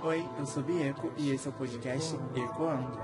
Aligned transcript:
Oi, 0.00 0.24
eu 0.38 0.46
sou 0.46 0.62
Bieco 0.62 1.12
e 1.16 1.30
esse 1.30 1.48
é 1.48 1.50
o 1.50 1.52
podcast 1.52 2.14
Ecoando. 2.34 2.96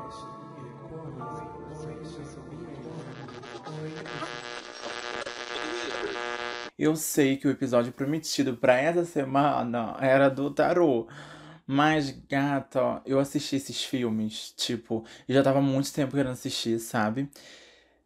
Eu 6.78 6.94
sei 6.94 7.37
que 7.37 7.49
o 7.49 7.51
episódio 7.51 7.92
prometido 7.92 8.56
para 8.56 8.78
essa 8.78 9.04
semana 9.04 9.96
era 10.01 10.28
do 10.28 10.51
tarô. 10.51 11.08
Mas, 11.67 12.10
gata, 12.28 13.03
eu 13.04 13.19
assisti 13.19 13.56
esses 13.56 13.83
filmes, 13.83 14.53
tipo, 14.56 15.04
e 15.29 15.35
já 15.35 15.42
tava 15.42 15.61
muito 15.61 15.92
tempo 15.92 16.15
querendo 16.15 16.33
assistir, 16.33 16.79
sabe? 16.79 17.29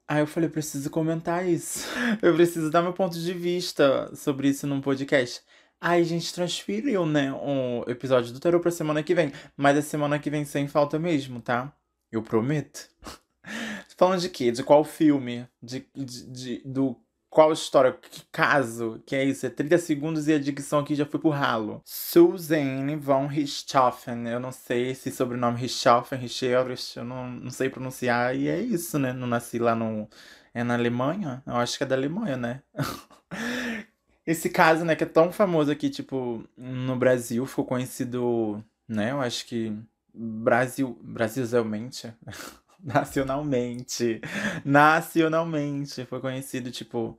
Aí 0.06 0.20
eu 0.20 0.26
falei, 0.26 0.48
eu 0.48 0.52
preciso 0.52 0.88
comentar 0.88 1.46
isso. 1.46 1.86
Eu 2.22 2.34
preciso 2.34 2.70
dar 2.70 2.80
meu 2.82 2.94
ponto 2.94 3.18
de 3.18 3.34
vista 3.34 4.10
sobre 4.16 4.48
isso 4.48 4.66
num 4.66 4.80
podcast. 4.80 5.42
Aí 5.80 6.02
a 6.02 6.04
gente 6.04 6.34
transferiu, 6.34 7.06
né, 7.06 7.32
um 7.32 7.82
episódio 7.86 8.32
do 8.32 8.40
Tarot 8.40 8.60
pra 8.60 8.70
semana 8.70 9.02
que 9.02 9.14
vem. 9.14 9.32
Mas 9.56 9.78
a 9.78 9.82
semana 9.82 10.18
que 10.18 10.30
vem 10.30 10.44
sem 10.44 10.66
falta 10.66 10.98
mesmo, 10.98 11.40
tá? 11.40 11.72
Eu 12.10 12.22
prometo. 12.22 12.88
Falando 13.96 14.20
de 14.20 14.28
quê? 14.28 14.50
De 14.50 14.62
qual 14.62 14.84
filme? 14.84 15.46
De, 15.62 15.86
de, 15.94 16.26
de, 16.30 16.62
do 16.64 16.96
qual 17.30 17.52
história? 17.52 17.92
Que 17.92 18.22
caso? 18.32 19.02
Que 19.06 19.14
é 19.14 19.24
isso? 19.24 19.46
É 19.46 19.50
30 19.50 19.78
segundos 19.78 20.28
e 20.28 20.32
a 20.32 20.38
dicção 20.38 20.80
aqui 20.80 20.94
já 20.94 21.04
foi 21.06 21.20
pro 21.20 21.30
ralo. 21.30 21.82
Suzanne 21.84 22.96
von 22.96 23.26
Richthofen. 23.26 24.26
Eu 24.28 24.40
não 24.40 24.50
sei 24.50 24.94
se 24.94 25.10
sobrenome 25.10 25.60
Richthofen, 25.60 26.18
Richterich, 26.18 26.96
eu 26.96 27.04
não, 27.04 27.30
não 27.30 27.50
sei 27.50 27.68
pronunciar. 27.68 28.34
E 28.34 28.48
é 28.48 28.60
isso, 28.60 28.98
né? 28.98 29.12
Não 29.12 29.26
nasci 29.26 29.58
lá 29.58 29.74
no... 29.74 30.08
É 30.54 30.64
na 30.64 30.74
Alemanha? 30.74 31.42
Eu 31.46 31.56
acho 31.56 31.76
que 31.76 31.84
é 31.84 31.86
da 31.86 31.94
Alemanha, 31.94 32.36
né? 32.36 32.62
Esse 34.28 34.50
caso, 34.50 34.84
né, 34.84 34.94
que 34.94 35.04
é 35.04 35.06
tão 35.06 35.32
famoso 35.32 35.70
aqui, 35.72 35.88
tipo, 35.88 36.44
no 36.54 36.94
Brasil, 36.96 37.46
ficou 37.46 37.64
conhecido, 37.64 38.62
né? 38.86 39.10
Eu 39.12 39.22
acho 39.22 39.46
que 39.46 39.74
Brasil, 40.12 40.98
brasilmente, 41.02 42.12
nacionalmente, 42.84 44.20
nacionalmente, 44.62 46.04
foi 46.04 46.20
conhecido, 46.20 46.70
tipo, 46.70 47.18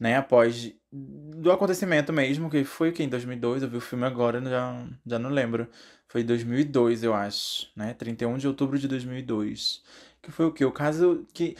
né, 0.00 0.16
após 0.16 0.72
do 0.90 1.52
acontecimento 1.52 2.10
mesmo, 2.10 2.48
que 2.48 2.64
foi 2.64 2.90
que 2.90 3.02
em 3.02 3.08
2002, 3.10 3.62
eu 3.62 3.68
vi 3.68 3.76
o 3.76 3.80
filme 3.80 4.06
agora, 4.06 4.40
já, 4.42 4.88
já 5.06 5.18
não 5.18 5.28
lembro. 5.28 5.68
Foi 6.08 6.22
em 6.22 6.24
2002, 6.24 7.04
eu 7.04 7.12
acho, 7.12 7.70
né? 7.76 7.92
31 7.92 8.38
de 8.38 8.48
outubro 8.48 8.78
de 8.78 8.88
2002. 8.88 9.82
Que 10.22 10.32
foi 10.32 10.46
o 10.46 10.52
quê? 10.52 10.64
O 10.64 10.72
caso 10.72 11.26
que, 11.34 11.54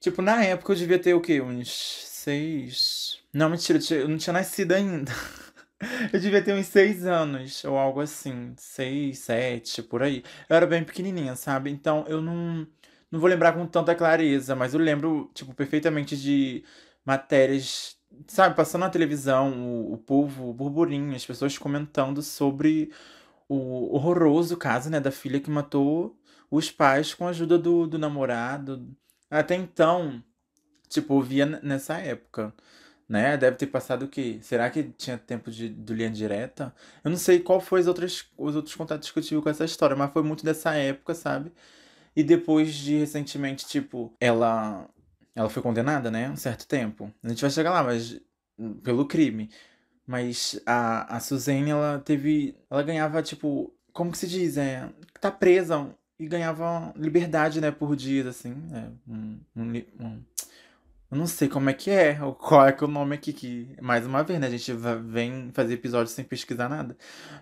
tipo, 0.00 0.22
na 0.22 0.44
época 0.44 0.72
eu 0.72 0.76
devia 0.76 0.98
ter 0.98 1.14
o 1.14 1.20
quê? 1.20 1.40
Uns 1.40 1.70
seis 2.06 3.20
não, 3.32 3.50
mentira, 3.50 3.78
eu 3.90 4.08
não 4.08 4.16
tinha 4.18 4.32
nascido 4.32 4.72
ainda. 4.72 5.12
Eu 6.12 6.18
devia 6.18 6.42
ter 6.42 6.52
uns 6.54 6.66
seis 6.66 7.06
anos, 7.06 7.62
ou 7.64 7.76
algo 7.78 8.00
assim. 8.00 8.52
Seis, 8.56 9.18
sete, 9.20 9.80
por 9.82 10.02
aí. 10.02 10.24
Eu 10.48 10.56
era 10.56 10.66
bem 10.66 10.82
pequenininha, 10.82 11.36
sabe? 11.36 11.70
Então 11.70 12.04
eu 12.08 12.20
não, 12.20 12.66
não 13.10 13.20
vou 13.20 13.28
lembrar 13.28 13.52
com 13.52 13.64
tanta 13.66 13.94
clareza, 13.94 14.56
mas 14.56 14.74
eu 14.74 14.80
lembro, 14.80 15.30
tipo, 15.34 15.54
perfeitamente 15.54 16.16
de 16.16 16.64
matérias, 17.04 17.96
sabe? 18.26 18.56
Passando 18.56 18.82
na 18.82 18.90
televisão, 18.90 19.52
o, 19.62 19.92
o 19.94 19.98
povo, 19.98 20.50
o 20.50 20.52
burburinho, 20.54 21.14
as 21.14 21.24
pessoas 21.24 21.56
comentando 21.56 22.22
sobre 22.22 22.90
o 23.48 23.94
horroroso 23.94 24.56
caso, 24.56 24.90
né, 24.90 25.00
da 25.00 25.10
filha 25.12 25.40
que 25.40 25.50
matou 25.50 26.18
os 26.50 26.70
pais 26.70 27.14
com 27.14 27.26
a 27.26 27.30
ajuda 27.30 27.58
do, 27.58 27.86
do 27.86 27.98
namorado. 27.98 28.88
Até 29.30 29.54
então, 29.54 30.22
tipo, 30.88 31.14
eu 31.14 31.22
via 31.22 31.46
nessa 31.46 31.98
época 31.98 32.52
né? 33.08 33.36
Deve 33.36 33.56
ter 33.56 33.66
passado 33.68 34.04
o 34.04 34.08
quê? 34.08 34.38
Será 34.42 34.68
que 34.70 34.84
tinha 34.96 35.16
tempo 35.18 35.50
de, 35.50 35.68
do 35.68 35.94
linha 35.94 36.10
direta? 36.10 36.74
Eu 37.02 37.10
não 37.10 37.18
sei 37.18 37.40
qual 37.40 37.60
foi 37.60 37.80
as 37.80 37.86
outras, 37.86 38.26
os 38.36 38.54
outros 38.56 38.74
contatos 38.74 39.10
que 39.10 39.18
eu 39.18 39.22
tive 39.22 39.42
com 39.42 39.48
essa 39.50 39.64
história, 39.64 39.96
mas 39.96 40.12
foi 40.12 40.22
muito 40.22 40.44
dessa 40.44 40.74
época, 40.74 41.14
sabe? 41.14 41.52
E 42.14 42.22
depois 42.22 42.74
de 42.74 42.98
recentemente, 42.98 43.66
tipo, 43.66 44.12
ela 44.20 44.88
ela 45.38 45.48
foi 45.48 45.62
condenada, 45.62 46.10
né? 46.10 46.28
Um 46.28 46.36
certo 46.36 46.66
tempo. 46.66 47.12
A 47.22 47.28
gente 47.28 47.40
vai 47.40 47.50
chegar 47.50 47.70
lá, 47.70 47.82
mas 47.84 48.20
pelo 48.82 49.06
crime. 49.06 49.48
Mas 50.06 50.60
a, 50.66 51.16
a 51.16 51.20
Suzane, 51.20 51.70
ela 51.70 52.00
teve. 52.04 52.56
Ela 52.70 52.82
ganhava, 52.82 53.22
tipo. 53.22 53.72
Como 53.92 54.10
que 54.10 54.18
se 54.18 54.26
diz? 54.26 54.56
É. 54.56 54.88
Tá 55.20 55.30
presa 55.30 55.94
e 56.18 56.26
ganhava 56.26 56.92
liberdade, 56.96 57.60
né? 57.60 57.70
Por 57.70 57.94
dias, 57.94 58.26
assim. 58.26 58.54
É, 58.72 58.88
um, 59.08 59.38
um, 59.56 59.72
um 60.00 60.22
eu 61.10 61.16
não 61.16 61.26
sei 61.26 61.48
como 61.48 61.70
é 61.70 61.72
que 61.74 61.90
é, 61.90 62.22
ou 62.22 62.34
qual 62.34 62.66
é 62.66 62.72
que 62.72 62.84
é 62.84 62.86
o 62.86 62.90
nome 62.90 63.14
aqui, 63.14 63.32
que, 63.32 63.76
mais 63.80 64.06
uma 64.06 64.22
vez, 64.22 64.38
né, 64.40 64.46
a 64.46 64.50
gente 64.50 64.72
vem 65.04 65.50
fazer 65.52 65.74
episódios 65.74 66.12
sem 66.12 66.24
pesquisar 66.24 66.68
nada. 66.68 66.96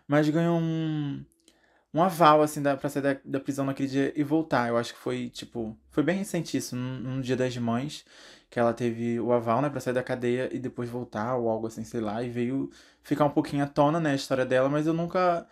Mas 0.07 0.29
ganhou 0.29 0.59
um, 0.61 1.25
um 1.93 2.03
aval, 2.03 2.43
assim, 2.43 2.63
da, 2.63 2.77
pra 2.77 2.89
sair 2.91 3.03
da, 3.03 3.17
da 3.25 3.41
prisão 3.41 3.65
naquele 3.67 3.89
dia 3.89 4.13
e 4.17 4.23
voltar. 4.23 4.69
Eu 4.69 4.77
acho 4.77 4.95
que 4.95 5.01
foi, 5.01 5.31
tipo, 5.31 5.77
foi 5.91 6.03
bem 6.03 6.17
recente 6.19 6.57
isso, 6.57 6.77
num, 6.77 7.01
num 7.01 7.21
dia 7.21 7.37
das 7.37 7.57
mães, 7.57 8.05
que 8.51 8.59
ela 8.61 8.73
teve 8.75 9.19
o 9.21 9.33
aval, 9.33 9.61
né, 9.63 9.71
pra 9.71 9.81
sair 9.81 9.95
da 9.95 10.03
cadeia 10.03 10.49
e 10.55 10.59
depois 10.59 10.89
voltar, 10.89 11.37
ou 11.37 11.49
algo 11.49 11.67
assim, 11.67 11.85
sei 11.85 12.01
lá, 12.01 12.23
e 12.23 12.29
veio 12.31 12.71
ficar 13.03 13.25
um 13.25 13.31
pouquinho 13.31 13.65
à 13.65 13.67
tona, 13.67 13.99
né, 14.01 14.13
a 14.13 14.15
história 14.15 14.47
dela, 14.47 14.69
mas 14.69 14.87
eu 14.87 14.95
nunca... 14.95 15.47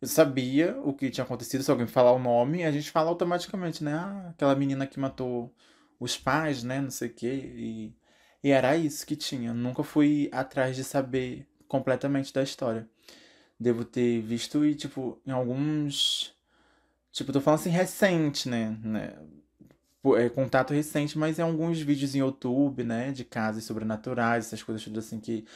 Eu 0.00 0.08
sabia 0.08 0.78
o 0.84 0.92
que 0.92 1.10
tinha 1.10 1.24
acontecido, 1.24 1.62
se 1.64 1.70
alguém 1.70 1.86
falar 1.86 2.12
o 2.12 2.18
nome, 2.18 2.64
a 2.64 2.70
gente 2.72 2.90
fala 2.90 3.08
automaticamente, 3.08 3.82
né? 3.82 3.94
Ah, 3.94 4.28
aquela 4.30 4.54
menina 4.54 4.86
que 4.86 5.00
matou 5.00 5.54
os 5.98 6.16
pais, 6.16 6.62
né, 6.62 6.80
não 6.80 6.90
sei 6.90 7.08
o 7.08 7.14
quê, 7.14 7.52
e, 7.56 7.96
e 8.42 8.50
era 8.50 8.76
isso 8.76 9.06
que 9.06 9.16
tinha. 9.16 9.52
Nunca 9.54 9.82
fui 9.82 10.28
atrás 10.32 10.76
de 10.76 10.84
saber 10.84 11.46
completamente 11.68 12.32
da 12.32 12.42
história. 12.42 12.88
Devo 13.58 13.84
ter 13.84 14.20
visto 14.20 14.64
e, 14.64 14.74
tipo, 14.74 15.20
em 15.26 15.30
alguns. 15.30 16.34
Tipo, 17.12 17.32
tô 17.32 17.40
falando 17.40 17.60
assim 17.60 17.70
recente, 17.70 18.48
né? 18.48 18.78
né? 18.82 19.14
É, 20.18 20.28
contato 20.28 20.72
recente, 20.74 21.18
mas 21.18 21.38
em 21.38 21.42
alguns 21.42 21.80
vídeos 21.80 22.14
em 22.14 22.18
YouTube, 22.18 22.84
né? 22.84 23.10
De 23.12 23.24
casos 23.24 23.64
sobrenaturais, 23.64 24.46
essas 24.46 24.62
coisas 24.62 24.84
tudo 24.84 24.98
assim 24.98 25.18
que 25.18 25.46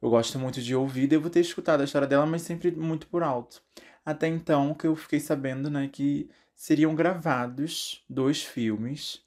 eu 0.00 0.10
gosto 0.10 0.38
muito 0.38 0.60
de 0.62 0.74
ouvir. 0.74 1.06
Devo 1.06 1.30
ter 1.30 1.40
escutado 1.40 1.82
a 1.82 1.84
história 1.84 2.08
dela, 2.08 2.26
mas 2.26 2.42
sempre 2.42 2.70
muito 2.72 3.06
por 3.06 3.22
alto. 3.22 3.62
Até 4.04 4.26
então 4.28 4.74
que 4.74 4.86
eu 4.86 4.96
fiquei 4.96 5.20
sabendo, 5.20 5.70
né, 5.70 5.88
que 5.92 6.28
seriam 6.54 6.94
gravados 6.94 8.04
dois 8.08 8.42
filmes 8.42 9.20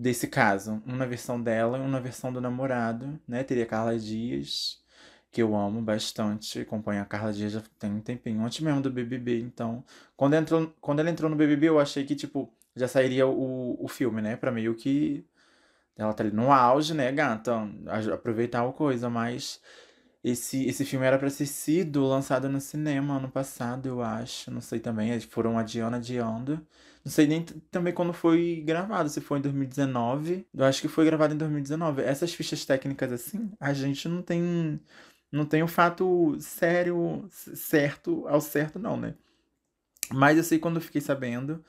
desse 0.00 0.26
caso. 0.28 0.82
Um 0.86 0.96
na 0.96 1.04
versão 1.06 1.40
dela 1.40 1.78
e 1.78 1.80
um 1.82 1.88
na 1.88 2.00
versão 2.00 2.32
do 2.32 2.40
namorado, 2.40 3.20
né? 3.28 3.44
Teria 3.44 3.66
Carla 3.66 3.98
Dias, 3.98 4.82
que 5.30 5.42
eu 5.42 5.54
amo 5.54 5.82
bastante. 5.82 6.60
Acompanho 6.60 7.02
a 7.02 7.04
Carla 7.04 7.32
Dias 7.32 7.52
já 7.52 7.62
tem 7.78 7.92
um 7.92 8.00
tempinho, 8.00 8.44
antes 8.44 8.60
mesmo 8.60 8.80
do 8.80 8.90
BBB. 8.90 9.40
Então, 9.40 9.84
quando 10.16 10.34
entrou, 10.34 10.72
quando 10.80 11.00
ela 11.00 11.10
entrou 11.10 11.30
no 11.30 11.36
BBB, 11.36 11.68
eu 11.68 11.78
achei 11.80 12.04
que, 12.04 12.16
tipo, 12.16 12.52
já 12.74 12.88
sairia 12.88 13.26
o, 13.26 13.76
o 13.84 13.88
filme, 13.88 14.22
né? 14.22 14.36
Pra 14.36 14.50
meio 14.50 14.74
que. 14.74 15.24
Ela 15.96 16.14
tá 16.14 16.24
ali 16.24 16.32
no 16.32 16.52
auge, 16.52 16.94
né, 16.94 17.12
gata? 17.12 17.68
Aproveitar 18.14 18.66
a 18.66 18.72
coisa, 18.72 19.10
mas. 19.10 19.60
Esse, 20.24 20.66
esse 20.66 20.84
filme 20.84 21.06
era 21.06 21.18
pra 21.18 21.30
ter 21.30 21.46
sido 21.46 22.04
lançado 22.06 22.48
no 22.48 22.60
cinema 22.60 23.16
ano 23.16 23.30
passado, 23.30 23.86
eu 23.88 24.02
acho. 24.02 24.50
Não 24.50 24.60
sei 24.60 24.80
também. 24.80 25.18
Foram 25.20 25.58
adiando, 25.58 25.96
adiando. 25.96 26.66
Não 27.10 27.14
sei 27.14 27.26
nem 27.26 27.42
também 27.72 27.92
quando 27.92 28.12
foi 28.12 28.62
gravado, 28.64 29.08
se 29.08 29.20
foi 29.20 29.40
em 29.40 29.42
2019. 29.42 30.46
Eu 30.54 30.64
acho 30.64 30.80
que 30.80 30.86
foi 30.86 31.04
gravado 31.04 31.34
em 31.34 31.36
2019. 31.36 32.02
Essas 32.02 32.32
fichas 32.32 32.64
técnicas 32.64 33.10
assim, 33.10 33.50
a 33.58 33.72
gente 33.72 34.06
não 34.08 34.22
tem 34.22 34.80
não 35.32 35.44
tem 35.44 35.60
o 35.60 35.64
um 35.64 35.68
fato 35.68 36.36
sério 36.38 37.26
certo 37.28 38.28
ao 38.28 38.40
certo 38.40 38.78
não, 38.78 38.96
né? 38.96 39.14
Mas 40.12 40.36
eu 40.38 40.44
sei 40.44 40.60
quando 40.60 40.76
eu 40.76 40.82
fiquei 40.82 41.00
sabendo, 41.00 41.64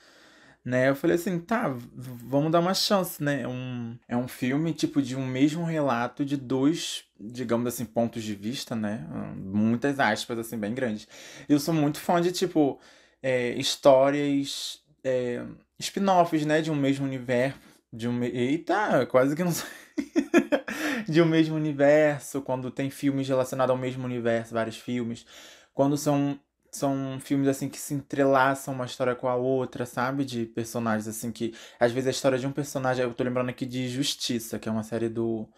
né? 0.63 0.89
Eu 0.89 0.95
falei 0.95 1.15
assim, 1.15 1.39
tá, 1.39 1.75
vamos 1.95 2.51
dar 2.51 2.59
uma 2.59 2.75
chance, 2.75 3.23
né? 3.23 3.41
É 3.41 3.47
um, 3.47 3.97
é 4.09 4.15
um 4.15 4.27
filme 4.27 4.73
tipo 4.73 5.01
de 5.01 5.15
um 5.15 5.25
mesmo 5.25 5.63
relato 5.63 6.23
de 6.23 6.37
dois, 6.37 7.05
digamos 7.19 7.65
assim, 7.67 7.83
pontos 7.83 8.21
de 8.21 8.35
vista, 8.35 8.75
né? 8.75 9.07
Muitas 9.35 9.99
aspas 9.99 10.37
assim 10.37 10.57
bem 10.59 10.75
grandes. 10.75 11.07
Eu 11.49 11.59
sou 11.59 11.73
muito 11.73 11.99
fã 11.99 12.21
de 12.21 12.31
tipo 12.31 12.79
é, 13.23 13.55
histórias 13.55 14.81
é, 15.03 15.43
spin-offs, 15.79 16.45
né, 16.45 16.61
de 16.61 16.71
um 16.71 16.75
mesmo 16.75 17.05
universo, 17.05 17.59
de 17.91 18.07
um, 18.07 18.23
eita, 18.23 19.05
quase 19.07 19.35
que 19.35 19.43
não 19.43 19.51
sei. 19.51 19.67
de 21.07 21.21
um 21.21 21.25
mesmo 21.25 21.55
universo, 21.55 22.41
quando 22.41 22.71
tem 22.71 22.89
filmes 22.89 23.27
relacionados 23.27 23.71
ao 23.71 23.77
mesmo 23.77 24.05
universo, 24.05 24.53
vários 24.53 24.77
filmes, 24.77 25.25
quando 25.73 25.97
são 25.97 26.39
são 26.71 27.19
filmes 27.19 27.49
assim 27.49 27.67
que 27.67 27.77
se 27.77 27.93
entrelaçam 27.93 28.73
uma 28.73 28.85
história 28.85 29.13
com 29.13 29.27
a 29.27 29.35
outra, 29.35 29.85
sabe? 29.85 30.23
De 30.23 30.45
personagens 30.45 31.07
assim 31.07 31.31
que 31.31 31.53
às 31.79 31.91
vezes 31.91 32.07
a 32.07 32.11
história 32.11 32.39
de 32.39 32.47
um 32.47 32.51
personagem, 32.51 33.03
eu 33.03 33.13
tô 33.13 33.23
lembrando 33.23 33.49
aqui 33.49 33.65
de 33.65 33.89
Justiça, 33.89 34.57
que 34.57 34.69
é 34.69 34.71
uma 34.71 34.83
série 34.83 35.09
do 35.09 35.49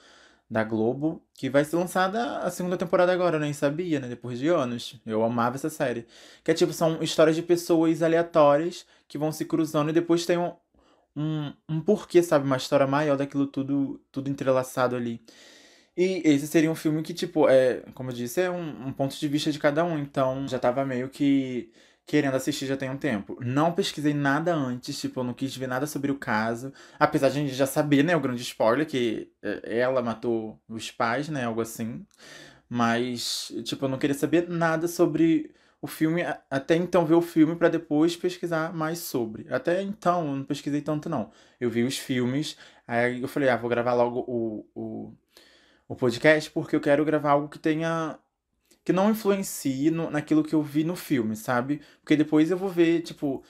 da 0.50 0.63
Globo, 0.63 1.22
que 1.34 1.50
vai 1.50 1.66
ser 1.66 1.75
lançada 1.78 2.40
a 2.40 2.51
segunda 2.51 2.78
temporada 2.78 3.12
agora, 3.12 3.38
eu 3.38 3.40
nem 3.40 3.54
sabia, 3.54 4.00
né? 4.00 4.07
Depois 4.07 4.40
de 4.40 4.48
anos. 4.48 5.00
Eu 5.06 5.24
amava 5.24 5.56
essa 5.56 5.69
série. 5.69 6.06
Que 6.44 6.51
é 6.51 6.54
tipo, 6.54 6.74
são 6.74 7.01
histórias 7.01 7.36
de 7.36 7.42
pessoas 7.42 8.04
aleatórias 8.04 8.86
que 9.07 9.18
vão 9.18 9.31
se 9.31 9.45
cruzando 9.45 9.90
e 9.90 9.94
depois 9.94 10.25
tem 10.25 10.38
um, 10.38 10.54
um, 11.16 11.54
um 11.69 11.81
porquê, 11.81 12.22
sabe? 12.24 12.45
Uma 12.45 12.57
história 12.57 12.88
maior 12.88 13.18
daquilo 13.18 13.48
tudo, 13.48 14.01
tudo 14.12 14.30
entrelaçado 14.30 14.95
ali. 14.95 15.22
E 15.95 16.22
esse 16.25 16.48
seria 16.48 16.72
um 16.72 16.75
filme 16.75 17.04
que, 17.04 17.13
tipo, 17.13 17.48
é, 17.48 17.81
como 17.94 18.10
eu 18.10 18.16
disse, 18.16 18.42
é 18.42 18.50
um, 18.50 18.88
um 18.88 18.94
ponto 18.94 19.16
de 19.19 19.28
vista 19.28 19.51
de 19.51 19.60
cada 19.60 19.84
um. 19.86 19.98
Então 20.00 20.48
já 20.48 20.60
tava 20.60 20.86
meio 20.86 21.10
que 21.10 21.72
querendo 22.06 22.36
assistir 22.36 22.66
já 22.66 22.78
tem 22.78 22.90
um 22.90 22.98
tempo. 22.98 23.38
Não 23.42 23.72
pesquisei 23.72 24.14
nada 24.14 24.54
antes, 24.54 25.00
tipo, 25.00 25.20
eu 25.20 25.24
não 25.24 25.34
quis 25.34 25.56
ver 25.56 25.68
nada 25.68 25.88
sobre 25.88 26.12
o 26.12 26.18
caso. 26.18 26.74
Apesar 27.00 27.30
de 27.30 27.40
a 27.40 27.42
gente 27.42 27.54
já 27.54 27.66
saber, 27.66 28.04
né, 28.04 28.16
o 28.16 28.20
grande 28.20 28.42
spoiler, 28.42 28.86
que 28.86 29.32
é, 29.42 29.80
ela 29.80 30.02
matou 30.02 30.60
os 30.68 30.92
pais, 30.92 31.30
né, 31.30 31.46
algo 31.46 31.62
assim. 31.62 32.06
Mas, 32.70 33.52
tipo, 33.64 33.86
eu 33.86 33.90
não 33.90 33.98
queria 33.98 34.16
saber 34.16 34.50
nada 34.50 34.88
sobre 34.88 35.54
o 35.82 35.88
filme, 35.88 36.24
até 36.50 36.76
então 36.76 37.06
ver 37.06 37.16
o 37.16 37.22
filme 37.22 37.56
para 37.56 37.70
depois 37.70 38.16
pesquisar 38.16 38.74
mais 38.74 39.00
sobre. 39.00 39.46
Até 39.54 39.82
então, 39.82 40.28
eu 40.28 40.36
não 40.38 40.44
pesquisei 40.44 40.82
tanto, 40.82 41.10
não. 41.10 41.32
Eu 41.60 41.70
vi 41.70 41.84
os 41.84 41.98
filmes, 41.98 42.58
aí 42.88 43.22
eu 43.22 43.28
falei, 43.28 43.50
ah, 43.50 43.58
vou 43.58 43.70
gravar 43.70 43.94
logo 43.94 44.22
o, 44.28 44.66
o, 44.74 45.14
o 45.88 45.96
podcast, 45.96 46.50
porque 46.52 46.76
eu 46.76 46.82
quero 46.82 47.04
gravar 47.06 47.32
algo 47.32 47.50
que 47.50 47.60
tenha 47.60 48.18
que 48.84 48.94
não 48.94 49.10
influencie 49.12 49.90
no, 49.92 50.10
naquilo 50.10 50.44
que 50.44 50.54
eu 50.56 50.62
vi 50.62 50.84
no 50.84 50.96
filme, 50.96 51.36
sabe? 51.36 51.82
Porque 52.02 52.16
depois 52.16 52.52
eu 52.52 52.58
vou 52.58 52.70
ver, 52.70 53.02
tipo, 53.02 53.44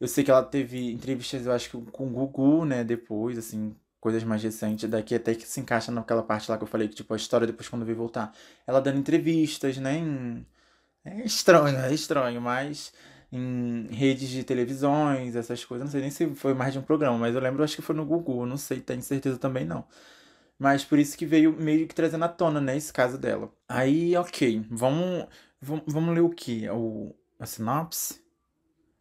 eu 0.00 0.08
sei 0.08 0.24
que 0.24 0.30
ela 0.30 0.42
teve 0.42 0.92
entrevistas, 0.92 1.46
eu 1.46 1.52
acho 1.52 1.70
que 1.70 1.90
com 1.92 2.06
o 2.08 2.10
Gugu, 2.10 2.64
né, 2.64 2.84
depois, 2.84 3.38
assim, 3.38 3.76
coisas 4.00 4.24
mais 4.24 4.42
recentes, 4.42 4.88
daqui 4.90 5.14
até 5.14 5.34
que 5.34 5.46
se 5.46 5.60
encaixa 5.60 5.92
naquela 5.92 6.22
parte 6.22 6.50
lá 6.50 6.56
que 6.58 6.64
eu 6.64 6.68
falei, 6.68 6.88
que, 6.88 6.94
tipo, 6.96 7.12
a 7.14 7.16
história 7.16 7.46
depois 7.46 7.68
quando 7.68 7.84
veio 7.84 7.96
voltar. 7.98 8.32
Ela 8.66 8.80
dando 8.80 8.98
entrevistas, 8.98 9.76
né, 9.78 9.98
em... 9.98 10.46
É 11.04 11.24
estranho, 11.24 11.78
é 11.78 11.92
estranho, 11.94 12.40
mas 12.40 12.92
em 13.32 13.86
redes 13.90 14.28
de 14.28 14.44
televisões, 14.44 15.36
essas 15.36 15.64
coisas. 15.64 15.86
Não 15.86 15.92
sei 15.92 16.00
nem 16.02 16.10
se 16.10 16.34
foi 16.34 16.54
mais 16.54 16.72
de 16.72 16.78
um 16.78 16.82
programa, 16.82 17.16
mas 17.18 17.34
eu 17.34 17.40
lembro, 17.40 17.62
acho 17.64 17.76
que 17.76 17.82
foi 17.82 17.94
no 17.94 18.04
Gugu, 18.04 18.46
não 18.46 18.56
sei, 18.56 18.80
tenho 18.80 19.02
certeza 19.02 19.38
também 19.38 19.64
não. 19.64 19.84
Mas 20.60 20.84
por 20.84 20.98
isso 20.98 21.16
que 21.16 21.24
veio 21.24 21.54
meio 21.54 21.88
que 21.88 21.94
trazendo 21.94 22.22
à 22.26 22.28
tona, 22.28 22.60
né, 22.60 22.76
esse 22.76 22.92
caso 22.92 23.16
dela. 23.16 23.50
Aí, 23.66 24.14
ok, 24.16 24.66
vamos, 24.70 25.26
vamos, 25.60 25.84
vamos 25.86 26.14
ler 26.14 26.20
o 26.20 26.28
que? 26.28 26.68
O, 26.68 27.14
a 27.38 27.46
sinopse? 27.46 28.22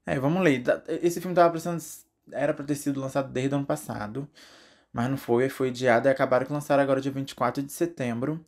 É, 0.06 0.17
vamos 0.19 0.41
ler. 0.41 0.63
Esse 1.03 1.19
filme 1.19 1.35
tava 1.35 1.51
precisando. 1.51 1.81
Era 2.31 2.53
pra 2.53 2.65
ter 2.65 2.75
sido 2.75 3.01
lançado 3.01 3.31
desde 3.31 3.56
o 3.56 3.57
ano 3.57 3.67
passado. 3.67 4.29
Mas 4.94 5.09
não 5.09 5.17
foi, 5.17 5.50
foi 5.50 5.69
adiado 5.69 6.07
e 6.07 6.11
acabaram 6.11 6.45
que 6.45 6.53
lançaram 6.53 6.81
agora 6.83 7.01
dia 7.01 7.11
24 7.11 7.61
de 7.63 7.73
setembro. 7.73 8.45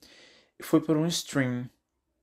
Foi 0.63 0.81
por 0.81 0.97
um 0.97 1.07
stream, 1.07 1.69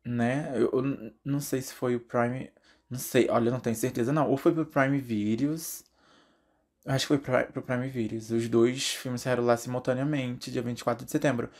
né? 0.04 0.52
Eu, 0.54 0.70
eu 0.72 1.12
não 1.24 1.40
sei 1.40 1.62
se 1.62 1.74
foi 1.74 1.96
o 1.96 2.00
Prime. 2.00 2.52
Não 2.90 2.98
sei, 2.98 3.28
olha, 3.30 3.50
não 3.50 3.60
tenho 3.60 3.76
certeza 3.76 4.12
não. 4.12 4.30
Ou 4.30 4.36
foi 4.38 4.52
pro 4.54 4.66
Prime 4.66 4.98
Videos 4.98 5.84
Acho 6.88 7.06
que 7.06 7.18
foi 7.18 7.44
pro 7.44 7.62
Prime 7.62 7.88
Video. 7.88 8.18
Os 8.18 8.48
dois 8.48 8.94
filmes 8.94 9.20
saíram 9.20 9.44
lá 9.44 9.56
simultaneamente, 9.56 10.50
dia 10.50 10.62
24 10.62 11.04
de 11.04 11.10
setembro. 11.10 11.50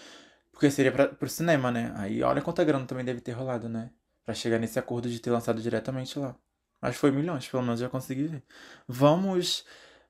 Porque 0.51 0.71
seria 0.71 0.91
pra, 0.91 1.07
pro 1.07 1.29
cinema, 1.29 1.71
né? 1.71 1.93
Aí 1.97 2.23
olha 2.23 2.41
quanta 2.41 2.65
grana 2.65 2.87
também 2.87 3.05
deve 3.05 3.21
ter 3.21 3.33
rolado, 3.33 3.69
né? 3.69 3.91
Pra 4.25 4.35
chegar 4.35 4.59
nesse 4.59 4.79
acordo 4.79 5.09
de 5.09 5.21
ter 5.21 5.31
lançado 5.31 5.61
diretamente 5.61 6.19
lá. 6.19 6.35
Que 6.83 6.93
foi 6.93 7.11
milhões, 7.11 7.47
pelo 7.47 7.63
menos 7.63 7.79
já 7.81 7.89
consegui 7.89 8.25
ver. 8.29 8.43
Vamos. 8.89 9.65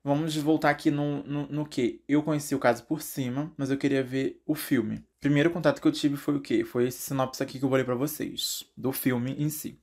Vamos 0.04 0.36
voltar 0.36 0.70
aqui 0.70 0.90
no, 0.90 1.24
no, 1.24 1.46
no 1.48 1.66
que? 1.66 2.02
Eu 2.08 2.22
conheci 2.22 2.54
o 2.54 2.58
caso 2.58 2.84
por 2.84 3.02
cima, 3.02 3.52
mas 3.56 3.70
eu 3.70 3.76
queria 3.76 4.02
ver 4.02 4.40
o 4.46 4.54
filme. 4.54 5.04
Primeiro 5.20 5.50
contato 5.50 5.82
que 5.82 5.88
eu 5.88 5.92
tive 5.92 6.16
foi 6.16 6.36
o 6.36 6.40
quê? 6.40 6.64
Foi 6.64 6.86
esse 6.86 7.02
sinopse 7.02 7.42
aqui 7.42 7.58
que 7.58 7.64
eu 7.64 7.70
ler 7.70 7.84
pra 7.84 7.96
vocês. 7.96 8.64
Do 8.76 8.92
filme 8.92 9.34
em 9.36 9.50
si. 9.50 9.80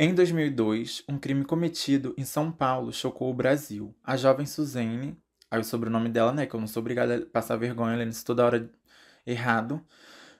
Em 0.00 0.14
2002, 0.14 1.02
um 1.08 1.18
crime 1.18 1.44
cometido 1.44 2.14
em 2.16 2.24
São 2.24 2.52
Paulo 2.52 2.92
chocou 2.92 3.32
o 3.32 3.34
Brasil. 3.34 3.92
A 4.04 4.16
jovem 4.16 4.46
Suzane, 4.46 5.18
aí 5.50 5.60
o 5.60 5.64
sobrenome 5.64 6.08
dela, 6.08 6.32
né, 6.32 6.46
que 6.46 6.54
eu 6.54 6.60
não 6.60 6.68
sou 6.68 6.80
obrigada 6.80 7.16
a 7.16 7.26
passar 7.26 7.56
vergonha 7.56 7.96
lendo 7.96 8.12
isso 8.12 8.24
toda 8.24 8.46
hora 8.46 8.70
errado, 9.26 9.84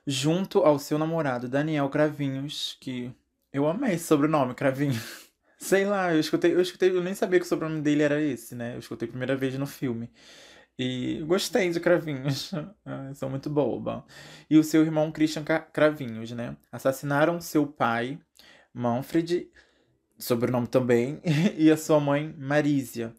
junto 0.07 0.59
ao 0.59 0.79
seu 0.79 0.97
namorado 0.97 1.49
Daniel 1.49 1.89
Cravinhos, 1.89 2.77
que 2.79 3.13
eu 3.51 3.67
amei 3.67 3.95
esse 3.95 4.05
sobrenome, 4.05 4.53
Cravinhos. 4.53 5.29
Sei 5.59 5.83
lá, 5.83 6.13
eu 6.13 6.21
escutei, 6.21 6.53
eu 6.53 6.61
escutei, 6.61 6.91
eu 6.91 7.03
nem 7.03 7.13
sabia 7.13 7.37
que 7.37 7.45
o 7.45 7.49
sobrenome 7.49 7.81
dele 7.81 8.03
era 8.03 8.21
esse, 8.21 8.55
né? 8.55 8.75
Eu 8.75 8.79
escutei 8.79 9.09
a 9.09 9.11
primeira 9.11 9.35
vez 9.35 9.57
no 9.57 9.67
filme. 9.67 10.09
E 10.77 11.21
gostei 11.27 11.69
de 11.69 11.81
Cravinhos. 11.81 12.51
são 13.13 13.29
muito 13.29 13.49
boba. 13.49 14.05
E 14.49 14.57
o 14.57 14.63
seu 14.63 14.83
irmão 14.83 15.11
Christian 15.11 15.43
Cravinhos, 15.43 16.31
né? 16.31 16.55
Assassinaram 16.71 17.41
seu 17.41 17.67
pai 17.67 18.17
Manfred, 18.73 19.49
sobrenome 20.17 20.67
também, 20.67 21.21
e 21.57 21.71
a 21.71 21.77
sua 21.77 21.99
mãe 21.99 22.33
Marísia. 22.37 23.13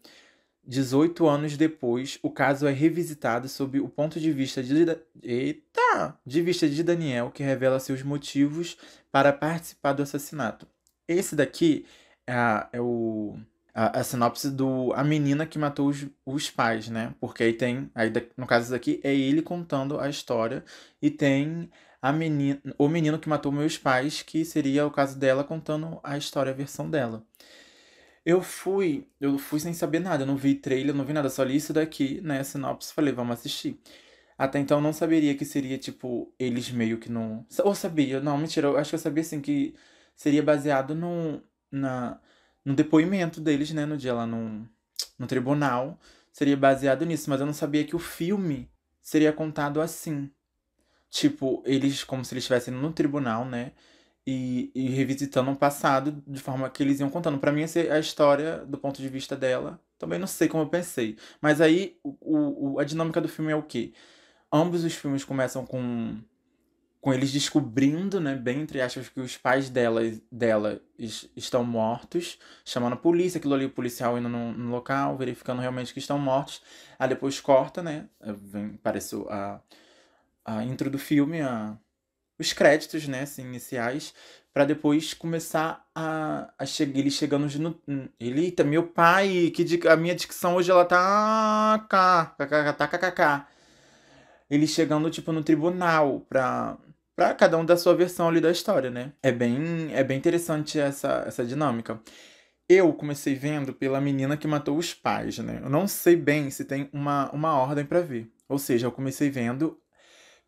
18 0.63 1.27
anos 1.27 1.57
depois, 1.57 2.19
o 2.21 2.29
caso 2.29 2.67
é 2.67 2.71
revisitado 2.71 3.49
sob 3.49 3.79
o 3.79 3.89
ponto 3.89 4.19
de 4.19 4.31
vista 4.31 4.61
de, 4.61 4.85
Eita! 5.21 6.17
de 6.25 6.41
vista 6.41 6.69
de 6.69 6.83
Daniel, 6.83 7.31
que 7.31 7.43
revela 7.43 7.79
seus 7.79 8.03
motivos 8.03 8.77
para 9.11 9.33
participar 9.33 9.93
do 9.93 10.03
assassinato. 10.03 10.67
Esse 11.07 11.35
daqui 11.35 11.85
é, 12.27 12.33
a, 12.33 12.69
é 12.71 12.79
o 12.79 13.37
a, 13.73 13.99
a, 13.99 14.03
sinopse 14.03 14.49
do 14.49 14.93
a 14.93 15.03
menina 15.03 15.45
que 15.45 15.57
matou 15.57 15.87
os, 15.87 16.05
os 16.25 16.49
pais, 16.49 16.89
né? 16.89 17.13
Porque 17.19 17.43
aí 17.43 17.53
tem, 17.53 17.89
aí 17.95 18.11
no 18.37 18.45
caso 18.45 18.71
daqui 18.71 18.99
é 19.03 19.13
ele 19.13 19.41
contando 19.41 19.99
a 19.99 20.09
história 20.09 20.63
e 21.01 21.09
tem 21.09 21.69
a 22.01 22.11
menina, 22.11 22.61
o 22.77 22.87
menino 22.87 23.19
que 23.19 23.29
matou 23.29 23.51
meus 23.51 23.77
pais, 23.77 24.21
que 24.23 24.43
seria 24.45 24.85
o 24.85 24.91
caso 24.91 25.17
dela 25.19 25.43
contando 25.43 25.99
a 26.03 26.17
história, 26.17 26.51
a 26.51 26.55
versão 26.55 26.89
dela. 26.89 27.25
Eu 28.25 28.41
fui, 28.41 29.07
eu 29.19 29.37
fui 29.39 29.59
sem 29.59 29.73
saber 29.73 29.99
nada, 29.99 30.23
eu 30.23 30.27
não 30.27 30.37
vi 30.37 30.55
trailer, 30.55 30.93
não 30.95 31.05
vi 31.05 31.13
nada, 31.13 31.29
só 31.29 31.43
li 31.43 31.55
isso 31.55 31.73
daqui, 31.73 32.21
né, 32.21 32.43
sinopse, 32.43 32.93
falei, 32.93 33.13
vamos 33.13 33.33
assistir. 33.39 33.79
Até 34.37 34.59
então 34.59 34.81
não 34.81 34.93
saberia 34.93 35.35
que 35.35 35.45
seria, 35.45 35.77
tipo, 35.77 36.33
eles 36.39 36.71
meio 36.71 36.99
que 36.99 37.11
não... 37.11 37.45
Ou 37.63 37.75
sabia, 37.75 38.19
não, 38.19 38.37
mentira, 38.37 38.67
eu 38.67 38.77
acho 38.77 38.91
que 38.91 38.95
eu 38.95 38.99
sabia, 38.99 39.21
assim, 39.21 39.41
que 39.41 39.75
seria 40.15 40.43
baseado 40.43 40.95
no, 40.95 41.41
na, 41.71 42.19
no 42.65 42.75
depoimento 42.75 43.41
deles, 43.41 43.71
né, 43.71 43.85
no 43.85 43.97
dia 43.97 44.13
lá 44.13 44.25
no, 44.27 44.67
no 45.17 45.27
tribunal, 45.27 45.99
seria 46.31 46.57
baseado 46.57 47.05
nisso, 47.05 47.29
mas 47.29 47.39
eu 47.39 47.45
não 47.45 47.53
sabia 47.53 47.83
que 47.85 47.95
o 47.95 47.99
filme 47.99 48.69
seria 49.01 49.33
contado 49.33 49.81
assim. 49.81 50.31
Tipo, 51.11 51.61
eles, 51.65 52.03
como 52.05 52.25
se 52.25 52.33
eles 52.33 52.43
estivessem 52.45 52.73
no 52.73 52.93
tribunal, 52.93 53.45
né? 53.45 53.73
E, 54.25 54.71
e 54.75 54.89
revisitando 54.89 55.51
o 55.51 55.55
passado 55.57 56.23
de 56.27 56.39
forma 56.41 56.69
que 56.69 56.83
eles 56.83 56.99
iam 57.01 57.09
contando. 57.11 57.39
Para 57.39 57.51
mim, 57.51 57.63
essa 57.63 57.79
é 57.81 57.91
a 57.91 57.99
história 57.99 58.59
do 58.65 58.77
ponto 58.79 59.01
de 59.01 59.09
vista 59.09 59.35
dela. 59.35 59.81
Também 59.99 60.19
não 60.19 60.27
sei 60.27 60.47
como 60.47 60.63
eu 60.63 60.69
pensei. 60.69 61.17
Mas 61.41 61.61
aí, 61.61 61.97
o, 62.03 62.75
o, 62.75 62.79
a 62.79 62.83
dinâmica 62.85 63.21
do 63.21 63.27
filme 63.29 63.51
é 63.51 63.55
o 63.55 63.63
quê? 63.63 63.93
Ambos 64.51 64.83
os 64.85 64.95
filmes 64.95 65.25
começam 65.25 65.65
com 65.65 66.19
com 67.01 67.11
eles 67.13 67.31
descobrindo, 67.31 68.19
né, 68.21 68.35
bem 68.35 68.61
entre 68.61 68.79
aspas, 68.79 69.09
que 69.09 69.19
os 69.19 69.35
pais 69.35 69.69
dela, 69.69 70.01
dela 70.31 70.79
estão 71.35 71.63
mortos, 71.63 72.37
chamando 72.63 72.93
a 72.93 72.97
polícia, 72.97 73.39
aquilo 73.39 73.55
ali, 73.55 73.65
o 73.65 73.71
policial 73.71 74.19
indo 74.19 74.29
no, 74.29 74.53
no 74.53 74.69
local, 74.69 75.17
verificando 75.17 75.59
realmente 75.61 75.93
que 75.93 75.99
estão 75.99 76.19
mortos. 76.19 76.61
Aí 76.99 77.09
depois 77.09 77.39
corta, 77.41 77.81
né, 77.81 78.07
vem, 78.21 78.79
parece 78.83 79.15
a, 79.29 79.59
a 80.45 80.63
intro 80.63 80.89
do 80.89 80.97
filme, 80.97 81.41
a, 81.41 81.77
os 82.39 82.53
créditos, 82.53 83.07
né, 83.07 83.21
assim, 83.21 83.43
iniciais, 83.43 84.13
para 84.53 84.65
depois 84.65 85.13
começar 85.13 85.85
a, 85.95 86.53
a 86.57 86.65
chegar, 86.65 86.99
ele 86.99 87.11
chegando 87.11 87.47
no, 87.59 87.79
tá 88.51 88.63
meu 88.63 88.87
pai, 88.87 89.51
que 89.55 89.87
a 89.87 89.95
minha 89.95 90.15
dicção 90.15 90.55
hoje 90.55 90.71
ela 90.71 90.83
tá 90.85 91.85
cá, 91.89 92.35
tá 92.73 92.87
kkk. 92.87 93.45
Ele 94.49 94.67
chegando 94.67 95.09
tipo 95.09 95.31
no 95.31 95.43
tribunal 95.43 96.21
pra 96.27 96.77
para 97.15 97.33
cada 97.35 97.57
um 97.57 97.65
da 97.65 97.77
sua 97.77 97.93
versão 97.93 98.29
ali 98.29 98.41
da 98.41 98.51
história, 98.51 98.89
né? 98.89 99.13
É 99.21 99.31
bem 99.31 99.93
é 99.93 100.03
bem 100.03 100.17
interessante 100.17 100.79
essa 100.79 101.23
essa 101.27 101.45
dinâmica. 101.45 102.01
Eu 102.67 102.93
comecei 102.93 103.35
vendo 103.35 103.73
pela 103.73 104.01
menina 104.01 104.37
que 104.37 104.47
matou 104.47 104.77
os 104.77 104.93
pais, 104.93 105.37
né? 105.39 105.59
Eu 105.63 105.69
não 105.69 105.87
sei 105.87 106.15
bem 106.15 106.49
se 106.49 106.65
tem 106.65 106.89
uma, 106.93 107.29
uma 107.31 107.53
ordem 107.57 107.85
para 107.85 108.01
ver. 108.01 108.31
Ou 108.47 108.57
seja, 108.57 108.87
eu 108.87 108.91
comecei 108.91 109.29
vendo 109.29 109.77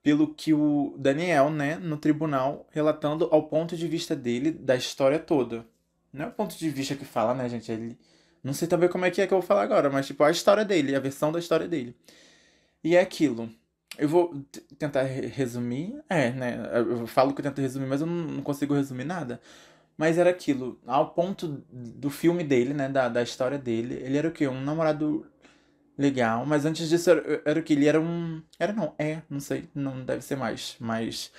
pelo 0.03 0.33
que 0.33 0.53
o 0.53 0.93
Daniel, 0.97 1.49
né, 1.49 1.77
no 1.77 1.97
tribunal, 1.97 2.67
relatando 2.71 3.29
ao 3.31 3.43
ponto 3.43 3.77
de 3.77 3.87
vista 3.87 4.13
dele 4.13 4.51
da 4.51 4.75
história 4.75 5.17
toda. 5.17 5.65
Não 6.11 6.25
é 6.25 6.27
o 6.27 6.31
ponto 6.31 6.57
de 6.57 6.69
vista 6.69 6.93
que 6.93 7.05
fala, 7.05 7.33
né, 7.33 7.47
gente? 7.47 7.71
Ele... 7.71 7.97
Não 8.43 8.53
sei 8.53 8.67
também 8.67 8.89
como 8.89 9.05
é 9.05 9.09
que 9.11 9.21
é 9.21 9.25
que 9.25 9.33
eu 9.33 9.39
vou 9.39 9.47
falar 9.47 9.63
agora, 9.63 9.89
mas 9.89 10.05
tipo, 10.05 10.21
a 10.23 10.29
história 10.29 10.65
dele, 10.65 10.93
a 10.93 10.99
versão 10.99 11.31
da 11.31 11.39
história 11.39 11.67
dele. 11.67 11.95
E 12.83 12.97
é 12.97 12.99
aquilo. 13.01 13.49
Eu 13.97 14.09
vou 14.09 14.43
tentar 14.77 15.03
resumir. 15.03 15.95
É, 16.09 16.31
né? 16.31 16.59
Eu 16.73 17.07
falo 17.07 17.33
que 17.33 17.39
eu 17.39 17.43
tento 17.45 17.61
resumir, 17.61 17.85
mas 17.85 18.01
eu 18.01 18.07
não 18.07 18.41
consigo 18.41 18.73
resumir 18.73 19.05
nada. 19.05 19.39
Mas 19.97 20.17
era 20.17 20.29
aquilo. 20.29 20.79
Ao 20.85 21.11
ponto 21.11 21.63
do 21.71 22.09
filme 22.09 22.43
dele, 22.43 22.73
né? 22.73 22.89
Da, 22.89 23.07
da 23.07 23.21
história 23.23 23.57
dele. 23.57 23.95
Ele 24.03 24.17
era 24.17 24.27
o 24.27 24.31
quê? 24.31 24.47
Um 24.47 24.61
namorado 24.61 25.25
legal. 25.97 26.45
Mas 26.45 26.65
antes 26.65 26.89
disso, 26.89 27.09
era, 27.09 27.41
era 27.45 27.59
o 27.59 27.63
que? 27.63 27.73
Ele 27.73 27.87
era 27.87 27.99
um. 27.99 28.41
Era 28.59 28.73
não, 28.73 28.93
é, 28.97 29.21
não 29.29 29.39
sei, 29.39 29.69
não 29.73 30.03
deve 30.03 30.21
ser 30.23 30.35
mais. 30.35 30.75
Mas. 30.79 31.31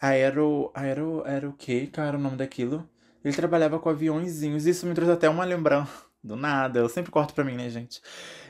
Aero. 0.00 0.70
Aero. 0.74 1.22
Era 1.26 1.48
o 1.48 1.52
que, 1.52 1.86
cara, 1.88 2.16
o 2.16 2.20
nome 2.20 2.36
daquilo? 2.36 2.88
Ele 3.24 3.34
trabalhava 3.34 3.78
com 3.78 3.88
aviõezinhos. 3.88 4.66
Isso 4.66 4.86
me 4.86 4.94
trouxe 4.94 5.12
até 5.12 5.28
uma 5.28 5.44
lembrança. 5.44 5.90
Do 6.22 6.36
nada, 6.36 6.80
eu 6.80 6.88
sempre 6.88 7.10
corto 7.10 7.32
pra 7.32 7.42
mim, 7.42 7.56
né, 7.56 7.70
gente? 7.70 8.02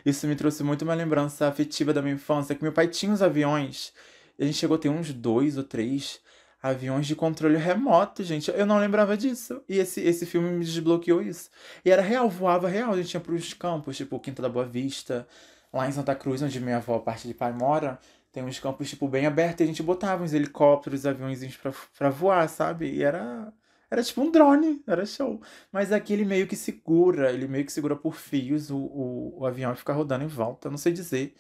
Isso 0.05 0.27
me 0.27 0.35
trouxe 0.35 0.65
muito 0.65 0.83
uma 0.83 0.95
lembrança 0.95 1.47
afetiva 1.47 1.93
da 1.93 2.03
minha 2.03 2.17
infância, 2.17 2.53
que 2.53 2.65
meu 2.65 2.73
pai 2.73 2.89
tinha 2.89 3.13
os 3.13 3.23
aviões. 3.23 3.93
A 4.39 4.45
gente 4.45 4.57
chegou 4.59 4.75
a 4.75 4.79
ter 4.79 4.89
uns 4.89 5.13
dois 5.13 5.57
ou 5.57 5.63
três. 5.63 6.21
Aviões 6.63 7.07
de 7.07 7.17
controle 7.17 7.57
remoto, 7.57 8.23
gente. 8.23 8.51
Eu 8.51 8.67
não 8.67 8.79
lembrava 8.79 9.17
disso. 9.17 9.63
E 9.69 9.79
esse, 9.79 10.01
esse 10.01 10.27
filme 10.27 10.51
me 10.51 10.65
desbloqueou 10.65 11.23
isso. 11.23 11.51
E 11.85 11.91
era 11.91 12.03
real, 12.03 12.29
voava 12.29 12.69
real. 12.69 12.93
A 12.93 12.97
gente 12.97 13.15
ia 13.15 13.21
pros 13.21 13.55
campos, 13.55 13.97
tipo 13.97 14.19
Quinta 14.21 14.43
da 14.43 14.49
Boa 14.49 14.67
Vista, 14.67 15.27
lá 15.73 15.89
em 15.89 15.93
Santa 15.93 16.15
Cruz, 16.15 16.43
onde 16.43 16.61
minha 16.61 16.77
avó, 16.77 16.99
parte 16.99 17.27
de 17.27 17.35
pai, 17.35 17.53
mora. 17.53 17.99
Tem 18.33 18.45
uns 18.45 18.59
campos, 18.61 18.89
tipo, 18.89 19.09
bem 19.09 19.27
abertos 19.27 19.61
e 19.61 19.65
a 19.65 19.67
gente 19.67 19.83
botava 19.83 20.23
uns 20.23 20.33
helicópteros, 20.33 21.07
aviões 21.07 21.57
pra, 21.57 21.73
pra 21.99 22.11
voar, 22.11 22.49
sabe? 22.49 22.91
E 22.91 23.03
era. 23.03 23.53
Era 23.91 24.05
tipo 24.05 24.23
um 24.23 24.31
drone, 24.31 24.81
era 24.87 25.05
show. 25.05 25.43
Mas 25.73 25.91
aqui 25.91 26.13
ele 26.13 26.25
meio 26.25 26.47
que 26.47 26.55
segura, 26.55 27.33
ele 27.33 27.49
meio 27.49 27.65
que 27.67 27.73
segura 27.73 27.97
por 27.97 28.15
fios 28.15 28.71
o, 28.71 28.77
o, 28.79 29.41
o 29.41 29.47
avião 29.47 29.73
e 29.73 29.77
fica 29.77 29.93
rodando 29.93 30.25
em 30.25 30.29
volta. 30.29 30.71
Não 30.71 30.79
sei 30.79 30.93
dizer. 30.93 31.35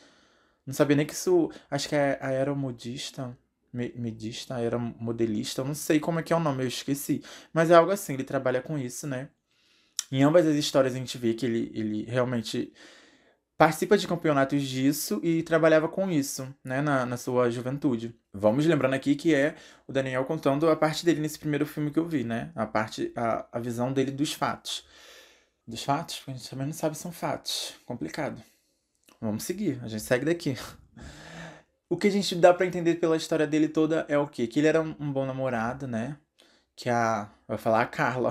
Não 0.67 0.75
sabia 0.75 0.97
nem 0.97 1.07
que 1.07 1.13
isso. 1.15 1.51
Acho 1.71 1.89
que 1.89 1.95
é 1.97 2.19
aeromodista. 2.21 3.37
Medista, 3.73 4.57
aeromodelista. 4.57 5.63
Eu 5.63 5.67
não 5.67 5.75
sei 5.75 6.01
como 6.01 6.21
é 6.21 6.23
que 6.23 6.33
é 6.33 6.37
o 6.37 6.41
nome, 6.41 6.65
eu 6.65 6.69
esqueci. 6.69 7.23
Mas 7.53 7.71
é 7.71 7.75
algo 7.75 7.91
assim, 7.91 8.15
ele 8.15 8.25
trabalha 8.25 8.61
com 8.61 8.79
isso, 8.79 9.07
né? 9.07 9.29
Em 10.11 10.23
ambas 10.23 10.47
as 10.47 10.57
histórias 10.57 10.95
a 10.95 10.99
gente 10.99 11.17
vê 11.17 11.35
que 11.35 11.47
ele, 11.47 11.71
ele 11.75 12.05
realmente 12.05 12.73
participa 13.61 13.99
de 13.99 14.09
campeonatos 14.09 14.63
disso 14.63 15.21
e 15.23 15.43
trabalhava 15.43 15.87
com 15.87 16.11
isso, 16.11 16.49
né, 16.65 16.81
na, 16.81 17.05
na 17.05 17.19
sua 17.19 17.51
juventude. 17.51 18.19
Vamos 18.33 18.65
lembrando 18.65 18.95
aqui 18.95 19.15
que 19.15 19.35
é 19.35 19.55
o 19.87 19.93
Daniel 19.93 20.25
contando 20.25 20.69
a 20.71 20.75
parte 20.75 21.05
dele 21.05 21.21
nesse 21.21 21.39
primeiro 21.39 21.67
filme 21.67 21.91
que 21.91 21.99
eu 21.99 22.09
vi, 22.09 22.25
né? 22.25 22.51
A 22.55 22.65
parte, 22.65 23.13
a, 23.15 23.47
a 23.53 23.61
visão 23.61 23.93
dele 23.93 24.11
dos 24.11 24.33
fatos. 24.33 24.87
Dos 25.67 25.85
fatos? 25.85 26.17
Porque 26.17 26.31
a 26.31 26.35
gente 26.35 26.49
também 26.49 26.67
não 26.67 26.73
sabe 26.73 26.97
se 26.97 27.03
são 27.03 27.13
fatos. 27.13 27.75
Complicado. 27.85 28.43
Vamos 29.21 29.45
seguir, 29.45 29.79
a 29.83 29.89
gente 29.89 30.03
segue 30.03 30.25
daqui. 30.25 30.57
O 31.91 31.97
que 31.97 32.07
a 32.07 32.11
gente 32.11 32.37
dá 32.37 32.55
para 32.55 32.67
entender 32.67 32.95
pela 32.95 33.17
história 33.17 33.49
dele 33.49 33.69
toda 33.69 34.07
é 34.09 34.17
o 34.17 34.29
quê? 34.29 34.47
Que 34.47 34.61
ele 34.61 34.69
era 34.69 34.81
um, 34.81 35.13
bom 35.13 35.27
namorado, 35.27 35.89
né? 35.89 36.17
Que 36.77 36.89
a. 36.89 37.29
Vai 37.49 37.59
falar 37.59 37.83
a 37.83 37.87
Carla. 37.87 38.31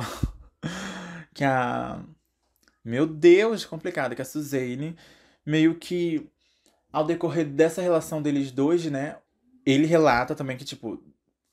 que 1.35 1.43
a. 1.43 2.01
Meu 2.85 3.05
Deus, 3.05 3.65
complicado. 3.65 4.15
Que 4.15 4.21
a 4.21 4.25
Suzane 4.25 4.95
meio 5.45 5.75
que 5.75 6.25
ao 6.91 7.05
decorrer 7.05 7.45
dessa 7.45 7.81
relação 7.81 8.21
deles 8.21 8.49
dois, 8.49 8.85
né? 8.85 9.17
Ele 9.65 9.85
relata 9.85 10.33
também 10.33 10.55
que, 10.55 10.63
tipo, 10.63 11.03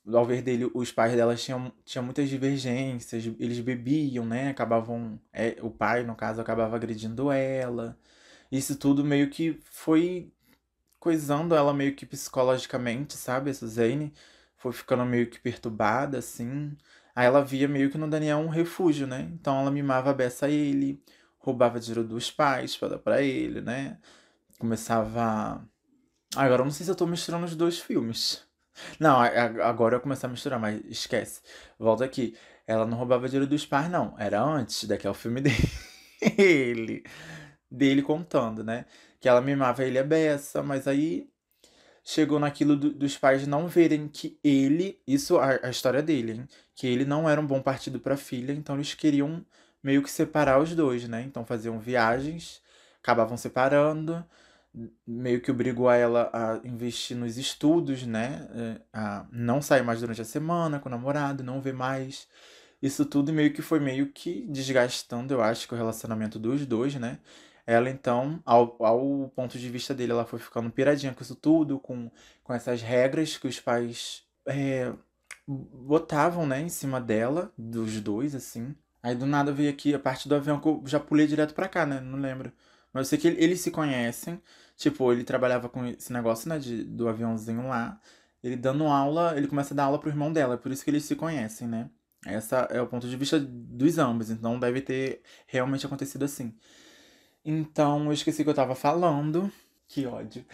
ao 0.07 0.25
ver 0.25 0.41
dele, 0.41 0.71
os 0.73 0.91
pais 0.93 1.13
delas 1.13 1.43
tinham, 1.43 1.73
tinham 1.83 2.05
muitas 2.05 2.29
divergências, 2.29 3.25
eles 3.37 3.59
bebiam, 3.59 4.25
né? 4.25 4.49
Acabavam. 4.49 5.19
É, 5.33 5.57
o 5.61 5.69
pai, 5.69 6.03
no 6.03 6.15
caso, 6.15 6.39
acabava 6.39 6.77
agredindo 6.77 7.29
ela. 7.31 7.97
Isso 8.49 8.77
tudo 8.77 9.03
meio 9.03 9.29
que 9.29 9.59
foi 9.65 10.31
coisando 10.99 11.55
ela 11.55 11.73
meio 11.73 11.95
que 11.95 12.05
psicologicamente, 12.05 13.15
sabe? 13.17 13.49
Essa 13.51 13.67
Zane 13.67 14.13
foi 14.57 14.71
ficando 14.73 15.05
meio 15.05 15.29
que 15.29 15.39
perturbada, 15.39 16.17
assim. 16.17 16.75
Aí 17.15 17.25
ela 17.25 17.43
via 17.43 17.67
meio 17.67 17.89
que 17.89 17.97
no 17.97 18.09
Daniel 18.09 18.39
um 18.39 18.49
refúgio, 18.49 19.07
né? 19.07 19.21
Então 19.33 19.59
ela 19.59 19.71
mimava 19.71 20.11
a 20.11 20.13
beça 20.13 20.47
a 20.47 20.49
ele, 20.49 21.01
roubava 21.39 21.79
dinheiro 21.79 22.03
dos 22.03 22.31
pais 22.31 22.75
para 22.77 22.89
dar 22.89 22.99
pra 22.99 23.21
ele, 23.21 23.61
né? 23.61 23.97
Começava. 24.59 25.63
Agora 26.35 26.61
eu 26.61 26.65
não 26.65 26.71
sei 26.71 26.85
se 26.85 26.91
eu 26.91 26.95
tô 26.95 27.07
misturando 27.07 27.45
os 27.45 27.55
dois 27.55 27.79
filmes. 27.79 28.45
Não, 28.99 29.19
agora 29.19 29.95
eu 29.95 29.99
começar 30.01 30.27
a 30.27 30.29
misturar, 30.29 30.59
mas 30.59 30.79
esquece. 30.85 31.41
Volta 31.79 32.05
aqui. 32.05 32.37
Ela 32.67 32.85
não 32.85 32.97
roubava 32.97 33.27
dinheiro 33.27 33.47
dos 33.49 33.65
pais, 33.65 33.89
não. 33.89 34.13
Era 34.19 34.39
antes, 34.43 34.83
daqui 34.83 35.07
é 35.07 35.09
o 35.09 35.13
filme 35.15 35.41
dele. 36.37 37.03
dele 37.71 38.01
contando, 38.03 38.63
né? 38.63 38.85
Que 39.19 39.27
ela 39.29 39.41
mimava 39.41 39.83
ele 39.83 39.99
a 39.99 40.03
beça, 40.03 40.61
mas 40.61 40.87
aí 40.87 41.29
chegou 42.03 42.39
naquilo 42.39 42.75
do, 42.77 42.89
dos 42.93 43.17
pais 43.17 43.45
não 43.45 43.67
verem 43.67 44.07
que 44.07 44.39
ele, 44.43 45.01
isso 45.05 45.37
a, 45.37 45.59
a 45.63 45.69
história 45.69 46.01
dele, 46.01 46.31
hein? 46.33 46.47
que 46.73 46.87
ele 46.87 47.03
não 47.03 47.29
era 47.29 47.41
um 47.41 47.45
bom 47.45 47.61
partido 47.61 47.99
para 47.99 48.15
filha, 48.15 48.53
então 48.53 48.75
eles 48.75 48.93
queriam 48.93 49.45
meio 49.83 50.01
que 50.01 50.09
separar 50.09 50.61
os 50.61 50.73
dois, 50.73 51.07
né? 51.07 51.21
Então 51.23 51.45
faziam 51.45 51.79
viagens, 51.79 52.61
acabavam 53.01 53.35
separando, 53.35 54.23
meio 55.05 55.41
que 55.41 55.51
obrigou 55.51 55.89
a 55.89 55.95
ela 55.95 56.29
a 56.33 56.67
investir 56.67 57.17
nos 57.17 57.37
estudos, 57.37 58.05
né? 58.05 58.47
É, 58.53 58.81
a 58.93 59.25
não 59.31 59.61
sair 59.61 59.83
mais 59.83 59.99
durante 59.99 60.21
a 60.21 60.25
semana 60.25 60.79
com 60.79 60.89
o 60.89 60.91
namorado, 60.91 61.43
não 61.43 61.61
ver 61.61 61.73
mais. 61.73 62.27
Isso 62.81 63.05
tudo 63.05 63.33
meio 63.33 63.53
que 63.53 63.61
foi 63.61 63.79
meio 63.79 64.11
que 64.11 64.45
desgastando, 64.47 65.33
eu 65.33 65.41
acho, 65.41 65.67
que 65.67 65.73
o 65.73 65.77
relacionamento 65.77 66.37
dos 66.37 66.65
dois, 66.65 66.95
né? 66.95 67.19
Ela, 67.67 67.89
então, 67.89 68.41
ao, 68.45 68.77
ao 68.83 69.31
ponto 69.35 69.59
de 69.59 69.69
vista 69.69 69.93
dele, 69.93 70.13
ela 70.13 70.25
foi 70.25 70.39
ficando 70.39 70.71
piradinha 70.71 71.13
com 71.13 71.21
isso 71.21 71.35
tudo, 71.35 71.77
com, 71.79 72.09
com 72.43 72.53
essas 72.53 72.81
regras 72.81 73.37
que 73.37 73.45
os 73.47 73.59
pais 73.59 74.23
é, 74.45 74.93
botavam, 75.45 76.47
né, 76.47 76.61
em 76.61 76.69
cima 76.69 77.01
dela, 77.01 77.51
dos 77.57 77.99
dois, 78.01 78.33
assim. 78.33 78.73
Aí 79.03 79.15
do 79.15 79.25
nada 79.25 79.51
veio 79.51 79.69
aqui 79.69 79.93
a 79.93 79.99
parte 79.99 80.27
do 80.29 80.35
avião 80.35 80.59
que 80.59 80.67
eu 80.67 80.81
já 80.85 80.99
pulei 80.99 81.27
direto 81.27 81.53
pra 81.53 81.67
cá, 81.67 81.85
né? 81.85 81.99
Não 82.01 82.19
lembro. 82.19 82.51
Mas 82.93 83.07
eu 83.07 83.09
sei 83.09 83.19
que 83.19 83.27
eles 83.41 83.61
se 83.61 83.71
conhecem. 83.71 84.41
Tipo, 84.75 85.11
ele 85.11 85.23
trabalhava 85.23 85.69
com 85.69 85.85
esse 85.85 86.11
negócio, 86.11 86.49
né? 86.49 86.59
De, 86.59 86.83
do 86.83 87.07
aviãozinho 87.07 87.67
lá. 87.67 87.99
Ele 88.43 88.55
dando 88.55 88.85
aula, 88.85 89.35
ele 89.37 89.47
começa 89.47 89.73
a 89.73 89.77
dar 89.77 89.83
aula 89.85 89.99
pro 89.99 90.09
irmão 90.09 90.31
dela. 90.33 90.55
É 90.55 90.57
por 90.57 90.71
isso 90.71 90.83
que 90.83 90.89
eles 90.89 91.05
se 91.05 91.15
conhecem, 91.15 91.67
né? 91.67 91.89
Essa 92.25 92.67
é 92.71 92.81
o 92.81 92.87
ponto 92.87 93.07
de 93.07 93.15
vista 93.15 93.39
dos 93.39 93.97
ambos. 93.97 94.29
Então 94.29 94.59
deve 94.59 94.81
ter 94.81 95.21
realmente 95.47 95.85
acontecido 95.85 96.25
assim. 96.25 96.53
Então 97.47 98.05
eu 98.05 98.11
esqueci 98.11 98.43
que 98.43 98.49
eu 98.49 98.53
tava 98.53 98.75
falando. 98.75 99.49
Que 99.87 100.05
ódio. 100.05 100.45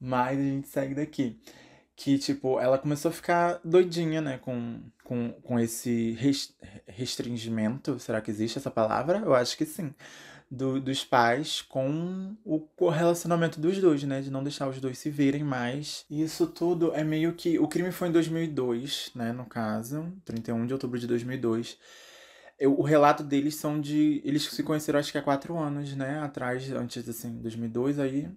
Mas 0.00 0.38
a 0.38 0.42
gente 0.42 0.68
segue 0.68 0.94
daqui 0.94 1.40
que, 1.94 2.18
tipo, 2.18 2.58
ela 2.58 2.78
começou 2.78 3.10
a 3.10 3.12
ficar 3.12 3.60
doidinha, 3.64 4.20
né, 4.20 4.38
com, 4.38 4.80
com, 5.04 5.30
com 5.42 5.60
esse 5.60 6.18
restringimento, 6.86 7.96
será 8.00 8.20
que 8.20 8.30
existe 8.30 8.58
essa 8.58 8.72
palavra? 8.72 9.18
Eu 9.18 9.34
acho 9.34 9.56
que 9.56 9.64
sim, 9.64 9.94
do, 10.50 10.80
dos 10.80 11.04
pais 11.04 11.62
com 11.62 12.34
o 12.44 12.88
relacionamento 12.88 13.60
dos 13.60 13.78
dois, 13.78 14.02
né, 14.02 14.20
de 14.20 14.32
não 14.32 14.42
deixar 14.42 14.68
os 14.68 14.80
dois 14.80 14.98
se 14.98 15.10
verem 15.10 15.44
mais. 15.44 16.04
E 16.10 16.22
isso 16.22 16.48
tudo 16.48 16.92
é 16.92 17.04
meio 17.04 17.34
que... 17.34 17.56
O 17.60 17.68
crime 17.68 17.92
foi 17.92 18.08
em 18.08 18.12
2002, 18.12 19.12
né, 19.14 19.32
no 19.32 19.44
caso, 19.44 20.12
31 20.24 20.66
de 20.66 20.72
outubro 20.72 20.98
de 20.98 21.06
2002. 21.06 21.78
Eu, 22.58 22.78
o 22.78 22.82
relato 22.82 23.22
deles 23.22 23.56
são 23.56 23.80
de... 23.80 24.20
Eles 24.24 24.44
se 24.44 24.62
conheceram 24.62 24.98
acho 24.98 25.10
que 25.10 25.18
há 25.18 25.22
quatro 25.22 25.58
anos, 25.58 25.94
né, 25.96 26.20
atrás, 26.20 26.70
antes, 26.72 27.08
assim, 27.08 27.40
2002, 27.40 27.98
aí 27.98 28.30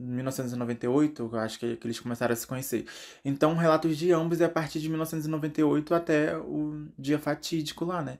1998, 0.00 1.30
eu 1.32 1.38
acho 1.38 1.58
que, 1.58 1.76
que 1.76 1.86
eles 1.86 2.00
começaram 2.00 2.32
a 2.32 2.36
se 2.36 2.46
conhecer. 2.46 2.86
Então, 3.24 3.54
relatos 3.54 3.96
de 3.96 4.10
ambos 4.12 4.40
é 4.40 4.46
a 4.46 4.48
partir 4.48 4.80
de 4.80 4.88
1998 4.88 5.94
até 5.94 6.36
o 6.38 6.88
dia 6.98 7.18
fatídico 7.18 7.84
lá, 7.84 8.02
né? 8.02 8.18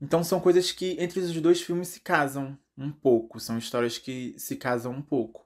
Então, 0.00 0.22
são 0.22 0.38
coisas 0.38 0.70
que 0.72 0.96
entre 1.00 1.20
os 1.20 1.40
dois 1.40 1.60
filmes 1.60 1.88
se 1.88 2.00
casam 2.00 2.56
um 2.78 2.90
pouco. 2.92 3.40
São 3.40 3.58
histórias 3.58 3.98
que 3.98 4.34
se 4.38 4.56
casam 4.56 4.92
um 4.92 5.02
pouco. 5.02 5.45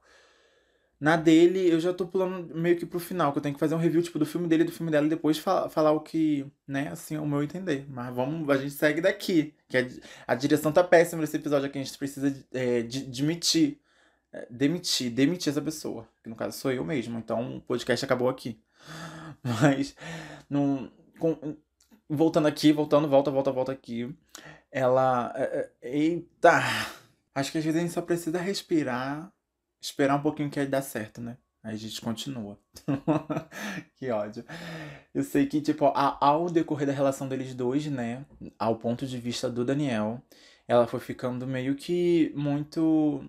Na 1.00 1.16
dele, 1.16 1.70
eu 1.70 1.80
já 1.80 1.94
tô 1.94 2.06
pulando 2.06 2.54
meio 2.54 2.76
que 2.76 2.84
pro 2.84 3.00
final, 3.00 3.32
que 3.32 3.38
eu 3.38 3.42
tenho 3.42 3.54
que 3.54 3.60
fazer 3.60 3.74
um 3.74 3.78
review, 3.78 4.02
tipo, 4.02 4.18
do 4.18 4.26
filme 4.26 4.46
dele 4.46 4.64
e 4.64 4.66
do 4.66 4.72
filme 4.72 4.92
dela 4.92 5.06
e 5.06 5.10
depois 5.10 5.38
falar, 5.38 5.70
falar 5.70 5.92
o 5.92 6.00
que, 6.00 6.46
né, 6.68 6.88
assim, 6.88 7.16
o 7.16 7.26
meu 7.26 7.42
entender. 7.42 7.86
Mas 7.88 8.14
vamos, 8.14 8.48
a 8.50 8.58
gente 8.58 8.74
segue 8.74 9.00
daqui. 9.00 9.54
Que 9.68 9.78
a, 9.78 9.86
a 10.26 10.34
direção 10.34 10.70
tá 10.70 10.84
péssima 10.84 11.22
nesse 11.22 11.36
episódio 11.36 11.66
aqui, 11.66 11.78
a 11.78 11.82
gente 11.82 11.96
precisa 11.96 12.34
é, 12.52 12.82
de, 12.82 12.98
admitir 13.06 13.80
é, 14.32 14.46
demitir, 14.50 15.10
demitir 15.10 15.50
essa 15.50 15.62
pessoa. 15.62 16.06
Que 16.22 16.28
no 16.28 16.36
caso 16.36 16.58
sou 16.58 16.72
eu 16.72 16.84
mesmo. 16.84 17.18
Então 17.18 17.56
o 17.56 17.60
podcast 17.60 18.04
acabou 18.04 18.28
aqui. 18.28 18.60
Mas, 19.42 19.94
no, 20.48 20.90
com, 21.18 21.56
voltando 22.08 22.48
aqui, 22.48 22.72
voltando, 22.72 23.08
volta, 23.08 23.30
volta, 23.30 23.52
volta 23.52 23.72
aqui. 23.72 24.14
Ela. 24.70 25.32
É, 25.36 25.70
é, 25.82 25.96
eita! 25.96 26.60
Acho 27.34 27.52
que 27.52 27.58
às 27.58 27.64
vezes 27.64 27.78
a 27.78 27.82
gente 27.82 27.92
só 27.92 28.02
precisa 28.02 28.38
respirar, 28.38 29.32
esperar 29.80 30.16
um 30.16 30.22
pouquinho 30.22 30.50
que 30.50 30.60
aí 30.60 30.66
dá 30.66 30.82
certo, 30.82 31.20
né? 31.20 31.36
Aí 31.62 31.74
a 31.74 31.78
gente 31.78 32.00
continua. 32.00 32.58
que 33.96 34.10
ódio. 34.10 34.44
Eu 35.14 35.22
sei 35.22 35.46
que, 35.46 35.60
tipo, 35.60 35.86
ao 35.86 36.48
decorrer 36.48 36.86
da 36.86 36.92
relação 36.92 37.28
deles 37.28 37.54
dois, 37.54 37.86
né? 37.86 38.24
Ao 38.58 38.76
ponto 38.76 39.06
de 39.06 39.18
vista 39.18 39.50
do 39.50 39.64
Daniel, 39.64 40.22
ela 40.66 40.86
foi 40.86 41.00
ficando 41.00 41.46
meio 41.46 41.74
que 41.74 42.32
muito 42.34 43.28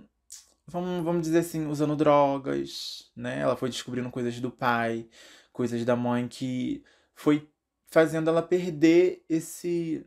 vamos, 0.72 1.03
vamos 1.03 1.22
dizer 1.24 1.39
assim, 1.39 1.67
usando 1.67 1.96
drogas, 1.96 3.12
né? 3.15 3.39
Ela 3.39 3.55
foi 3.55 3.70
descobrindo 3.70 4.10
coisas 4.10 4.39
do 4.39 4.50
pai, 4.50 5.08
coisas 5.51 5.84
da 5.86 5.96
mãe 5.96 6.27
que 6.27 6.84
foi 7.13 7.48
fazendo 7.88 8.29
ela 8.29 8.41
perder 8.41 9.24
esse. 9.29 10.05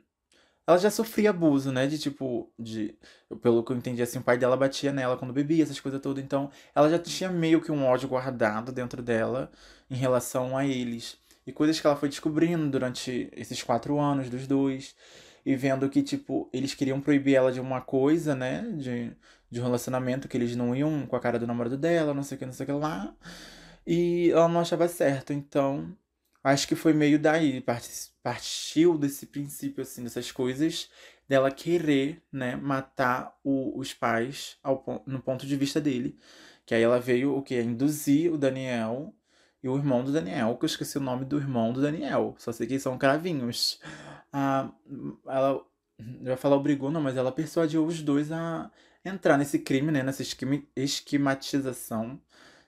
Ela 0.67 0.79
já 0.79 0.91
sofria 0.91 1.31
abuso, 1.31 1.71
né? 1.71 1.87
De 1.87 1.99
tipo, 1.99 2.51
de. 2.59 2.97
Pelo 3.43 3.63
que 3.63 3.73
eu 3.73 3.77
entendi, 3.77 4.03
assim, 4.03 4.19
o 4.19 4.23
pai 4.23 4.39
dela 4.39 4.57
batia 4.57 4.93
nela 4.93 5.17
quando 5.17 5.33
bebia, 5.33 5.63
essas 5.63 5.79
coisas 5.81 6.01
todas. 6.01 6.25
Então, 6.25 6.51
ela 6.75 6.89
já 6.89 6.99
tinha 6.99 7.31
meio 7.31 7.61
que 7.61 7.71
um 7.71 7.85
ódio 7.87 8.09
guardado 8.09 8.73
dentro 8.73 9.03
dela 9.03 9.51
em 9.91 9.97
relação 9.97 10.57
a 10.57 10.67
eles. 10.67 11.19
E 11.47 11.53
coisas 11.53 11.79
que 11.79 11.87
ela 11.87 11.97
foi 11.97 12.09
descobrindo 12.09 12.71
durante 12.71 13.29
esses 13.37 13.63
quatro 13.63 14.01
anos 14.01 14.31
dos 14.31 14.47
dois. 14.47 14.95
E 15.45 15.55
vendo 15.55 15.89
que, 15.91 16.03
tipo, 16.03 16.49
eles 16.53 16.75
queriam 16.75 17.01
proibir 17.01 17.35
ela 17.35 17.53
de 17.53 17.61
uma 17.61 17.81
coisa, 17.83 18.35
né? 18.35 18.63
De, 18.79 19.13
de 19.51 19.61
um 19.61 19.65
relacionamento 19.65 20.29
que 20.29 20.37
eles 20.37 20.57
não 20.57 20.75
iam 20.75 21.07
com 21.07 21.17
a 21.17 21.21
cara 21.21 21.39
do 21.39 21.47
namorado 21.47 21.77
dela, 21.77 22.15
não 22.15 22.23
sei 22.23 22.37
o 22.37 22.39
que, 22.39 22.47
não 22.47 22.53
sei 22.55 22.65
o 22.65 22.67
que 22.67 22.73
lá. 22.73 23.15
E 23.87 24.31
ela 24.31 24.49
não 24.49 24.61
achava 24.61 24.89
certo, 24.89 25.33
então 25.33 25.95
acho 26.45 26.69
que 26.69 26.77
foi 26.77 26.93
meio 26.93 27.19
daí, 27.19 27.65
partiu 28.23 28.99
desse 28.99 29.27
princípio, 29.27 29.83
assim, 29.83 30.05
dessas 30.05 30.31
coisas, 30.31 30.91
dela 31.29 31.51
querer, 31.51 32.23
né, 32.31 32.55
matar 32.55 33.35
o, 33.43 33.79
os 33.79 33.95
pais 33.95 34.59
ao, 34.63 35.03
no 35.07 35.21
ponto 35.23 35.47
de 35.47 35.57
vista 35.57 35.81
dele. 35.81 36.19
Que 36.67 36.75
aí 36.75 36.83
ela 36.83 37.01
veio, 37.01 37.37
o 37.37 37.43
que? 37.43 37.61
Induzir 37.61 38.33
o 38.33 38.39
Daniel 38.39 39.15
e 39.63 39.69
o 39.69 39.77
irmão 39.77 40.05
do 40.05 40.13
Daniel, 40.13 40.57
que 40.57 40.65
eu 40.65 40.67
esqueci 40.67 40.99
o 40.99 41.01
nome 41.01 41.25
do 41.25 41.39
irmão 41.39 41.73
do 41.73 41.81
Daniel. 41.81 42.35
Só 42.39 42.53
sei 42.53 42.67
que 42.67 42.79
são 42.79 42.99
cravinhos. 42.99 43.81
Ah, 44.33 44.71
ela, 45.27 45.65
eu 45.99 46.31
ia 46.31 46.37
falar 46.37 46.57
obrigou, 46.57 46.91
não, 46.91 47.01
mas 47.01 47.17
ela 47.17 47.33
persuadiu 47.33 47.87
os 47.87 48.03
dois 48.03 48.31
a 48.33 48.71
entrar 49.05 49.39
nesse 49.39 49.59
crime, 49.59 49.91
né, 49.93 50.03
nessa 50.03 50.23
esquematização 50.77 52.21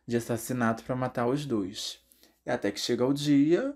de 0.06 0.16
assassinato 0.16 0.84
para 0.84 0.96
matar 0.96 1.26
os 1.26 1.44
dois. 1.44 2.05
Até 2.46 2.70
que 2.70 2.80
chega 2.80 3.04
o 3.04 3.12
dia, 3.12 3.74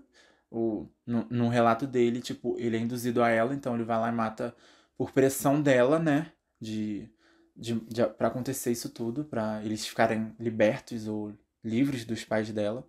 o, 0.49 0.87
no, 1.05 1.49
relato 1.49 1.87
dele, 1.87 2.21
tipo, 2.21 2.55
ele 2.59 2.77
é 2.77 2.79
induzido 2.79 3.23
a 3.23 3.29
ela, 3.29 3.53
então 3.53 3.75
ele 3.75 3.83
vai 3.83 3.99
lá 3.99 4.09
e 4.09 4.11
mata 4.11 4.55
por 4.97 5.11
pressão 5.11 5.61
dela, 5.61 5.99
né? 5.99 6.31
De, 6.59 7.09
de, 7.55 7.79
de 7.81 8.05
para 8.05 8.27
acontecer 8.27 8.71
isso 8.71 8.89
tudo, 8.89 9.25
para 9.25 9.63
eles 9.63 9.85
ficarem 9.85 10.35
libertos 10.39 11.07
ou 11.07 11.33
livres 11.63 12.05
dos 12.05 12.23
pais 12.23 12.51
dela. 12.51 12.87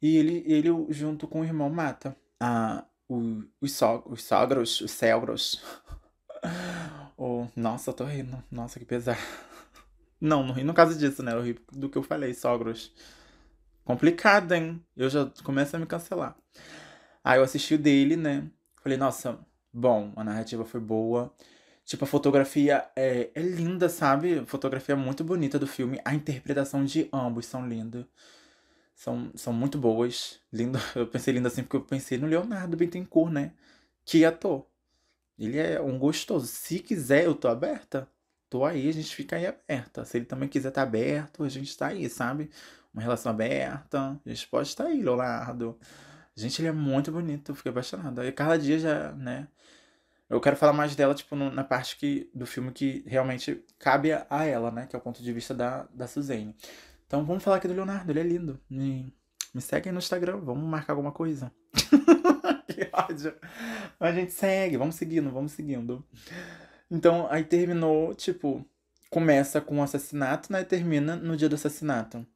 E 0.00 0.16
ele, 0.16 0.44
ele 0.46 0.68
junto 0.90 1.26
com 1.26 1.40
o 1.40 1.44
irmão, 1.44 1.68
mata 1.70 2.16
a, 2.40 2.84
o, 3.08 3.42
os, 3.60 3.72
so, 3.72 4.02
os 4.06 4.22
sogros, 4.22 4.80
os 4.80 4.90
cegros. 4.90 5.62
oh, 7.16 7.46
nossa, 7.56 7.92
tô 7.92 8.04
rindo. 8.04 8.42
Nossa, 8.50 8.78
que 8.78 8.84
pesar. 8.84 9.18
Não, 10.20 10.44
não 10.44 10.52
ri 10.52 10.64
no 10.64 10.74
caso 10.74 10.98
disso, 10.98 11.22
né? 11.22 11.32
Eu 11.32 11.42
ri 11.42 11.56
do 11.70 11.88
que 11.88 11.96
eu 11.96 12.02
falei, 12.02 12.34
sogros. 12.34 12.92
Complicado, 13.88 14.52
hein? 14.52 14.84
Eu 14.94 15.08
já 15.08 15.32
começo 15.42 15.74
a 15.74 15.78
me 15.78 15.86
cancelar. 15.86 16.36
Aí 17.24 17.38
eu 17.38 17.42
assisti 17.42 17.72
o 17.72 17.78
dele, 17.78 18.16
né? 18.18 18.46
Falei, 18.82 18.98
nossa, 18.98 19.38
bom, 19.72 20.12
a 20.14 20.22
narrativa 20.22 20.62
foi 20.62 20.78
boa. 20.78 21.32
Tipo, 21.86 22.04
a 22.04 22.06
fotografia 22.06 22.86
é, 22.94 23.30
é 23.34 23.40
linda, 23.40 23.88
sabe? 23.88 24.40
A 24.40 24.46
fotografia 24.46 24.94
muito 24.94 25.24
bonita 25.24 25.58
do 25.58 25.66
filme. 25.66 25.98
A 26.04 26.14
interpretação 26.14 26.84
de 26.84 27.08
ambos 27.10 27.46
são 27.46 27.66
lindas. 27.66 28.04
São, 28.94 29.30
são 29.34 29.54
muito 29.54 29.78
boas. 29.78 30.38
Lindo. 30.52 30.78
Eu 30.94 31.06
pensei 31.06 31.32
lindo 31.32 31.48
assim 31.48 31.62
porque 31.62 31.76
eu 31.78 31.82
pensei 31.82 32.18
no 32.18 32.26
Leonardo 32.26 32.76
Bittencourt, 32.76 33.32
né? 33.32 33.52
Que 34.04 34.22
ator. 34.22 34.66
Ele 35.38 35.56
é 35.58 35.80
um 35.80 35.98
gostoso. 35.98 36.46
Se 36.46 36.78
quiser, 36.80 37.24
eu 37.24 37.34
tô 37.34 37.48
aberta. 37.48 38.06
Tô 38.50 38.66
aí, 38.66 38.88
a 38.88 38.92
gente 38.92 39.14
fica 39.16 39.36
aí 39.36 39.46
aberta. 39.46 40.04
Se 40.04 40.18
ele 40.18 40.26
também 40.26 40.48
quiser 40.48 40.68
estar 40.68 40.82
tá 40.82 40.86
aberto, 40.86 41.42
a 41.42 41.48
gente 41.48 41.74
tá 41.76 41.86
aí, 41.88 42.08
sabe? 42.10 42.50
Uma 42.92 43.02
relação 43.02 43.30
aberta. 43.30 44.20
A 44.24 44.28
gente 44.28 44.48
pode 44.48 44.68
estar 44.68 44.84
aí, 44.84 45.02
Leonardo. 45.02 45.78
Gente, 46.34 46.60
ele 46.60 46.68
é 46.68 46.72
muito 46.72 47.10
bonito, 47.10 47.50
eu 47.50 47.54
fiquei 47.54 47.70
apaixonada. 47.70 48.24
E 48.26 48.32
cada 48.32 48.56
dia 48.56 48.78
já, 48.78 49.12
né? 49.12 49.48
Eu 50.30 50.40
quero 50.40 50.56
falar 50.56 50.72
mais 50.72 50.94
dela, 50.94 51.14
tipo, 51.14 51.34
no, 51.34 51.50
na 51.50 51.64
parte 51.64 51.96
que, 51.96 52.30
do 52.34 52.46
filme 52.46 52.70
que 52.70 53.02
realmente 53.06 53.64
cabe 53.78 54.12
a 54.12 54.44
ela, 54.44 54.70
né? 54.70 54.86
Que 54.86 54.94
é 54.94 54.98
o 54.98 55.02
ponto 55.02 55.22
de 55.22 55.32
vista 55.32 55.54
da, 55.54 55.88
da 55.92 56.06
Suzane. 56.06 56.54
Então 57.06 57.24
vamos 57.24 57.42
falar 57.42 57.56
aqui 57.56 57.66
do 57.66 57.74
Leonardo, 57.74 58.12
ele 58.12 58.20
é 58.20 58.22
lindo. 58.22 58.60
Me, 58.68 59.12
me 59.54 59.60
segue 59.62 59.88
aí 59.88 59.92
no 59.92 59.98
Instagram, 59.98 60.38
vamos 60.38 60.68
marcar 60.68 60.92
alguma 60.92 61.10
coisa. 61.10 61.50
que 62.68 62.88
ódio. 62.92 63.34
A 63.98 64.12
gente 64.12 64.32
segue, 64.32 64.76
vamos 64.76 64.96
seguindo, 64.96 65.30
vamos 65.30 65.52
seguindo. 65.52 66.06
Então, 66.90 67.26
aí 67.30 67.42
terminou, 67.44 68.14
tipo, 68.14 68.64
começa 69.10 69.60
com 69.60 69.78
o 69.78 69.82
assassinato, 69.82 70.52
né? 70.52 70.60
E 70.60 70.64
termina 70.64 71.16
no 71.16 71.36
dia 71.36 71.48
do 71.48 71.54
assassinato. 71.54 72.26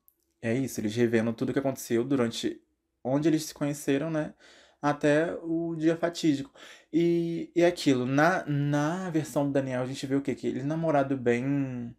É 0.42 0.52
isso, 0.52 0.80
eles 0.80 0.94
revelam 0.96 1.32
tudo 1.32 1.50
o 1.50 1.52
que 1.52 1.58
aconteceu 1.60 2.04
durante 2.04 2.60
onde 3.04 3.28
eles 3.28 3.44
se 3.44 3.54
conheceram, 3.54 4.10
né? 4.10 4.34
Até 4.80 5.34
o 5.42 5.76
dia 5.76 5.96
fatídico. 5.96 6.50
E, 6.92 7.50
e 7.54 7.64
aquilo, 7.64 8.04
na, 8.04 8.44
na 8.46 9.10
versão 9.10 9.46
do 9.46 9.52
Daniel, 9.52 9.82
a 9.82 9.86
gente 9.86 10.04
vê 10.06 10.16
o 10.16 10.20
quê? 10.20 10.34
Que 10.34 10.48
ele 10.48 10.60
é 10.60 10.64
namorado 10.64 11.16
bem. 11.16 11.94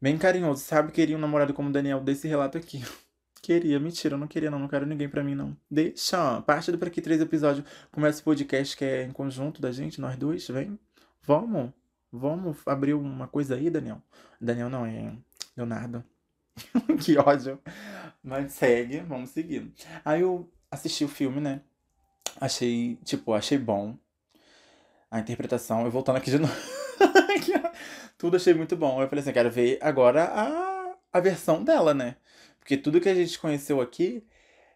Bem 0.00 0.16
carinhoso, 0.16 0.62
sabe? 0.62 0.92
Queria 0.92 1.16
um 1.16 1.20
namorado 1.20 1.52
como 1.52 1.68
o 1.70 1.72
Daniel 1.72 2.00
desse 2.00 2.28
relato 2.28 2.56
aqui. 2.56 2.82
Queria, 3.42 3.80
mentira, 3.80 4.16
não 4.16 4.26
queria, 4.28 4.50
não. 4.50 4.58
Não 4.58 4.68
quero 4.68 4.86
ninguém 4.86 5.08
pra 5.08 5.24
mim, 5.24 5.34
não. 5.34 5.56
Deixa, 5.70 6.40
parte 6.42 6.70
do 6.70 6.78
Pra 6.78 6.88
Aqui 6.88 7.00
Três 7.00 7.20
episódios. 7.20 7.66
Começa 7.90 8.20
o 8.20 8.24
podcast 8.24 8.76
que 8.76 8.84
é 8.84 9.04
em 9.04 9.12
conjunto 9.12 9.60
da 9.60 9.72
gente, 9.72 10.00
nós 10.00 10.16
dois, 10.16 10.46
vem. 10.48 10.78
Vamos, 11.22 11.72
vamos 12.12 12.58
abrir 12.66 12.94
uma 12.94 13.26
coisa 13.28 13.54
aí, 13.54 13.70
Daniel. 13.70 14.02
Daniel 14.40 14.68
não, 14.68 14.86
é 14.86 15.16
Leonardo. 15.56 16.04
que 17.04 17.16
ódio. 17.18 17.60
Mas 18.22 18.52
segue, 18.52 19.00
vamos 19.00 19.30
seguindo. 19.30 19.72
Aí 20.04 20.20
eu 20.20 20.50
assisti 20.70 21.04
o 21.04 21.08
filme, 21.08 21.40
né? 21.40 21.60
Achei, 22.40 22.96
tipo, 23.04 23.32
achei 23.32 23.58
bom. 23.58 23.96
A 25.10 25.18
interpretação, 25.18 25.84
eu 25.84 25.90
voltando 25.90 26.16
aqui 26.16 26.30
de 26.30 26.38
novo. 26.38 26.54
tudo 28.18 28.36
achei 28.36 28.52
muito 28.52 28.76
bom. 28.76 29.00
Eu 29.00 29.08
falei 29.08 29.22
assim, 29.22 29.32
quero 29.32 29.50
ver 29.50 29.78
agora 29.80 30.24
a, 30.24 30.94
a 31.12 31.20
versão 31.20 31.62
dela, 31.62 31.94
né? 31.94 32.16
Porque 32.58 32.76
tudo 32.76 33.00
que 33.00 33.08
a 33.08 33.14
gente 33.14 33.38
conheceu 33.38 33.80
aqui 33.80 34.26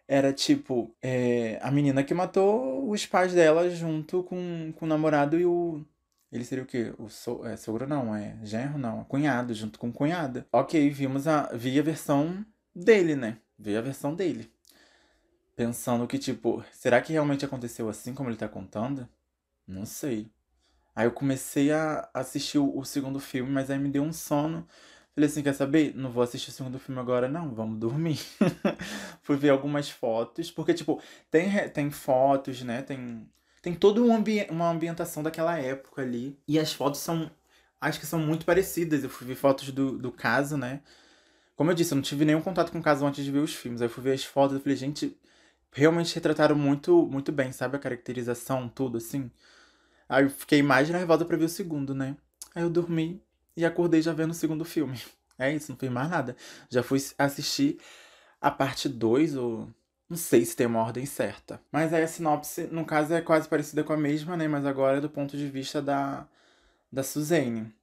era 0.07 0.33
tipo 0.33 0.95
é, 1.01 1.59
a 1.61 1.71
menina 1.71 2.03
que 2.03 2.13
matou 2.13 2.89
os 2.89 3.05
pais 3.05 3.33
dela 3.33 3.69
junto 3.69 4.23
com, 4.23 4.73
com 4.75 4.85
o 4.85 4.87
namorado 4.87 5.39
e 5.39 5.45
o, 5.45 5.85
ele 6.33 6.43
seria 6.43 6.63
o 6.63 6.67
quê? 6.67 6.93
O 6.97 7.09
so, 7.09 7.45
é, 7.45 7.55
sogro 7.55 7.87
não, 7.87 8.15
é 8.15 8.37
genro 8.43 8.77
não, 8.79 9.03
cunhado, 9.03 9.53
junto 9.53 9.77
com 9.77 9.91
cunhada. 9.91 10.47
Ok, 10.51 10.89
vimos 10.89 11.27
a, 11.27 11.43
vi 11.53 11.79
a 11.79 11.83
versão 11.83 12.43
dele, 12.75 13.15
né? 13.15 13.37
Vi 13.57 13.77
a 13.77 13.81
versão 13.81 14.15
dele. 14.15 14.51
Pensando 15.55 16.07
que, 16.07 16.17
tipo, 16.17 16.63
será 16.71 16.99
que 17.01 17.13
realmente 17.13 17.45
aconteceu 17.45 17.87
assim 17.87 18.15
como 18.15 18.29
ele 18.29 18.37
tá 18.37 18.47
contando? 18.49 19.07
Não 19.67 19.85
sei. 19.85 20.31
Aí 20.95 21.05
eu 21.05 21.11
comecei 21.11 21.71
a 21.71 22.09
assistir 22.13 22.57
o, 22.57 22.77
o 22.79 22.83
segundo 22.83 23.19
filme, 23.19 23.51
mas 23.51 23.69
aí 23.69 23.77
me 23.77 23.89
deu 23.89 24.01
um 24.03 24.11
sono. 24.11 24.67
Falei 25.13 25.29
assim, 25.29 25.43
quer 25.43 25.53
saber? 25.53 25.95
Não 25.95 26.11
vou 26.11 26.23
assistir 26.23 26.49
o 26.49 26.53
segundo 26.53 26.79
filme 26.79 26.99
agora, 26.99 27.29
não. 27.29 27.53
Vamos 27.53 27.77
dormir. 27.79 28.19
Fui 29.21 29.37
ver 29.37 29.49
algumas 29.49 29.89
fotos. 29.89 30.49
Porque, 30.49 30.73
tipo, 30.73 30.99
tem, 31.29 31.69
tem 31.69 31.91
fotos, 31.91 32.63
né? 32.63 32.81
Tem 32.81 33.29
tem 33.63 33.73
toda 33.73 34.01
um 34.01 34.13
ambi 34.13 34.45
uma 34.49 34.69
ambientação 34.69 35.23
daquela 35.23 35.57
época 35.57 36.01
ali. 36.01 36.37
E 36.45 36.59
as 36.59 36.73
fotos 36.73 36.99
são. 36.99 37.31
Acho 37.79 37.99
que 37.99 38.05
são 38.05 38.19
muito 38.19 38.45
parecidas. 38.45 39.03
Eu 39.03 39.09
fui 39.09 39.25
ver 39.25 39.35
fotos 39.35 39.71
do, 39.71 39.97
do 39.97 40.11
caso, 40.11 40.57
né? 40.57 40.81
Como 41.55 41.71
eu 41.71 41.75
disse, 41.75 41.93
eu 41.93 41.95
não 41.95 42.01
tive 42.03 42.25
nenhum 42.25 42.41
contato 42.41 42.71
com 42.71 42.79
o 42.79 42.83
caso 42.83 43.05
antes 43.05 43.23
de 43.23 43.31
ver 43.31 43.39
os 43.39 43.55
filmes. 43.55 43.81
Aí 43.81 43.87
eu 43.87 43.89
fui 43.89 44.03
ver 44.03 44.13
as 44.13 44.25
fotos 44.25 44.57
e 44.57 44.59
falei, 44.59 44.75
gente, 44.75 45.17
realmente 45.71 46.13
retrataram 46.13 46.55
muito, 46.57 47.07
muito 47.07 47.31
bem, 47.31 47.53
sabe? 47.53 47.77
A 47.77 47.79
caracterização, 47.79 48.67
tudo 48.67 48.97
assim. 48.97 49.31
Aí 50.09 50.25
eu 50.25 50.29
fiquei 50.29 50.61
mais 50.61 50.89
nervosa 50.89 51.23
pra 51.23 51.37
ver 51.37 51.45
o 51.45 51.49
segundo, 51.49 51.95
né? 51.95 52.17
Aí 52.53 52.63
eu 52.63 52.69
dormi 52.69 53.23
e 53.55 53.65
acordei 53.65 54.01
já 54.01 54.11
vendo 54.13 54.31
o 54.31 54.35
segundo 54.35 54.65
filme. 54.65 54.99
É 55.39 55.51
isso, 55.51 55.71
não 55.71 55.79
fiz 55.79 55.89
mais 55.89 56.11
nada. 56.11 56.35
Já 56.69 56.83
fui 56.83 56.99
assistir 57.17 57.79
a 58.39 58.51
parte 58.51 58.87
2 58.87 59.35
ou 59.35 59.67
não 60.13 60.17
sei 60.17 60.45
se 60.45 60.55
tem 60.55 60.67
uma 60.67 60.79
ordem 60.81 61.05
certa. 61.05 61.59
Mas 61.71 61.93
aí 61.93 62.03
a 62.03 62.07
sinopse, 62.07 62.67
no 62.71 62.85
caso, 62.85 63.13
é 63.13 63.21
quase 63.21 63.49
parecida 63.49 63.83
com 63.83 63.93
a 63.93 63.97
mesma, 63.97 64.37
né? 64.37 64.47
Mas 64.47 64.65
agora 64.65 64.97
é 64.97 65.01
do 65.01 65.09
ponto 65.09 65.35
de 65.35 65.47
vista 65.49 65.81
da, 65.81 66.27
da 66.91 67.03
Suzane. 67.03 67.73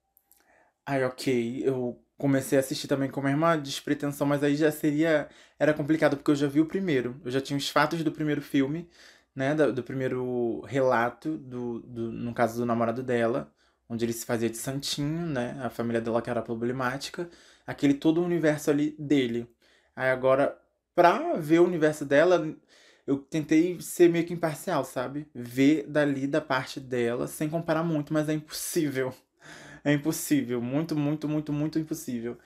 Aí, 0.86 1.04
ok, 1.04 1.62
eu 1.64 2.00
comecei 2.18 2.58
a 2.58 2.60
assistir 2.60 2.88
também 2.88 3.10
com 3.10 3.20
a 3.20 3.24
mesma 3.24 3.56
despretensão, 3.56 4.26
mas 4.26 4.42
aí 4.44 4.56
já 4.56 4.70
seria. 4.72 5.28
Era 5.58 5.74
complicado, 5.74 6.16
porque 6.16 6.30
eu 6.30 6.36
já 6.36 6.46
vi 6.48 6.60
o 6.60 6.66
primeiro. 6.66 7.20
Eu 7.24 7.30
já 7.30 7.40
tinha 7.40 7.56
os 7.56 7.68
fatos 7.68 8.02
do 8.04 8.12
primeiro 8.12 8.42
filme, 8.42 8.88
né? 9.34 9.54
Do, 9.54 9.72
do 9.72 9.82
primeiro 9.82 10.60
relato, 10.66 11.36
do, 11.38 11.80
do, 11.80 12.12
no 12.12 12.34
caso 12.34 12.58
do 12.58 12.66
namorado 12.66 13.02
dela, 13.02 13.52
onde 13.88 14.04
ele 14.04 14.12
se 14.12 14.26
fazia 14.26 14.50
de 14.50 14.56
santinho, 14.58 15.26
né? 15.26 15.60
A 15.62 15.70
família 15.70 16.00
dela 16.00 16.22
que 16.22 16.30
era 16.30 16.42
problemática. 16.42 17.28
Aquele 17.66 17.94
todo 17.94 18.20
o 18.20 18.24
universo 18.24 18.70
ali 18.70 18.96
dele. 18.98 19.48
Aí 19.96 20.10
agora 20.10 20.56
pra 21.00 21.32
ver 21.38 21.60
o 21.60 21.64
universo 21.64 22.04
dela, 22.04 22.54
eu 23.06 23.16
tentei 23.16 23.80
ser 23.80 24.10
meio 24.10 24.26
que 24.26 24.34
imparcial, 24.34 24.84
sabe? 24.84 25.26
Ver 25.34 25.86
dali 25.86 26.26
da 26.26 26.42
parte 26.42 26.78
dela, 26.78 27.26
sem 27.26 27.48
comparar 27.48 27.82
muito, 27.82 28.12
mas 28.12 28.28
é 28.28 28.34
impossível. 28.34 29.14
É 29.82 29.94
impossível. 29.94 30.60
Muito, 30.60 30.94
muito, 30.94 31.26
muito, 31.26 31.54
muito 31.54 31.78
impossível. 31.78 32.36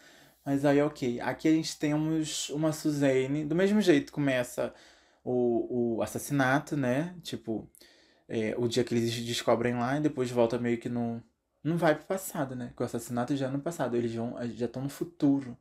Mas 0.44 0.64
aí, 0.64 0.80
ok. 0.80 1.18
Aqui 1.20 1.48
a 1.48 1.50
gente 1.50 1.76
temos 1.76 2.48
uma 2.50 2.70
Suzane. 2.72 3.44
Do 3.44 3.56
mesmo 3.56 3.80
jeito, 3.80 4.12
começa 4.12 4.72
o, 5.24 5.96
o 5.96 6.02
assassinato, 6.02 6.76
né? 6.76 7.16
Tipo, 7.24 7.68
é, 8.28 8.54
o 8.56 8.68
dia 8.68 8.84
que 8.84 8.94
eles 8.94 9.12
descobrem 9.24 9.74
lá 9.74 9.96
e 9.96 10.00
depois 10.00 10.30
volta 10.30 10.60
meio 10.60 10.78
que 10.78 10.88
no. 10.88 11.20
Não 11.64 11.76
vai 11.76 11.96
pro 11.96 12.06
passado, 12.06 12.54
né? 12.54 12.72
Que 12.76 12.82
o 12.84 12.86
assassinato 12.86 13.34
já 13.36 13.48
é 13.48 13.50
no 13.50 13.58
passado. 13.58 13.96
Eles 13.96 14.14
vão, 14.14 14.36
já 14.54 14.66
estão 14.66 14.84
no 14.84 14.88
futuro. 14.88 15.58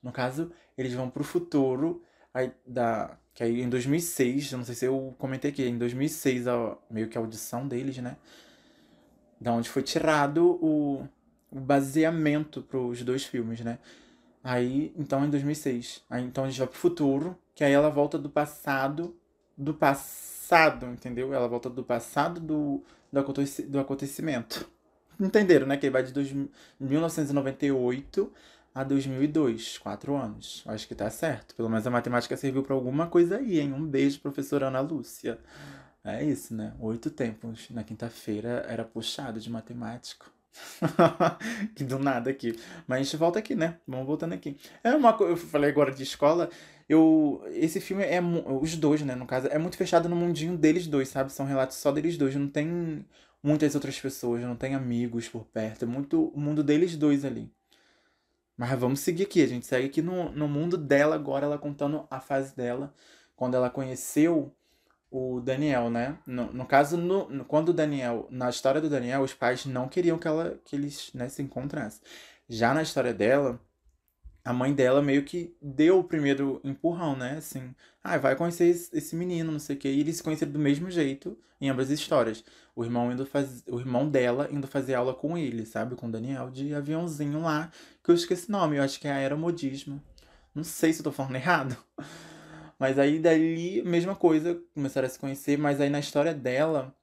No 0.00 0.12
caso, 0.12 0.52
eles 0.76 0.92
vão 0.92 1.10
pro 1.10 1.24
futuro 1.24 2.00
Aí, 2.32 2.52
da, 2.66 3.16
que 3.34 3.42
aí 3.42 3.62
em 3.62 3.68
2006, 3.68 4.52
eu 4.52 4.58
não 4.58 4.64
sei 4.64 4.74
se 4.74 4.84
eu 4.84 5.14
comentei 5.18 5.50
aqui, 5.50 5.64
em 5.64 5.78
2006, 5.78 6.46
a, 6.48 6.76
meio 6.90 7.08
que 7.08 7.16
a 7.16 7.20
audição 7.20 7.66
deles, 7.66 7.98
né? 7.98 8.16
Da 9.40 9.52
onde 9.52 9.68
foi 9.68 9.82
tirado 9.82 10.58
o, 10.62 11.08
o 11.50 11.60
baseamento 11.60 12.62
pros 12.62 13.02
dois 13.02 13.24
filmes, 13.24 13.60
né? 13.60 13.78
Aí, 14.42 14.92
então, 14.96 15.24
em 15.24 15.30
2006. 15.30 16.02
Aí, 16.08 16.24
então, 16.24 16.44
a 16.44 16.48
gente 16.48 16.58
vai 16.58 16.68
pro 16.68 16.78
futuro, 16.78 17.36
que 17.54 17.64
aí 17.64 17.72
ela 17.72 17.90
volta 17.90 18.18
do 18.18 18.30
passado, 18.30 19.16
do 19.56 19.74
passado, 19.74 20.86
entendeu? 20.86 21.32
Ela 21.34 21.48
volta 21.48 21.68
do 21.68 21.84
passado 21.84 22.40
do, 22.40 22.82
do, 23.12 23.20
aconteci, 23.20 23.62
do 23.62 23.78
acontecimento. 23.78 24.68
Entenderam, 25.20 25.66
né? 25.66 25.76
Que 25.76 25.86
ele 25.86 25.92
vai 25.92 26.02
de 26.02 26.12
dois, 26.12 26.32
1998 26.80 28.32
a 28.78 28.84
2002, 28.84 29.78
quatro 29.78 30.14
anos. 30.14 30.62
Acho 30.66 30.86
que 30.86 30.94
tá 30.94 31.10
certo. 31.10 31.52
Pelo 31.56 31.68
menos 31.68 31.84
a 31.84 31.90
matemática 31.90 32.36
serviu 32.36 32.62
para 32.62 32.74
alguma 32.74 33.08
coisa 33.08 33.38
aí, 33.38 33.58
hein? 33.58 33.72
Um 33.72 33.84
beijo, 33.84 34.20
professora 34.20 34.68
Ana 34.68 34.80
Lúcia. 34.80 35.36
É 36.04 36.22
isso, 36.24 36.54
né? 36.54 36.72
Oito 36.78 37.10
tempos. 37.10 37.68
Na 37.70 37.82
quinta-feira 37.82 38.64
era 38.68 38.84
puxado 38.84 39.40
de 39.40 39.50
matemático. 39.50 40.30
que 41.74 41.82
do 41.82 41.98
nada 41.98 42.30
aqui. 42.30 42.56
Mas 42.86 43.00
a 43.00 43.02
gente 43.02 43.16
volta 43.16 43.40
aqui, 43.40 43.56
né? 43.56 43.78
Vamos 43.86 44.06
voltando 44.06 44.32
aqui. 44.32 44.56
É 44.84 44.94
uma 44.94 45.12
coisa, 45.12 45.32
eu 45.32 45.36
falei 45.36 45.70
agora 45.70 45.90
de 45.90 46.04
escola. 46.04 46.48
Eu, 46.88 47.42
esse 47.50 47.80
filme 47.80 48.04
é 48.04 48.20
os 48.22 48.76
dois, 48.76 49.02
né, 49.02 49.14
no 49.14 49.26
caso, 49.26 49.48
é 49.48 49.58
muito 49.58 49.76
fechado 49.76 50.08
no 50.08 50.16
mundinho 50.16 50.56
deles 50.56 50.86
dois, 50.86 51.08
sabe? 51.08 51.32
São 51.32 51.44
relatos 51.44 51.76
só 51.76 51.92
deles 51.92 52.16
dois, 52.16 52.34
não 52.34 52.48
tem 52.48 53.04
muitas 53.42 53.74
outras 53.74 54.00
pessoas, 54.00 54.40
não 54.42 54.56
tem 54.56 54.74
amigos 54.74 55.28
por 55.28 55.44
perto, 55.44 55.84
é 55.84 55.86
muito 55.86 56.28
o 56.28 56.40
mundo 56.40 56.64
deles 56.64 56.96
dois 56.96 57.26
ali. 57.26 57.52
Mas 58.58 58.78
vamos 58.78 59.00
seguir 59.00 59.22
aqui, 59.22 59.42
a 59.42 59.46
gente 59.46 59.66
segue 59.66 59.86
aqui 59.86 60.02
no, 60.02 60.32
no 60.32 60.48
mundo 60.48 60.76
dela 60.76 61.14
agora, 61.14 61.46
ela 61.46 61.56
contando 61.56 62.08
a 62.10 62.20
fase 62.20 62.56
dela, 62.56 62.92
quando 63.36 63.54
ela 63.54 63.70
conheceu 63.70 64.52
o 65.10 65.40
Daniel, 65.40 65.88
né? 65.88 66.18
No, 66.26 66.52
no 66.52 66.66
caso, 66.66 66.96
no, 66.96 67.28
no, 67.30 67.44
quando 67.44 67.68
o 67.70 67.72
Daniel, 67.72 68.26
na 68.30 68.50
história 68.50 68.80
do 68.80 68.90
Daniel, 68.90 69.22
os 69.22 69.32
pais 69.32 69.64
não 69.64 69.88
queriam 69.88 70.18
que, 70.18 70.26
ela, 70.26 70.60
que 70.64 70.74
eles 70.74 71.12
né, 71.14 71.28
se 71.28 71.40
encontrassem. 71.40 72.02
Já 72.48 72.74
na 72.74 72.82
história 72.82 73.14
dela, 73.14 73.60
a 74.48 74.52
mãe 74.54 74.72
dela 74.72 75.02
meio 75.02 75.24
que 75.24 75.54
deu 75.60 75.98
o 75.98 76.04
primeiro 76.04 76.58
empurrão, 76.64 77.14
né? 77.14 77.36
Assim, 77.36 77.74
ah, 78.02 78.16
vai 78.16 78.34
conhecer 78.34 78.64
esse 78.94 79.14
menino, 79.14 79.52
não 79.52 79.58
sei 79.58 79.76
o 79.76 79.78
quê. 79.78 79.90
E 79.90 80.00
eles 80.00 80.16
se 80.16 80.22
conheceram 80.22 80.50
do 80.50 80.58
mesmo 80.58 80.90
jeito 80.90 81.38
em 81.60 81.68
ambas 81.68 81.88
as 81.90 81.98
histórias. 81.98 82.42
O 82.74 82.82
irmão, 82.82 83.12
indo 83.12 83.26
faz... 83.26 83.62
o 83.68 83.78
irmão 83.78 84.08
dela 84.08 84.48
indo 84.50 84.66
fazer 84.66 84.94
aula 84.94 85.12
com 85.12 85.36
ele, 85.36 85.66
sabe? 85.66 85.96
Com 85.96 86.06
o 86.08 86.10
Daniel, 86.10 86.50
de 86.50 86.74
aviãozinho 86.74 87.42
lá, 87.42 87.70
que 88.02 88.10
eu 88.10 88.14
esqueci 88.14 88.48
o 88.48 88.52
nome, 88.52 88.78
eu 88.78 88.82
acho 88.82 88.98
que 88.98 89.06
é 89.06 89.12
aeromodismo. 89.12 90.02
Não 90.54 90.64
sei 90.64 90.94
se 90.94 91.00
eu 91.00 91.04
tô 91.04 91.12
falando 91.12 91.36
errado. 91.36 91.76
Mas 92.78 92.98
aí 92.98 93.18
dali, 93.18 93.82
mesma 93.82 94.16
coisa, 94.16 94.58
começaram 94.72 95.06
a 95.06 95.10
se 95.10 95.18
conhecer, 95.18 95.58
mas 95.58 95.78
aí 95.78 95.90
na 95.90 96.00
história 96.00 96.32
dela 96.32 96.96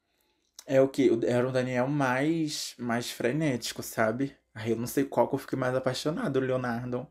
é 0.66 0.82
o 0.82 0.88
que? 0.88 1.12
Era 1.28 1.48
um 1.48 1.52
Daniel 1.52 1.88
mais, 1.88 2.74
mais 2.80 3.12
frenético, 3.12 3.84
sabe? 3.84 4.36
Aí 4.56 4.72
eu 4.72 4.78
não 4.78 4.88
sei 4.88 5.04
qual 5.04 5.28
que 5.28 5.36
eu 5.36 5.40
fiquei 5.40 5.60
mais 5.60 5.76
apaixonado, 5.76 6.40
Leonardo. 6.40 7.06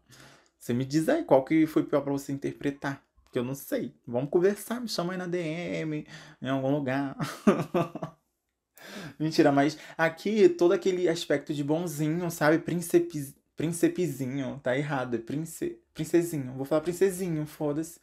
Você 0.58 0.72
me 0.72 0.84
diz 0.84 1.10
aí 1.10 1.22
qual 1.24 1.44
que 1.44 1.66
foi 1.66 1.84
pior 1.84 2.00
pra 2.00 2.12
você 2.12 2.32
interpretar. 2.32 3.04
Porque 3.22 3.38
eu 3.38 3.44
não 3.44 3.54
sei. 3.54 3.94
Vamos 4.06 4.30
conversar, 4.30 4.80
me 4.80 4.88
chama 4.88 5.12
aí 5.12 5.18
na 5.18 5.26
DM, 5.26 6.06
em 6.40 6.48
algum 6.48 6.70
lugar. 6.70 7.14
Mentira, 9.20 9.52
mas 9.52 9.76
aqui 9.96 10.48
todo 10.48 10.72
aquele 10.72 11.06
aspecto 11.08 11.52
de 11.52 11.62
bonzinho, 11.62 12.30
sabe? 12.30 12.58
Príncipe, 12.58 13.34
príncipezinho, 13.56 14.58
tá 14.62 14.76
errado, 14.76 15.16
é 15.16 15.18
prince, 15.18 15.78
princesinho. 15.92 16.54
Vou 16.54 16.64
falar 16.64 16.80
princesinho, 16.80 17.44
foda-se. 17.46 18.00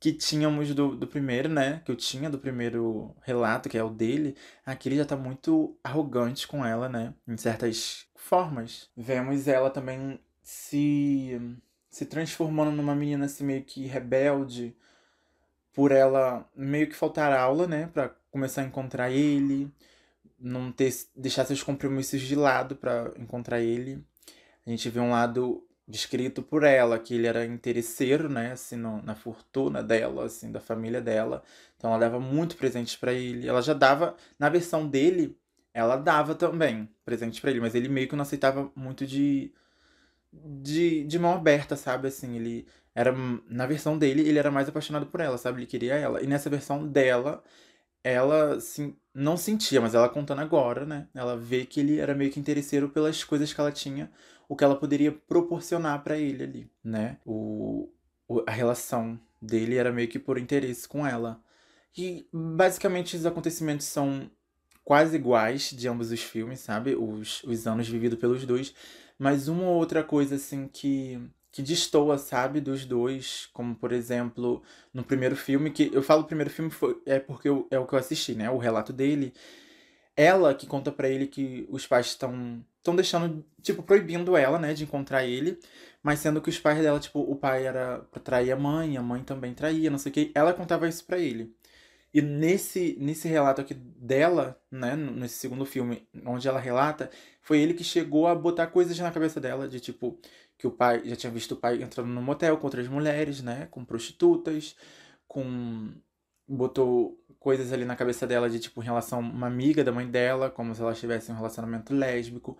Que 0.00 0.12
tínhamos 0.12 0.74
do, 0.74 0.96
do 0.96 1.06
primeiro, 1.06 1.48
né? 1.48 1.80
Que 1.84 1.92
eu 1.92 1.96
tinha 1.96 2.28
do 2.28 2.38
primeiro 2.38 3.14
relato, 3.22 3.68
que 3.68 3.78
é 3.78 3.84
o 3.84 3.90
dele. 3.90 4.36
Aqui 4.66 4.88
ele 4.88 4.96
já 4.96 5.04
tá 5.04 5.16
muito 5.16 5.78
arrogante 5.84 6.48
com 6.48 6.66
ela, 6.66 6.88
né? 6.88 7.14
Em 7.28 7.36
certas 7.36 8.08
formas. 8.22 8.90
Vemos 8.96 9.48
ela 9.48 9.70
também 9.70 10.18
se 10.42 11.40
se 11.90 12.06
transformando 12.06 12.72
numa 12.72 12.94
menina 12.94 13.26
assim 13.26 13.44
meio 13.44 13.62
que 13.62 13.86
rebelde 13.86 14.74
por 15.74 15.92
ela 15.92 16.48
meio 16.56 16.88
que 16.88 16.96
faltar 16.96 17.32
aula, 17.32 17.66
né, 17.66 17.88
para 17.92 18.10
começar 18.30 18.62
a 18.62 18.64
encontrar 18.64 19.10
ele, 19.10 19.70
não 20.38 20.72
ter 20.72 20.90
deixar 21.16 21.44
seus 21.44 21.62
compromissos 21.62 22.20
de 22.22 22.34
lado 22.34 22.76
para 22.76 23.12
encontrar 23.18 23.60
ele. 23.60 24.02
A 24.66 24.70
gente 24.70 24.88
vê 24.88 25.00
um 25.00 25.10
lado 25.10 25.66
descrito 25.86 26.42
por 26.42 26.62
ela 26.64 26.98
que 26.98 27.14
ele 27.14 27.26
era 27.26 27.44
interesseiro, 27.44 28.28
né, 28.28 28.52
assim 28.52 28.76
no, 28.76 29.02
na 29.02 29.14
fortuna 29.14 29.82
dela, 29.82 30.24
assim 30.24 30.50
da 30.50 30.60
família 30.60 31.00
dela. 31.00 31.42
Então 31.76 31.90
ela 31.90 32.00
dava 32.00 32.20
muito 32.20 32.56
presentes 32.56 32.96
para 32.96 33.12
ele. 33.12 33.48
Ela 33.48 33.60
já 33.60 33.74
dava 33.74 34.16
na 34.38 34.48
versão 34.48 34.86
dele, 34.88 35.36
ela 35.74 35.96
dava 35.96 36.34
também 36.34 36.88
presentes 37.04 37.40
para 37.40 37.50
ele, 37.50 37.60
mas 37.60 37.74
ele 37.74 37.88
meio 37.88 38.08
que 38.08 38.16
não 38.16 38.22
aceitava 38.22 38.70
muito 38.76 39.06
de 39.06 39.52
de, 40.32 41.04
de 41.04 41.18
mão 41.18 41.34
aberta, 41.34 41.76
sabe? 41.76 42.08
Assim, 42.08 42.36
ele 42.36 42.66
era. 42.94 43.12
Na 43.48 43.66
versão 43.66 43.98
dele, 43.98 44.22
ele 44.28 44.38
era 44.38 44.50
mais 44.50 44.68
apaixonado 44.68 45.06
por 45.06 45.20
ela, 45.20 45.36
sabe? 45.38 45.60
Ele 45.60 45.66
queria 45.66 45.94
ela. 45.94 46.22
E 46.22 46.26
nessa 46.26 46.48
versão 46.50 46.86
dela, 46.86 47.42
ela 48.04 48.54
assim, 48.56 48.96
não 49.14 49.36
sentia, 49.36 49.80
mas 49.80 49.94
ela 49.94 50.08
contando 50.08 50.40
agora, 50.40 50.86
né? 50.86 51.08
Ela 51.14 51.36
vê 51.36 51.64
que 51.66 51.80
ele 51.80 51.98
era 51.98 52.14
meio 52.14 52.30
que 52.30 52.40
interesseiro 52.40 52.88
pelas 52.90 53.24
coisas 53.24 53.52
que 53.52 53.60
ela 53.60 53.72
tinha, 53.72 54.10
o 54.48 54.56
que 54.56 54.64
ela 54.64 54.76
poderia 54.76 55.12
proporcionar 55.12 56.02
para 56.02 56.18
ele 56.18 56.44
ali, 56.44 56.70
né? 56.84 57.18
O, 57.24 57.90
o, 58.28 58.42
a 58.46 58.52
relação 58.52 59.20
dele 59.40 59.76
era 59.76 59.92
meio 59.92 60.08
que 60.08 60.18
por 60.18 60.38
interesse 60.38 60.88
com 60.88 61.06
ela. 61.06 61.40
E 61.96 62.26
basicamente 62.32 63.16
os 63.16 63.26
acontecimentos 63.26 63.86
são 63.86 64.30
quase 64.84 65.16
iguais 65.16 65.70
de 65.70 65.88
ambos 65.88 66.10
os 66.10 66.22
filmes, 66.22 66.60
sabe? 66.60 66.94
Os, 66.94 67.42
os 67.44 67.66
anos 67.66 67.88
vividos 67.88 68.18
pelos 68.18 68.44
dois. 68.46 68.74
Mas 69.18 69.48
uma 69.48 69.64
ou 69.64 69.76
outra 69.76 70.02
coisa, 70.02 70.36
assim, 70.36 70.68
que, 70.68 71.20
que 71.50 71.62
destoa, 71.62 72.18
sabe, 72.18 72.60
dos 72.60 72.84
dois. 72.84 73.48
Como, 73.52 73.74
por 73.74 73.92
exemplo, 73.92 74.62
no 74.92 75.04
primeiro 75.04 75.36
filme, 75.36 75.70
que 75.70 75.90
eu 75.92 76.02
falo 76.02 76.24
primeiro 76.24 76.50
filme 76.50 76.70
foi, 76.70 77.00
é 77.06 77.18
porque 77.20 77.48
eu, 77.48 77.66
é 77.70 77.78
o 77.78 77.86
que 77.86 77.94
eu 77.94 77.98
assisti, 77.98 78.34
né? 78.34 78.50
O 78.50 78.58
relato 78.58 78.92
dele. 78.92 79.32
Ela 80.16 80.54
que 80.54 80.66
conta 80.66 80.92
para 80.92 81.08
ele 81.08 81.26
que 81.26 81.66
os 81.70 81.86
pais 81.86 82.06
estão 82.06 82.64
estão 82.82 82.96
deixando, 82.96 83.44
tipo, 83.62 83.80
proibindo 83.82 84.36
ela, 84.36 84.58
né, 84.58 84.74
de 84.74 84.82
encontrar 84.82 85.24
ele, 85.24 85.56
mas 86.02 86.18
sendo 86.18 86.40
que 86.42 86.50
os 86.50 86.58
pais 86.58 86.80
dela, 86.82 86.98
tipo, 86.98 87.20
o 87.20 87.36
pai 87.36 87.64
era 87.64 88.00
pra 88.10 88.20
trair 88.20 88.50
a 88.50 88.56
mãe, 88.56 88.96
a 88.96 89.02
mãe 89.02 89.22
também 89.22 89.54
traía, 89.54 89.88
não 89.88 89.98
sei 89.98 90.10
o 90.10 90.12
que, 90.12 90.32
ela 90.34 90.52
contava 90.52 90.88
isso 90.88 91.04
para 91.04 91.18
ele. 91.18 91.54
E 92.14 92.20
nesse, 92.20 92.96
nesse 93.00 93.26
relato 93.26 93.60
aqui 93.62 93.72
dela, 93.74 94.60
né, 94.70 94.94
nesse 94.94 95.36
segundo 95.36 95.64
filme, 95.64 96.06
onde 96.26 96.46
ela 96.46 96.60
relata, 96.60 97.10
foi 97.40 97.60
ele 97.60 97.72
que 97.72 97.82
chegou 97.82 98.26
a 98.26 98.34
botar 98.34 98.66
coisas 98.66 98.98
na 98.98 99.10
cabeça 99.10 99.40
dela, 99.40 99.66
de 99.66 99.80
tipo, 99.80 100.18
que 100.58 100.66
o 100.66 100.70
pai 100.70 101.02
já 101.06 101.16
tinha 101.16 101.32
visto 101.32 101.52
o 101.52 101.56
pai 101.56 101.82
entrando 101.82 102.08
no 102.08 102.20
motel 102.20 102.58
com 102.58 102.66
outras 102.66 102.86
mulheres, 102.86 103.42
né, 103.42 103.66
com 103.70 103.84
prostitutas, 103.84 104.76
com. 105.26 105.92
botou 106.46 107.18
coisas 107.40 107.72
ali 107.72 107.84
na 107.84 107.96
cabeça 107.96 108.26
dela 108.26 108.48
de 108.50 108.60
tipo, 108.60 108.82
em 108.82 108.84
relação 108.84 109.18
a 109.18 109.22
uma 109.22 109.46
amiga 109.46 109.82
da 109.82 109.92
mãe 109.92 110.06
dela, 110.08 110.50
como 110.50 110.74
se 110.74 110.82
ela 110.82 110.94
tivesse 110.94 111.32
um 111.32 111.36
relacionamento 111.36 111.94
lésbico. 111.94 112.58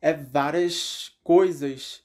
É 0.00 0.12
várias 0.14 1.12
coisas 1.22 2.02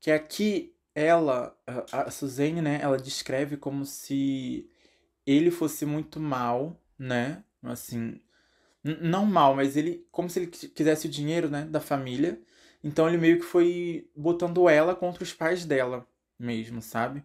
que 0.00 0.10
aqui 0.10 0.74
ela, 0.94 1.56
a 1.92 2.10
Suzane, 2.10 2.62
né, 2.62 2.80
ela 2.82 2.96
descreve 2.98 3.56
como 3.56 3.84
se 3.84 4.69
ele 5.32 5.50
fosse 5.50 5.86
muito 5.86 6.20
mal, 6.20 6.80
né? 6.98 7.44
Assim, 7.62 8.20
não 8.82 9.26
mal, 9.26 9.54
mas 9.54 9.76
ele 9.76 10.06
como 10.10 10.28
se 10.30 10.40
ele 10.40 10.46
quisesse 10.48 11.06
o 11.06 11.10
dinheiro, 11.10 11.48
né, 11.48 11.64
da 11.64 11.80
família. 11.80 12.40
Então 12.82 13.08
ele 13.08 13.18
meio 13.18 13.38
que 13.38 13.44
foi 13.44 14.08
botando 14.16 14.68
ela 14.68 14.94
contra 14.94 15.22
os 15.22 15.32
pais 15.32 15.64
dela 15.64 16.06
mesmo, 16.38 16.80
sabe? 16.80 17.22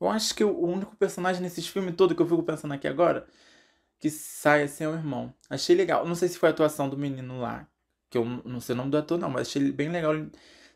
Eu 0.00 0.08
acho 0.08 0.34
que 0.34 0.44
o 0.44 0.60
único 0.60 0.96
personagem 0.96 1.42
nesses 1.42 1.66
filmes 1.66 1.94
todo 1.96 2.14
que 2.14 2.22
eu 2.22 2.26
fico 2.26 2.42
pensando 2.42 2.74
aqui 2.74 2.88
agora 2.88 3.26
que 4.02 4.10
sai 4.10 4.64
assim 4.64 4.82
é 4.82 4.88
o 4.88 4.94
irmão. 4.94 5.32
Achei 5.48 5.76
legal. 5.76 6.04
Não 6.04 6.16
sei 6.16 6.28
se 6.28 6.36
foi 6.36 6.48
a 6.48 6.52
atuação 6.52 6.88
do 6.88 6.98
menino 6.98 7.40
lá, 7.40 7.68
que 8.10 8.18
eu 8.18 8.24
não 8.24 8.60
sei 8.60 8.74
o 8.74 8.76
nome 8.76 8.90
do 8.90 8.98
ator 8.98 9.16
não, 9.16 9.30
mas 9.30 9.46
achei 9.46 9.70
bem 9.70 9.90
legal. 9.90 10.14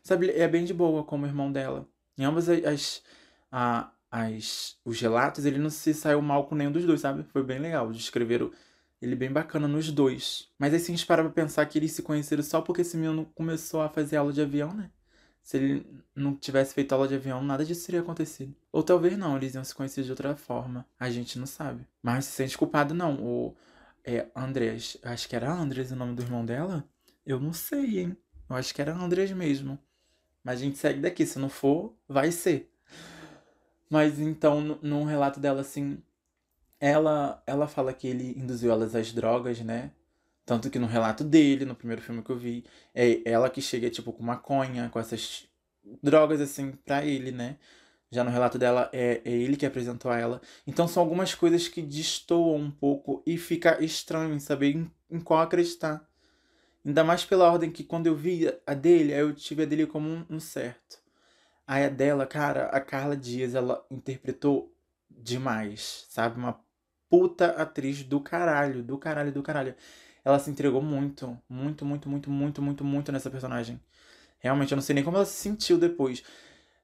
Sabe, 0.01 0.31
é 0.31 0.47
bem 0.47 0.63
de 0.63 0.73
boa 0.73 1.03
como 1.03 1.25
irmão 1.25 1.51
dela. 1.51 1.85
Em 2.17 2.23
ambas 2.23 2.47
as, 2.47 2.63
as 2.63 3.03
a, 3.51 3.91
as, 4.11 4.77
os 4.85 4.99
relatos, 4.99 5.45
ele 5.45 5.59
não 5.59 5.69
se 5.69 5.93
saiu 5.93 6.21
mal 6.21 6.45
com 6.45 6.55
nenhum 6.55 6.71
dos 6.71 6.85
dois, 6.85 7.01
sabe? 7.01 7.23
Foi 7.31 7.43
bem 7.43 7.59
legal. 7.59 7.91
Descreveram 7.91 8.51
ele 9.01 9.15
bem 9.15 9.31
bacana 9.31 9.67
nos 9.67 9.91
dois. 9.91 10.49
Mas 10.57 10.71
se 10.81 10.91
a 10.91 10.95
gente 10.95 11.05
parar 11.05 11.23
pra 11.23 11.31
pensar 11.31 11.65
que 11.65 11.77
eles 11.77 11.91
se 11.91 12.01
conheceram 12.01 12.43
só 12.43 12.61
porque 12.61 12.81
esse 12.81 12.97
menino 12.97 13.25
começou 13.35 13.81
a 13.81 13.89
fazer 13.89 14.17
aula 14.17 14.33
de 14.33 14.41
avião, 14.41 14.73
né? 14.73 14.89
Se 15.43 15.57
ele 15.57 16.03
não 16.13 16.35
tivesse 16.35 16.73
feito 16.73 16.91
aula 16.91 17.07
de 17.07 17.15
avião, 17.15 17.41
nada 17.41 17.63
disso 17.63 17.85
teria 17.85 18.01
acontecido. 18.01 18.53
Ou 18.71 18.83
talvez 18.83 19.17
não, 19.17 19.37
eles 19.37 19.55
iam 19.55 19.63
se 19.63 19.73
conhecer 19.73 20.03
de 20.03 20.09
outra 20.09 20.35
forma. 20.35 20.85
A 20.99 21.09
gente 21.09 21.39
não 21.39 21.45
sabe. 21.45 21.87
Mas 22.01 22.25
se 22.25 22.31
sente 22.31 22.57
culpado, 22.57 22.93
não. 22.93 23.15
O 23.23 23.55
é, 24.03 24.27
Andrés, 24.35 24.97
acho 25.03 25.29
que 25.29 25.35
era 25.35 25.51
Andrés 25.51 25.91
o 25.91 25.95
nome 25.95 26.15
do 26.15 26.21
irmão 26.21 26.45
dela? 26.45 26.83
Eu 27.25 27.39
não 27.39 27.53
sei, 27.53 27.99
hein? 27.99 28.17
Eu 28.49 28.55
acho 28.55 28.73
que 28.73 28.81
era 28.81 28.93
Andrés 28.93 29.31
mesmo. 29.31 29.79
Mas 30.43 30.59
a 30.59 30.63
gente 30.63 30.77
segue 30.77 30.99
daqui. 30.99 31.25
Se 31.25 31.39
não 31.39 31.49
for, 31.49 31.95
vai 32.09 32.31
ser. 32.31 32.69
Mas 33.89 34.19
então, 34.19 34.79
num 34.81 35.03
relato 35.03 35.39
dela, 35.39 35.61
assim, 35.61 36.01
ela, 36.79 37.41
ela 37.45 37.67
fala 37.67 37.93
que 37.93 38.07
ele 38.07 38.33
induziu 38.37 38.71
elas 38.71 38.95
às 38.95 39.13
drogas, 39.13 39.59
né? 39.61 39.91
Tanto 40.45 40.69
que 40.69 40.79
no 40.79 40.87
relato 40.87 41.23
dele, 41.23 41.65
no 41.65 41.75
primeiro 41.75 42.01
filme 42.01 42.21
que 42.21 42.29
eu 42.29 42.37
vi, 42.37 42.63
é 42.95 43.21
ela 43.25 43.49
que 43.49 43.61
chega, 43.61 43.89
tipo, 43.89 44.13
com 44.13 44.23
maconha, 44.23 44.89
com 44.89 44.99
essas 44.99 45.47
drogas, 46.01 46.39
assim, 46.41 46.71
pra 46.85 47.05
ele, 47.05 47.31
né? 47.31 47.57
Já 48.09 48.23
no 48.23 48.31
relato 48.31 48.57
dela, 48.57 48.89
é, 48.93 49.21
é 49.25 49.31
ele 49.31 49.57
que 49.57 49.65
apresentou 49.65 50.09
a 50.09 50.17
ela. 50.17 50.41
Então 50.65 50.87
são 50.87 51.03
algumas 51.03 51.35
coisas 51.35 51.67
que 51.67 51.81
destoam 51.81 52.55
um 52.55 52.71
pouco 52.71 53.21
e 53.25 53.37
fica 53.37 53.83
estranho 53.83 54.33
em 54.33 54.39
saber 54.39 54.75
em, 54.75 54.91
em 55.11 55.19
qual 55.19 55.41
acreditar. 55.41 56.07
Ainda 56.85 57.03
mais 57.03 57.25
pela 57.25 57.51
ordem 57.51 57.69
que 57.69 57.83
quando 57.83 58.07
eu 58.07 58.15
vi 58.15 58.47
a 58.65 58.73
dele, 58.73 59.11
eu 59.11 59.33
tive 59.33 59.63
a 59.63 59.65
dele 59.65 59.85
como 59.85 60.07
um, 60.07 60.25
um 60.29 60.39
certo. 60.39 60.99
A 61.67 61.89
dela, 61.89 62.25
cara, 62.25 62.67
a 62.69 62.79
Carla 62.79 63.17
Dias, 63.17 63.53
ela 63.53 63.85
interpretou 63.91 64.73
demais, 65.09 66.05
sabe? 66.09 66.37
Uma 66.39 66.59
puta 67.09 67.47
atriz 67.61 68.03
do 68.03 68.21
caralho, 68.21 68.83
do 68.83 68.97
caralho, 68.97 69.31
do 69.33 69.43
caralho. 69.43 69.75
Ela 70.23 70.39
se 70.39 70.49
entregou 70.49 70.81
muito, 70.81 71.37
muito, 71.49 71.85
muito, 71.85 72.09
muito, 72.09 72.31
muito, 72.31 72.61
muito, 72.61 72.83
muito 72.85 73.11
nessa 73.11 73.29
personagem. 73.29 73.81
Realmente, 74.39 74.71
eu 74.73 74.77
não 74.77 74.83
sei 74.83 74.95
nem 74.95 75.03
como 75.03 75.17
ela 75.17 75.25
se 75.25 75.33
sentiu 75.41 75.77
depois. 75.79 76.23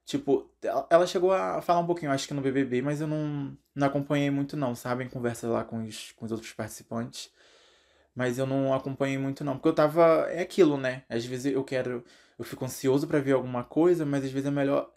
Tipo, 0.04 0.50
ela 0.90 1.06
chegou 1.06 1.32
a 1.32 1.62
falar 1.62 1.80
um 1.80 1.86
pouquinho, 1.86 2.12
acho 2.12 2.28
que 2.28 2.34
no 2.34 2.42
BBB, 2.42 2.82
mas 2.82 3.00
eu 3.00 3.06
não, 3.06 3.56
não 3.74 3.86
acompanhei 3.86 4.30
muito 4.30 4.56
não, 4.56 4.74
sabe? 4.74 5.04
Em 5.04 5.08
conversa 5.08 5.48
lá 5.48 5.64
com 5.64 5.84
os, 5.84 6.12
com 6.12 6.26
os 6.26 6.32
outros 6.32 6.52
participantes. 6.52 7.30
Mas 8.14 8.38
eu 8.38 8.46
não 8.46 8.72
acompanhei 8.72 9.18
muito 9.18 9.44
não, 9.44 9.54
porque 9.54 9.68
eu 9.68 9.74
tava... 9.74 10.26
É 10.30 10.42
aquilo, 10.42 10.76
né? 10.76 11.02
Às 11.08 11.24
vezes 11.24 11.52
eu 11.52 11.64
quero... 11.64 12.04
Eu 12.38 12.44
fico 12.44 12.64
ansioso 12.64 13.06
para 13.06 13.20
ver 13.20 13.32
alguma 13.32 13.64
coisa, 13.64 14.04
mas 14.04 14.24
às 14.24 14.30
vezes 14.30 14.48
é 14.48 14.50
melhor 14.50 14.90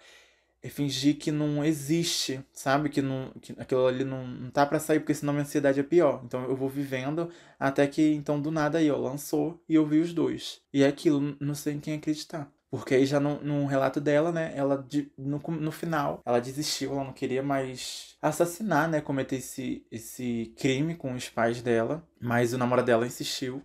é 0.61 0.69
fingir 0.69 1.17
que 1.17 1.31
não 1.31 1.63
existe, 1.63 2.43
sabe? 2.51 2.89
Que, 2.89 3.01
não, 3.01 3.31
que 3.41 3.53
aquilo 3.57 3.87
ali 3.87 4.03
não, 4.03 4.27
não 4.27 4.49
tá 4.51 4.65
para 4.65 4.79
sair, 4.79 4.99
porque 4.99 5.13
senão 5.13 5.33
minha 5.33 5.43
ansiedade 5.43 5.79
é 5.79 5.83
pior. 5.83 6.21
Então 6.25 6.43
eu 6.45 6.55
vou 6.55 6.69
vivendo 6.69 7.29
até 7.59 7.87
que, 7.87 8.13
então, 8.13 8.41
do 8.41 8.51
nada 8.51 8.77
aí, 8.79 8.89
ó, 8.91 8.97
lançou 8.97 9.61
e 9.69 9.75
eu 9.75 9.85
vi 9.85 9.99
os 9.99 10.13
dois. 10.13 10.61
E 10.73 10.83
é 10.83 10.87
aquilo, 10.87 11.37
não 11.39 11.55
sei 11.55 11.73
em 11.75 11.79
quem 11.79 11.95
acreditar. 11.95 12.51
Porque 12.69 12.95
aí 12.95 13.05
já 13.05 13.19
no, 13.19 13.41
no 13.41 13.65
relato 13.65 14.01
dela, 14.01 14.31
né, 14.31 14.51
ela 14.55 14.85
no, 15.17 15.39
no 15.39 15.71
final, 15.71 16.21
ela 16.25 16.39
desistiu, 16.41 16.91
ela 16.91 17.03
não 17.05 17.13
queria 17.13 17.41
mais 17.41 18.17
assassinar, 18.21 18.89
né, 18.89 18.99
cometer 18.99 19.37
esse, 19.37 19.85
esse 19.89 20.53
crime 20.57 20.95
com 20.95 21.13
os 21.13 21.29
pais 21.29 21.61
dela, 21.61 22.05
mas 22.19 22.53
o 22.53 22.57
namorado 22.57 22.85
dela 22.87 23.07
insistiu. 23.07 23.63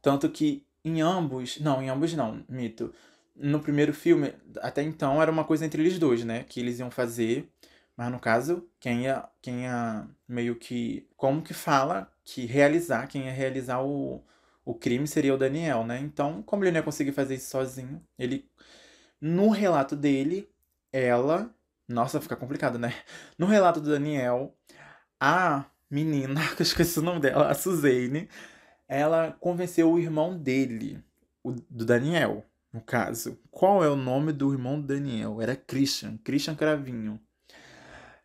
Tanto 0.00 0.30
que 0.30 0.66
em 0.84 1.00
ambos, 1.02 1.60
não, 1.60 1.82
em 1.82 1.90
ambos 1.90 2.14
não, 2.14 2.44
mito. 2.48 2.92
No 3.36 3.60
primeiro 3.60 3.92
filme, 3.94 4.34
até 4.60 4.82
então 4.82 5.20
era 5.20 5.30
uma 5.30 5.44
coisa 5.44 5.64
entre 5.66 5.82
eles 5.82 5.98
dois, 5.98 6.24
né, 6.24 6.44
que 6.44 6.60
eles 6.60 6.78
iam 6.78 6.90
fazer, 6.90 7.50
mas 7.96 8.10
no 8.10 8.18
caso, 8.18 8.66
quem 8.80 9.02
ia, 9.04 9.28
quem 9.42 9.64
ia 9.64 10.08
meio 10.26 10.56
que, 10.56 11.06
como 11.16 11.42
que 11.42 11.52
fala, 11.54 12.10
que 12.24 12.46
realizar, 12.46 13.06
quem 13.06 13.26
ia 13.26 13.32
realizar 13.32 13.82
o, 13.82 14.24
o 14.64 14.74
crime 14.74 15.06
seria 15.06 15.34
o 15.34 15.38
Daniel, 15.38 15.84
né? 15.84 15.98
Então, 16.00 16.42
como 16.42 16.64
ele 16.64 16.70
não 16.72 16.78
ia 16.78 16.84
conseguir 16.84 17.12
fazer 17.12 17.34
isso 17.36 17.50
sozinho, 17.50 18.02
ele. 18.18 18.48
No 19.20 19.50
relato 19.50 19.96
dele, 19.96 20.48
ela. 20.92 21.54
Nossa, 21.88 22.20
fica 22.20 22.36
complicado, 22.36 22.78
né? 22.78 22.94
No 23.38 23.46
relato 23.46 23.80
do 23.80 23.90
Daniel, 23.90 24.56
a 25.20 25.66
menina, 25.90 26.40
que 26.56 26.62
eu 26.62 26.64
esqueci 26.64 26.98
o 26.98 27.02
nome 27.02 27.20
dela, 27.20 27.50
a 27.50 27.54
Suzane, 27.54 28.28
ela 28.88 29.36
convenceu 29.40 29.90
o 29.90 29.98
irmão 29.98 30.36
dele, 30.36 31.02
o, 31.42 31.52
do 31.52 31.84
Daniel, 31.84 32.44
no 32.72 32.80
caso. 32.80 33.38
Qual 33.50 33.84
é 33.84 33.88
o 33.88 33.96
nome 33.96 34.32
do 34.32 34.52
irmão 34.52 34.80
do 34.80 34.86
Daniel? 34.86 35.40
Era 35.40 35.56
Christian, 35.56 36.18
Christian 36.18 36.54
Cravinho. 36.54 37.20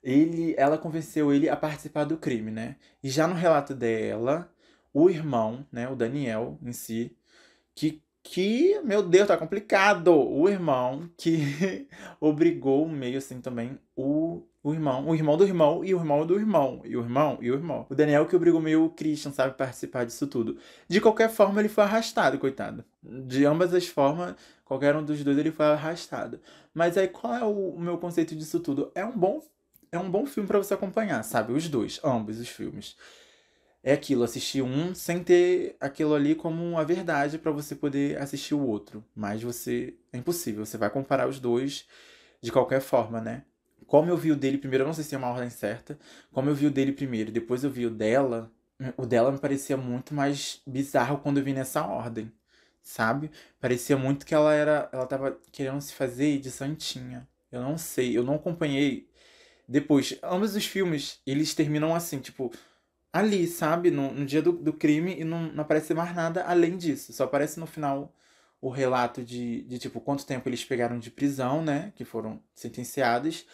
Ele, 0.01 0.55
ela 0.57 0.77
convenceu 0.77 1.33
ele 1.33 1.49
a 1.49 1.55
participar 1.55 2.05
do 2.05 2.17
crime, 2.17 2.51
né? 2.51 2.77
E 3.03 3.09
já 3.09 3.27
no 3.27 3.35
relato 3.35 3.75
dela, 3.75 4.49
o 4.97 5.11
irmão, 5.11 5.63
né, 5.71 5.87
o 5.87 5.95
Daniel 5.95 6.57
em 6.59 6.73
si, 6.73 7.15
que, 7.75 8.01
que 8.23 8.81
meu 8.83 9.03
Deus, 9.03 9.27
tá 9.27 9.37
complicado. 9.37 10.11
O 10.11 10.49
irmão 10.49 11.07
que 11.15 11.87
obrigou 12.19 12.89
meio 12.89 13.19
assim 13.19 13.39
também 13.39 13.77
o, 13.95 14.41
o 14.63 14.73
irmão, 14.73 15.07
o 15.07 15.13
irmão 15.13 15.37
do 15.37 15.45
irmão 15.45 15.85
e 15.85 15.93
o 15.93 15.99
irmão 15.99 16.25
do 16.25 16.35
irmão, 16.39 16.81
e 16.83 16.97
o 16.97 17.01
irmão 17.01 17.37
e 17.39 17.51
o 17.51 17.53
irmão. 17.53 17.85
O 17.87 17.93
Daniel 17.93 18.25
que 18.25 18.35
obrigou 18.35 18.59
meio 18.59 18.85
o 18.85 18.89
Christian, 18.89 19.31
sabe, 19.31 19.55
participar 19.55 20.03
disso 20.03 20.25
tudo. 20.25 20.57
De 20.89 20.99
qualquer 20.99 21.29
forma, 21.29 21.61
ele 21.61 21.69
foi 21.69 21.83
arrastado, 21.83 22.39
coitado. 22.39 22.83
De 23.03 23.45
ambas 23.45 23.75
as 23.75 23.85
formas, 23.85 24.35
qualquer 24.65 24.95
um 24.95 25.05
dos 25.05 25.23
dois 25.23 25.37
ele 25.37 25.51
foi 25.51 25.67
arrastado. 25.67 26.41
Mas 26.73 26.97
aí 26.97 27.07
qual 27.07 27.35
é 27.35 27.43
o, 27.43 27.77
meu 27.77 27.99
conceito 27.99 28.35
disso 28.35 28.59
tudo? 28.59 28.91
É 28.95 29.05
um 29.05 29.15
bom 29.15 29.43
é 29.91 29.99
um 29.99 30.09
bom 30.09 30.25
filme 30.25 30.47
para 30.47 30.57
você 30.57 30.73
acompanhar, 30.73 31.23
sabe? 31.23 31.53
Os 31.53 31.69
dois, 31.69 31.99
ambos 32.03 32.39
os 32.39 32.49
filmes 32.49 32.97
é 33.87 33.93
aquilo, 33.93 34.25
assistir 34.25 34.61
um 34.61 34.93
sem 34.93 35.23
ter 35.23 35.77
aquilo 35.79 36.13
ali 36.13 36.35
como 36.35 36.77
a 36.77 36.83
verdade 36.83 37.37
para 37.37 37.53
você 37.53 37.73
poder 37.73 38.21
assistir 38.21 38.53
o 38.53 38.59
outro. 38.59 39.01
Mas 39.15 39.41
você 39.41 39.93
é 40.11 40.17
impossível, 40.17 40.65
você 40.65 40.77
vai 40.77 40.89
comparar 40.89 41.25
os 41.25 41.39
dois 41.39 41.87
de 42.41 42.51
qualquer 42.51 42.81
forma, 42.81 43.21
né? 43.21 43.45
Como 43.85 44.09
eu 44.09 44.17
vi 44.17 44.29
o 44.29 44.35
dele 44.35 44.57
primeiro, 44.57 44.83
eu 44.83 44.87
não 44.87 44.93
sei 44.93 45.05
se 45.05 45.15
é 45.15 45.17
uma 45.17 45.29
ordem 45.29 45.49
certa. 45.49 45.97
Como 46.33 46.49
eu 46.49 46.53
vi 46.53 46.65
o 46.65 46.69
dele 46.69 46.91
primeiro, 46.91 47.31
depois 47.31 47.63
eu 47.63 47.69
vi 47.69 47.85
o 47.85 47.89
dela, 47.89 48.51
o 48.97 49.05
dela 49.05 49.31
me 49.31 49.39
parecia 49.39 49.77
muito 49.77 50.13
mais 50.13 50.61
bizarro 50.67 51.19
quando 51.19 51.37
eu 51.37 51.43
vi 51.45 51.53
nessa 51.53 51.85
ordem, 51.87 52.29
sabe? 52.83 53.31
Parecia 53.57 53.95
muito 53.95 54.25
que 54.25 54.35
ela 54.35 54.53
era, 54.53 54.89
ela 54.91 55.05
tava 55.05 55.39
querendo 55.49 55.79
se 55.79 55.93
fazer 55.93 56.39
de 56.39 56.51
santinha. 56.51 57.25
Eu 57.49 57.61
não 57.61 57.77
sei, 57.77 58.17
eu 58.17 58.23
não 58.23 58.35
acompanhei 58.35 59.07
depois. 59.65 60.19
Ambos 60.21 60.57
os 60.57 60.65
filmes, 60.65 61.21
eles 61.25 61.55
terminam 61.55 61.95
assim, 61.95 62.19
tipo, 62.19 62.51
ali, 63.17 63.47
sabe? 63.47 63.91
No, 63.91 64.13
no 64.13 64.25
dia 64.25 64.41
do, 64.41 64.51
do 64.51 64.73
crime 64.73 65.15
e 65.19 65.23
não, 65.23 65.51
não 65.53 65.61
aparece 65.63 65.93
mais 65.93 66.15
nada 66.15 66.43
além 66.43 66.77
disso. 66.77 67.13
Só 67.13 67.25
aparece 67.25 67.59
no 67.59 67.67
final 67.67 68.13
o 68.61 68.69
relato 68.69 69.23
de, 69.23 69.63
de 69.63 69.77
tipo 69.79 70.01
quanto 70.01 70.25
tempo 70.25 70.49
eles 70.49 70.65
pegaram 70.65 70.99
de 70.99 71.11
prisão, 71.11 71.63
né? 71.63 71.93
Que 71.95 72.05
foram 72.05 72.41
sentenciados. 72.55 73.45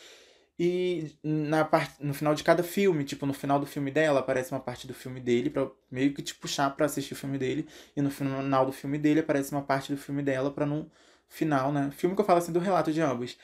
E 0.57 1.11
na 1.23 1.65
parte, 1.65 1.95
no 2.03 2.13
final 2.13 2.35
de 2.35 2.43
cada 2.43 2.61
filme, 2.63 3.03
tipo, 3.03 3.25
no 3.25 3.33
final 3.33 3.59
do 3.59 3.65
filme 3.65 3.89
dela, 3.89 4.19
aparece 4.19 4.51
uma 4.51 4.59
parte 4.59 4.85
do 4.85 4.93
filme 4.93 5.19
dele, 5.19 5.49
para 5.49 5.69
meio 5.89 6.13
que 6.13 6.21
te 6.21 6.35
puxar 6.35 6.69
para 6.75 6.85
assistir 6.85 7.13
o 7.13 7.17
filme 7.17 7.37
dele. 7.37 7.67
E 7.95 8.01
no 8.01 8.11
final 8.11 8.65
do 8.65 8.71
filme 8.71 8.97
dele 8.99 9.21
aparece 9.21 9.51
uma 9.51 9.63
parte 9.63 9.91
do 9.91 9.97
filme 9.97 10.21
dela 10.21 10.51
para 10.51 10.65
no 10.65 10.89
final, 11.27 11.71
né? 11.71 11.89
Filme 11.91 12.15
que 12.15 12.21
eu 12.21 12.25
falo 12.25 12.39
assim 12.39 12.51
do 12.51 12.59
relato 12.59 12.93
de 12.93 13.01
ambos. 13.01 13.37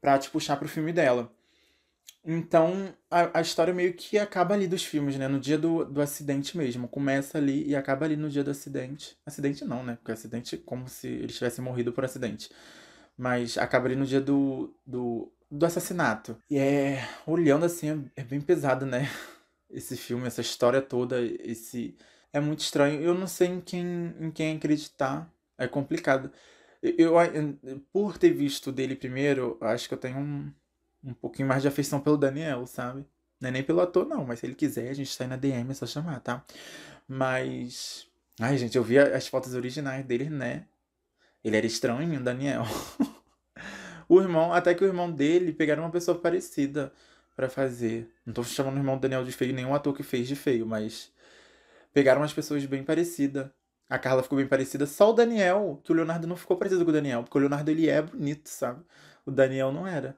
Pra 0.00 0.18
te 0.18 0.30
puxar 0.30 0.56
pro 0.56 0.68
filme 0.68 0.92
dela. 0.92 1.30
Então, 2.28 2.92
a, 3.08 3.38
a 3.38 3.40
história 3.40 3.72
meio 3.72 3.94
que 3.94 4.18
acaba 4.18 4.52
ali 4.52 4.66
dos 4.66 4.84
filmes, 4.84 5.16
né? 5.16 5.28
No 5.28 5.38
dia 5.38 5.56
do, 5.56 5.84
do 5.84 6.02
acidente 6.02 6.56
mesmo. 6.58 6.88
Começa 6.88 7.38
ali 7.38 7.64
e 7.68 7.76
acaba 7.76 8.04
ali 8.04 8.16
no 8.16 8.28
dia 8.28 8.42
do 8.42 8.50
acidente. 8.50 9.16
Acidente 9.24 9.64
não, 9.64 9.84
né? 9.84 9.94
Porque 9.96 10.10
acidente 10.10 10.56
é 10.56 10.58
como 10.58 10.88
se 10.88 11.06
eles 11.06 11.36
tivessem 11.36 11.64
morrido 11.64 11.92
por 11.92 12.04
acidente. 12.04 12.50
Mas 13.16 13.56
acaba 13.56 13.86
ali 13.86 13.94
no 13.94 14.04
dia 14.04 14.20
do, 14.20 14.74
do, 14.84 15.32
do 15.48 15.64
assassinato. 15.64 16.36
E 16.50 16.58
é. 16.58 17.08
Olhando 17.26 17.64
assim, 17.64 18.10
é, 18.16 18.24
bem 18.24 18.40
pesado, 18.40 18.84
né? 18.84 19.08
Esse 19.70 19.96
filme, 19.96 20.26
essa 20.26 20.40
história 20.40 20.80
toda, 20.80 21.20
esse. 21.20 21.96
É 22.32 22.40
muito 22.40 22.60
estranho. 22.60 23.00
Eu 23.02 23.14
não 23.14 23.26
sei 23.26 23.48
em 23.48 23.60
quem, 23.60 24.14
em 24.20 24.30
quem 24.30 24.56
acreditar. 24.56 25.30
É 25.58 25.66
complicado. 25.68 26.30
Eu, 26.82 27.14
eu, 27.18 27.80
por 27.92 28.16
ter 28.18 28.30
visto 28.30 28.70
dele 28.72 28.94
primeiro, 28.96 29.58
acho 29.60 29.88
que 29.88 29.94
eu 29.94 29.98
tenho 29.98 30.18
um 30.18 30.52
um 31.06 31.14
pouquinho 31.14 31.48
mais 31.48 31.62
de 31.62 31.68
afeição 31.68 32.00
pelo 32.00 32.16
Daniel, 32.16 32.66
sabe? 32.66 33.06
Não 33.40 33.48
é 33.48 33.52
nem 33.52 33.62
pelo 33.62 33.80
ator, 33.80 34.06
não, 34.06 34.24
mas 34.24 34.40
se 34.40 34.46
ele 34.46 34.54
quiser, 34.54 34.90
a 34.90 34.94
gente 34.94 35.16
tá 35.16 35.24
aí 35.24 35.30
na 35.30 35.36
DM, 35.36 35.70
é 35.70 35.74
só 35.74 35.86
chamar, 35.86 36.20
tá? 36.20 36.44
Mas. 37.06 38.08
Ai, 38.40 38.58
gente, 38.58 38.76
eu 38.76 38.82
vi 38.82 38.98
as 38.98 39.28
fotos 39.28 39.54
originais 39.54 40.04
dele, 40.04 40.28
né? 40.28 40.66
Ele 41.44 41.56
era 41.56 41.66
estranho, 41.66 42.18
o 42.18 42.22
Daniel. 42.22 42.64
o 44.08 44.20
irmão, 44.20 44.52
até 44.52 44.74
que 44.74 44.84
o 44.84 44.86
irmão 44.86 45.10
dele 45.10 45.52
pegaram 45.52 45.84
uma 45.84 45.90
pessoa 45.90 46.18
parecida 46.18 46.92
para 47.36 47.48
fazer. 47.48 48.10
Não 48.24 48.34
tô 48.34 48.42
chamando 48.42 48.76
o 48.76 48.78
irmão 48.80 48.98
Daniel 48.98 49.24
de 49.24 49.32
feio, 49.32 49.54
nenhum 49.54 49.74
ator 49.74 49.94
que 49.94 50.02
fez 50.02 50.26
de 50.26 50.36
feio, 50.36 50.66
mas. 50.66 51.12
Pegaram 51.92 52.20
umas 52.20 52.32
pessoas 52.32 52.64
bem 52.66 52.82
parecidas. 52.84 53.48
A 53.88 53.98
Carla 53.98 54.22
ficou 54.22 54.36
bem 54.38 54.48
parecida. 54.48 54.86
Só 54.86 55.10
o 55.10 55.12
Daniel, 55.12 55.80
que 55.84 55.92
o 55.92 55.94
Leonardo 55.94 56.26
não 56.26 56.36
ficou 56.36 56.56
parecido 56.56 56.84
com 56.84 56.90
o 56.90 56.92
Daniel, 56.94 57.22
porque 57.22 57.38
o 57.38 57.40
Leonardo 57.40 57.70
ele 57.70 57.88
é 57.88 58.02
bonito, 58.02 58.48
sabe? 58.48 58.82
O 59.24 59.30
Daniel 59.30 59.72
não 59.72 59.86
era. 59.86 60.16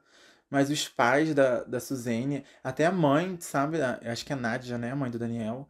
Mas 0.50 0.70
os 0.70 0.88
pais 0.88 1.34
da, 1.34 1.62
da 1.64 1.78
Suzane, 1.78 2.44
até 2.64 2.86
a 2.86 2.92
mãe, 2.92 3.36
sabe? 3.40 3.78
Acho 3.82 4.24
que 4.24 4.32
é 4.32 4.36
a 4.36 4.38
Nádia, 4.38 4.78
né? 4.78 4.92
A 4.92 4.96
mãe 4.96 5.10
do 5.10 5.18
Daniel. 5.18 5.68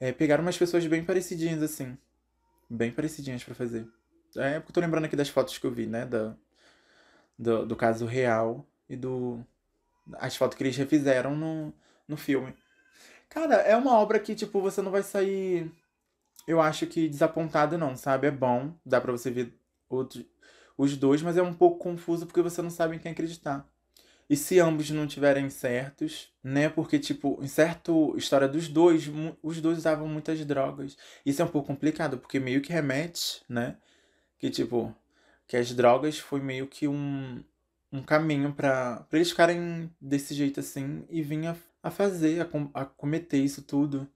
É, 0.00 0.12
pegaram 0.12 0.42
umas 0.42 0.56
pessoas 0.56 0.86
bem 0.86 1.04
parecidinhas, 1.04 1.62
assim. 1.62 1.96
Bem 2.68 2.90
parecidinhas 2.90 3.44
para 3.44 3.54
fazer. 3.54 3.86
É 4.36 4.58
porque 4.58 4.70
eu 4.70 4.74
tô 4.74 4.80
lembrando 4.80 5.04
aqui 5.04 5.16
das 5.16 5.28
fotos 5.28 5.58
que 5.58 5.66
eu 5.66 5.70
vi, 5.70 5.86
né? 5.86 6.06
Do, 7.38 7.66
do 7.66 7.76
caso 7.76 8.06
real 8.06 8.66
e 8.88 8.96
do. 8.96 9.44
As 10.14 10.36
fotos 10.36 10.56
que 10.56 10.62
eles 10.62 10.76
refizeram 10.76 11.36
no, 11.36 11.72
no 12.08 12.16
filme. 12.16 12.54
Cara, 13.28 13.56
é 13.56 13.76
uma 13.76 13.98
obra 13.98 14.18
que, 14.20 14.34
tipo, 14.34 14.60
você 14.60 14.80
não 14.82 14.90
vai 14.90 15.02
sair. 15.02 15.70
Eu 16.46 16.60
acho 16.60 16.86
que 16.86 17.08
desapontado, 17.08 17.78
não, 17.78 17.96
sabe? 17.96 18.26
É 18.26 18.30
bom, 18.30 18.74
dá 18.84 19.00
pra 19.00 19.12
você 19.12 19.30
ver 19.30 19.58
outros, 19.88 20.24
os 20.76 20.96
dois, 20.96 21.22
mas 21.22 21.36
é 21.36 21.42
um 21.42 21.54
pouco 21.54 21.78
confuso 21.78 22.26
porque 22.26 22.42
você 22.42 22.60
não 22.62 22.70
sabe 22.70 22.96
em 22.96 22.98
quem 22.98 23.12
acreditar. 23.12 23.66
E 24.28 24.36
se 24.36 24.58
ambos 24.58 24.90
não 24.90 25.06
tiverem 25.06 25.50
certos, 25.50 26.32
né? 26.42 26.68
Porque, 26.68 26.98
tipo, 26.98 27.38
em 27.42 27.46
certa 27.46 27.92
história 28.16 28.48
dos 28.48 28.68
dois, 28.68 29.04
os 29.42 29.60
dois 29.60 29.78
usavam 29.78 30.08
muitas 30.08 30.44
drogas. 30.44 30.96
Isso 31.24 31.42
é 31.42 31.44
um 31.44 31.48
pouco 31.48 31.68
complicado, 31.68 32.18
porque 32.18 32.40
meio 32.40 32.62
que 32.62 32.72
remete, 32.72 33.42
né? 33.48 33.76
Que, 34.38 34.50
tipo, 34.50 34.94
que 35.46 35.56
as 35.56 35.72
drogas 35.74 36.18
foi 36.18 36.40
meio 36.40 36.66
que 36.66 36.88
um, 36.88 37.44
um 37.92 38.02
caminho 38.02 38.52
para 38.52 39.06
eles 39.12 39.30
ficarem 39.30 39.90
desse 40.00 40.34
jeito 40.34 40.60
assim 40.60 41.04
e 41.10 41.22
vinha 41.22 41.56
a 41.82 41.90
fazer, 41.90 42.40
a, 42.40 42.44
com, 42.46 42.70
a 42.74 42.84
cometer 42.84 43.38
isso 43.38 43.62
tudo. 43.62 44.08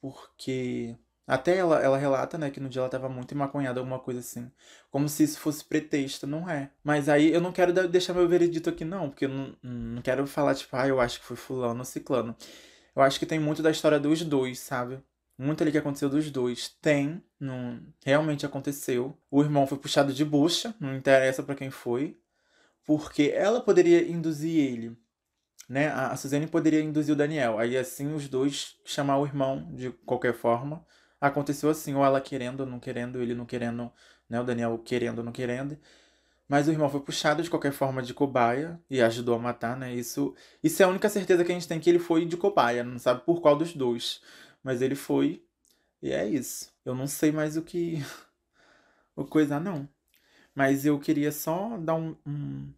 Porque 0.00 0.96
até 1.26 1.56
ela, 1.56 1.80
ela 1.80 1.96
relata, 1.96 2.36
né, 2.36 2.50
que 2.50 2.60
no 2.60 2.68
dia 2.68 2.80
ela 2.80 2.88
tava 2.88 3.08
muito 3.08 3.32
emaconhada, 3.34 3.80
alguma 3.80 3.98
coisa 3.98 4.20
assim. 4.20 4.50
Como 4.90 5.08
se 5.08 5.24
isso 5.24 5.38
fosse 5.40 5.64
pretexto, 5.64 6.26
não 6.26 6.48
é. 6.48 6.70
Mas 6.82 7.08
aí 7.08 7.32
eu 7.32 7.40
não 7.40 7.52
quero 7.52 7.72
deixar 7.88 8.12
meu 8.14 8.28
veredito 8.28 8.68
aqui, 8.68 8.84
não, 8.84 9.08
porque 9.08 9.24
eu 9.24 9.30
não, 9.30 9.56
não 9.62 10.02
quero 10.02 10.26
falar, 10.26 10.54
tipo, 10.54 10.76
ah, 10.76 10.86
eu 10.86 11.00
acho 11.00 11.20
que 11.20 11.26
foi 11.26 11.36
fulano 11.36 11.78
ou 11.78 11.84
ciclano. 11.84 12.36
Eu 12.94 13.02
acho 13.02 13.18
que 13.18 13.26
tem 13.26 13.38
muito 13.40 13.62
da 13.62 13.70
história 13.70 13.98
dos 13.98 14.22
dois, 14.22 14.58
sabe? 14.60 15.02
Muito 15.38 15.62
ali 15.62 15.72
que 15.72 15.78
aconteceu 15.78 16.08
dos 16.08 16.30
dois. 16.30 16.68
Tem, 16.80 17.22
não, 17.40 17.80
realmente 18.04 18.46
aconteceu. 18.46 19.16
O 19.30 19.42
irmão 19.42 19.66
foi 19.66 19.78
puxado 19.78 20.12
de 20.12 20.24
bucha, 20.24 20.74
não 20.80 20.94
interessa 20.94 21.42
para 21.42 21.54
quem 21.54 21.70
foi. 21.70 22.18
Porque 22.86 23.32
ela 23.34 23.60
poderia 23.62 24.06
induzir 24.06 24.58
ele 24.58 24.96
né? 25.68 25.88
A 25.88 26.16
Suzane 26.16 26.46
poderia 26.46 26.80
induzir 26.80 27.14
o 27.14 27.16
Daniel. 27.16 27.58
Aí 27.58 27.76
assim 27.76 28.14
os 28.14 28.28
dois 28.28 28.76
chamar 28.84 29.18
o 29.18 29.26
irmão 29.26 29.70
de 29.74 29.90
qualquer 29.90 30.34
forma 30.34 30.84
aconteceu 31.28 31.70
assim, 31.70 31.94
ou 31.94 32.04
ela 32.04 32.20
querendo 32.20 32.60
ou 32.60 32.66
não 32.66 32.80
querendo, 32.80 33.20
ele 33.20 33.34
não 33.34 33.46
querendo, 33.46 33.90
né? 34.28 34.40
O 34.40 34.44
Daniel 34.44 34.78
querendo 34.78 35.18
ou 35.18 35.24
não 35.24 35.32
querendo. 35.32 35.78
Mas 36.48 36.68
o 36.68 36.72
irmão 36.72 36.90
foi 36.90 37.00
puxado 37.00 37.42
de 37.42 37.50
qualquer 37.50 37.72
forma 37.72 38.02
de 38.02 38.14
cobaia 38.14 38.80
e 38.90 39.00
ajudou 39.02 39.34
a 39.36 39.38
matar, 39.38 39.76
né? 39.76 39.94
Isso, 39.94 40.34
isso 40.62 40.82
é 40.82 40.86
a 40.86 40.88
única 40.88 41.08
certeza 41.08 41.44
que 41.44 41.52
a 41.52 41.54
gente 41.54 41.68
tem 41.68 41.80
que 41.80 41.88
ele 41.90 41.98
foi 41.98 42.26
de 42.26 42.36
cobaia, 42.36 42.84
não 42.84 42.98
sabe 42.98 43.22
por 43.24 43.40
qual 43.40 43.56
dos 43.56 43.74
dois. 43.74 44.22
Mas 44.62 44.82
ele 44.82 44.94
foi 44.94 45.42
e 46.02 46.12
é 46.12 46.26
isso. 46.28 46.70
Eu 46.84 46.94
não 46.94 47.06
sei 47.06 47.32
mais 47.32 47.56
o 47.56 47.62
que. 47.62 47.98
o 49.16 49.24
coisa, 49.24 49.58
não. 49.60 49.88
Mas 50.54 50.86
eu 50.86 50.98
queria 51.00 51.32
só 51.32 51.78
dar 51.78 51.94
um, 51.94 52.16
um, 52.26 52.72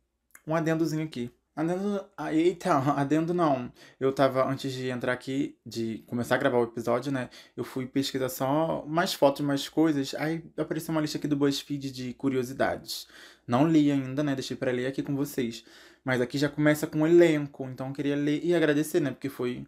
um 0.46 0.54
adendozinho 0.54 1.04
aqui. 1.04 1.32
Adendo, 1.56 2.06
ah, 2.18 2.34
eita, 2.34 2.74
adendo 3.00 3.32
não. 3.32 3.72
Eu 3.98 4.12
tava, 4.12 4.46
antes 4.46 4.74
de 4.74 4.90
entrar 4.90 5.14
aqui, 5.14 5.58
de 5.64 6.04
começar 6.06 6.34
a 6.34 6.38
gravar 6.38 6.58
o 6.58 6.64
episódio, 6.64 7.10
né? 7.10 7.30
Eu 7.56 7.64
fui 7.64 7.86
pesquisar 7.86 8.28
só 8.28 8.84
mais 8.86 9.14
fotos, 9.14 9.40
mais 9.40 9.66
coisas. 9.66 10.14
Aí 10.16 10.44
apareceu 10.54 10.92
uma 10.92 11.00
lista 11.00 11.16
aqui 11.16 11.26
do 11.26 11.34
BuzzFeed 11.36 11.90
de 11.90 12.12
curiosidades. 12.12 13.08
Não 13.46 13.66
li 13.66 13.90
ainda, 13.90 14.22
né? 14.22 14.34
Deixei 14.34 14.54
pra 14.54 14.70
ler 14.70 14.86
aqui 14.86 15.02
com 15.02 15.16
vocês. 15.16 15.64
Mas 16.04 16.20
aqui 16.20 16.36
já 16.36 16.48
começa 16.50 16.86
com 16.86 17.00
o 17.02 17.06
elenco. 17.06 17.64
Então 17.70 17.88
eu 17.88 17.94
queria 17.94 18.16
ler 18.16 18.44
e 18.44 18.54
agradecer, 18.54 19.00
né? 19.00 19.10
Porque 19.10 19.30
foi. 19.30 19.66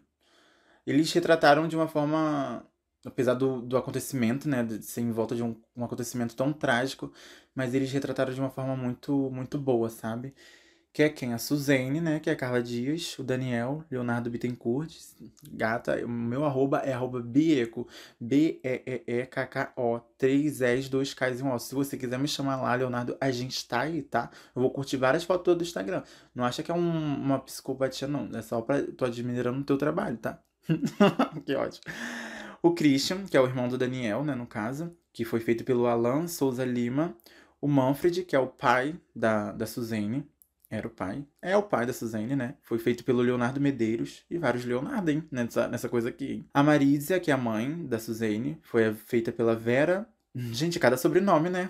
Eles 0.85 1.11
retrataram 1.11 1.67
de 1.67 1.75
uma 1.75 1.87
forma. 1.87 2.65
Apesar 3.05 3.33
do, 3.33 3.61
do 3.61 3.77
acontecimento, 3.77 4.47
né? 4.47 4.63
De 4.63 4.83
ser 4.85 5.01
em 5.01 5.11
volta 5.11 5.35
de 5.35 5.41
um, 5.43 5.55
um 5.75 5.83
acontecimento 5.85 6.35
tão 6.35 6.53
trágico. 6.53 7.11
Mas 7.55 7.73
eles 7.73 7.91
retrataram 7.91 8.33
de 8.33 8.39
uma 8.39 8.49
forma 8.51 8.75
muito, 8.75 9.31
muito 9.31 9.57
boa, 9.57 9.89
sabe? 9.89 10.35
Que 10.99 11.03
é 11.03 11.07
quem? 11.07 11.33
A 11.33 11.37
Suzane, 11.37 12.01
né? 12.01 12.19
Que 12.19 12.29
é 12.29 12.33
a 12.33 12.35
Carla 12.35 12.61
Dias, 12.61 13.17
o 13.17 13.23
Daniel, 13.23 13.85
Leonardo 13.89 14.29
Bittencourt, 14.29 14.93
gata. 15.49 15.95
O 16.05 16.09
meu 16.09 16.43
arroba 16.43 16.79
é 16.79 16.91
arroba 16.91 17.21
Bieco, 17.21 17.87
B-E-E-E-K-K-O, 18.19 20.01
3 20.17 20.61
S, 20.61 20.89
2 20.89 21.13
Ks 21.13 21.39
e 21.39 21.43
1 21.43 21.53
O. 21.53 21.57
Se 21.57 21.73
você 21.73 21.97
quiser 21.97 22.19
me 22.19 22.27
chamar 22.27 22.57
lá, 22.57 22.75
Leonardo, 22.75 23.15
a 23.21 23.31
gente 23.31 23.65
tá 23.65 23.79
aí, 23.79 24.01
tá? 24.01 24.29
Eu 24.53 24.61
vou 24.61 24.71
curtir 24.71 24.97
várias 24.97 25.23
fotos 25.23 25.55
do 25.55 25.63
Instagram. 25.63 26.03
Não 26.35 26.43
acha 26.43 26.61
que 26.61 26.69
é 26.69 26.73
um, 26.73 27.15
uma 27.15 27.39
psicopatia, 27.39 28.05
não. 28.05 28.29
É 28.37 28.41
só 28.41 28.59
pra. 28.59 28.83
Tô 28.83 29.05
admirando 29.05 29.61
o 29.61 29.63
teu 29.63 29.77
trabalho, 29.77 30.17
tá? 30.17 30.37
que 31.45 31.55
ótimo. 31.55 31.85
O 32.61 32.73
Christian, 32.73 33.23
que 33.23 33.37
é 33.37 33.39
o 33.39 33.45
irmão 33.45 33.69
do 33.69 33.77
Daniel, 33.77 34.25
né, 34.25 34.35
no 34.35 34.45
caso, 34.45 34.93
que 35.13 35.23
foi 35.23 35.39
feito 35.39 35.63
pelo 35.63 35.87
Alan 35.87 36.27
Souza 36.27 36.65
Lima. 36.65 37.15
O 37.61 37.69
Manfred, 37.69 38.25
que 38.25 38.35
é 38.35 38.39
o 38.39 38.47
pai 38.47 38.99
da, 39.15 39.53
da 39.53 39.65
Suzane, 39.65 40.27
era 40.69 40.87
o 40.87 40.91
pai. 40.91 41.25
É 41.41 41.57
o 41.57 41.63
pai 41.63 41.85
da 41.85 41.93
Suzane, 41.93 42.35
né? 42.35 42.55
Foi 42.61 42.77
feito 42.77 43.03
pelo 43.03 43.21
Leonardo 43.21 43.59
Medeiros 43.59 44.23
e 44.29 44.37
vários 44.37 44.65
Leonardo, 44.65 45.09
hein? 45.09 45.23
Nessa, 45.31 45.67
nessa 45.67 45.89
coisa 45.89 46.09
aqui. 46.09 46.45
A 46.53 46.61
Marízia, 46.61 47.19
que 47.19 47.31
é 47.31 47.33
a 47.33 47.37
mãe 47.37 47.87
da 47.87 47.97
Suzane, 47.97 48.59
foi 48.61 48.93
feita 48.93 49.31
pela 49.31 49.55
Vera. 49.55 50.07
Gente, 50.35 50.79
cada 50.79 50.95
sobrenome, 50.95 51.49
né? 51.49 51.69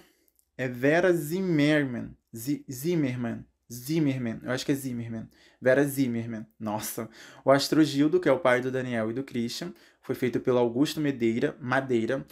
É 0.58 0.68
Vera 0.68 1.14
Zimmerman. 1.14 2.10
Z 2.36 2.64
Zimmerman. 2.70 3.46
Zimmerman. 3.72 4.40
Eu 4.44 4.52
acho 4.52 4.66
que 4.66 4.74
é 4.74 4.76
Zimmerman. 4.76 5.30
Vera 5.62 5.86
Zimmerman. 5.86 6.46
Nossa. 6.60 7.10
O 7.46 7.52
Astrogildo, 7.52 8.20
que 8.20 8.28
é 8.28 8.32
o 8.32 8.40
pai 8.40 8.60
do 8.60 8.70
Daniel 8.70 9.12
e 9.12 9.14
do 9.14 9.24
Christian, 9.24 9.74
foi 10.02 10.16
feito 10.16 10.42
pelo 10.42 10.58
Augusto 10.58 11.00
Medeira, 11.00 11.56
Madeira. 11.62 12.26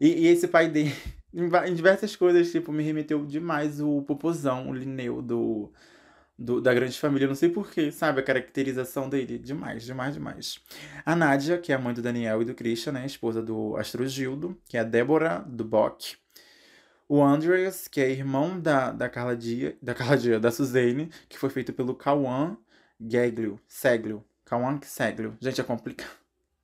E, 0.00 0.24
e 0.24 0.26
esse 0.28 0.48
pai 0.48 0.70
dele, 0.70 0.94
em, 1.34 1.74
diversas 1.74 2.16
coisas, 2.16 2.50
tipo, 2.50 2.72
me 2.72 2.82
remeteu 2.82 3.26
demais 3.26 3.80
o 3.80 4.02
Popozão, 4.02 4.70
o 4.70 4.74
Linneu 4.74 5.20
do 5.20 5.70
do, 6.38 6.60
da 6.60 6.72
grande 6.72 6.96
família, 6.98 7.26
não 7.26 7.34
sei 7.34 7.48
porquê, 7.48 7.90
sabe? 7.90 8.20
A 8.20 8.22
caracterização 8.22 9.08
dele, 9.08 9.38
demais, 9.38 9.84
demais, 9.84 10.14
demais. 10.14 10.60
A 11.04 11.16
Nádia, 11.16 11.58
que 11.58 11.72
é 11.72 11.74
a 11.74 11.78
mãe 11.78 11.92
do 11.92 12.00
Daniel 12.00 12.40
e 12.40 12.44
do 12.44 12.54
Christian, 12.54 12.92
né? 12.92 13.04
Esposa 13.04 13.42
do 13.42 13.76
Astrogildo, 13.76 14.56
que 14.68 14.76
é 14.76 14.80
a 14.80 14.84
Débora 14.84 15.44
do 15.48 15.64
Bock. 15.64 16.16
O 17.08 17.22
Andreas, 17.22 17.88
que 17.88 18.00
é 18.00 18.10
irmão 18.10 18.60
da, 18.60 18.92
da 18.92 19.08
Carla 19.08 19.36
Dia, 19.36 19.76
da 19.82 19.94
Carla 19.94 20.16
Dia, 20.16 20.38
da 20.38 20.50
Suzane, 20.50 21.10
que 21.28 21.38
foi 21.38 21.50
feito 21.50 21.72
pelo 21.72 21.94
Cauã 21.94 22.56
Geglio, 23.00 23.58
Seglio. 23.66 24.24
Cauã 24.44 24.78
Seglio. 24.82 25.36
Gente, 25.40 25.60
é 25.60 25.64
complicado. 25.64 26.10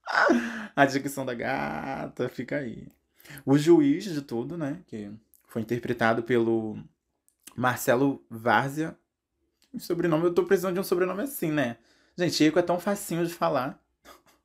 A 0.77 0.85
dicção 0.85 1.25
da 1.25 1.35
gata, 1.35 2.29
fica 2.29 2.59
aí. 2.59 2.87
O 3.45 3.57
juiz 3.57 4.05
de 4.05 4.21
tudo, 4.21 4.57
né? 4.57 4.79
Que 4.87 5.11
foi 5.49 5.63
interpretado 5.63 6.23
pelo 6.23 6.77
Marcelo 7.57 8.23
Várzea, 8.29 8.97
sobrenome, 9.79 10.25
eu 10.25 10.35
tô 10.35 10.45
precisando 10.45 10.75
de 10.75 10.81
um 10.81 10.85
sobrenome 10.85 11.23
assim, 11.23 11.51
né? 11.51 11.77
Gente, 12.17 12.45
Eco 12.45 12.59
é 12.59 12.63
tão 12.63 12.79
facinho 12.79 13.27
de 13.27 13.33
falar. 13.33 13.81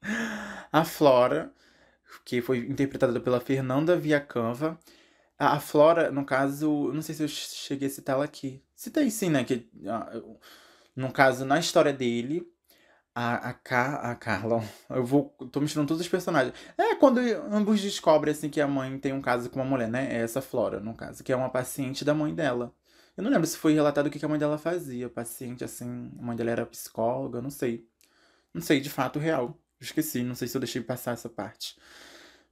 a 0.71 0.83
Flora, 0.85 1.53
que 2.25 2.41
foi 2.41 2.59
interpretada 2.59 3.19
pela 3.19 3.39
Fernanda 3.39 3.97
Viacamva. 3.97 4.79
A 5.37 5.59
Flora, 5.59 6.11
no 6.11 6.25
caso, 6.25 6.91
não 6.93 7.01
sei 7.01 7.15
se 7.15 7.23
eu 7.23 7.27
cheguei 7.27 7.87
a 7.87 7.91
citá-la 7.91 8.25
aqui. 8.25 8.61
Citei 8.75 9.09
sim, 9.09 9.29
né? 9.29 9.43
Que, 9.43 9.69
no 10.95 11.11
caso, 11.11 11.45
na 11.45 11.59
história 11.59 11.93
dele, 11.93 12.45
a, 13.15 13.49
a, 13.49 13.53
Car 13.53 14.05
a 14.05 14.15
Carla, 14.15 14.63
eu 14.89 15.05
vou. 15.05 15.29
tô 15.51 15.59
misturando 15.61 15.87
todos 15.87 16.01
os 16.01 16.07
personagens. 16.07 16.53
É 16.77 16.95
quando 16.95 17.19
ambos 17.51 17.81
descobrem 17.81 18.31
assim 18.31 18.49
que 18.49 18.61
a 18.61 18.67
mãe 18.67 18.97
tem 18.99 19.13
um 19.13 19.21
caso 19.21 19.49
com 19.49 19.59
uma 19.59 19.65
mulher, 19.65 19.89
né? 19.89 20.07
É 20.11 20.21
essa 20.21 20.41
Flora, 20.41 20.79
no 20.79 20.93
caso, 20.93 21.23
que 21.23 21.31
é 21.31 21.35
uma 21.35 21.49
paciente 21.49 22.05
da 22.05 22.13
mãe 22.13 22.33
dela. 22.33 22.73
Eu 23.19 23.23
não 23.23 23.29
lembro 23.29 23.45
se 23.45 23.57
foi 23.57 23.73
relatado 23.73 24.07
o 24.07 24.09
que 24.09 24.23
a 24.23 24.29
mãe 24.29 24.39
dela 24.39 24.57
fazia. 24.57 25.09
Paciente, 25.09 25.61
assim, 25.61 26.09
a 26.17 26.21
mãe 26.21 26.37
dela 26.37 26.51
era 26.51 26.65
psicóloga, 26.65 27.41
não 27.41 27.49
sei. 27.49 27.85
Não 28.53 28.61
sei 28.61 28.79
de 28.79 28.89
fato 28.89 29.19
real. 29.19 29.59
Esqueci, 29.77 30.23
não 30.23 30.35
sei 30.35 30.47
se 30.47 30.55
eu 30.55 30.61
deixei 30.61 30.81
passar 30.81 31.11
essa 31.11 31.27
parte. 31.27 31.75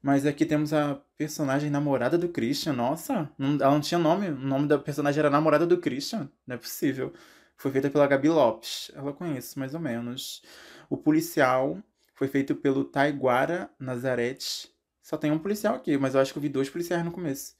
Mas 0.02 0.26
aqui 0.26 0.46
temos 0.46 0.74
a 0.74 0.96
personagem 1.18 1.70
namorada 1.70 2.18
do 2.18 2.28
Christian. 2.28 2.74
Nossa, 2.74 3.32
não, 3.38 3.54
ela 3.54 3.72
não 3.72 3.80
tinha 3.80 3.98
nome. 3.98 4.28
O 4.28 4.36
nome 4.36 4.68
da 4.68 4.78
personagem 4.78 5.22
era 5.22 5.30
namorada 5.30 5.66
do 5.66 5.78
Christian. 5.78 6.30
Não 6.46 6.56
é 6.56 6.58
possível. 6.58 7.14
Foi 7.56 7.72
feita 7.72 7.90
pela 7.90 8.06
Gabi 8.06 8.28
Lopes. 8.28 8.92
Ela 8.94 9.14
conheço, 9.14 9.58
mais 9.58 9.74
ou 9.74 9.80
menos. 9.80 10.42
O 10.90 10.98
policial 10.98 11.82
foi 12.14 12.28
feito 12.28 12.54
pelo 12.54 12.84
Taiguara 12.84 13.70
Nazarete. 13.80 14.70
Só 15.02 15.16
tem 15.16 15.32
um 15.32 15.40
policial 15.40 15.76
aqui, 15.76 15.98
mas 15.98 16.14
eu 16.14 16.20
acho 16.20 16.34
que 16.34 16.40
eu 16.40 16.44
vi 16.44 16.50
dois 16.50 16.70
policiais 16.70 17.06
no 17.06 17.12
começo. 17.14 17.56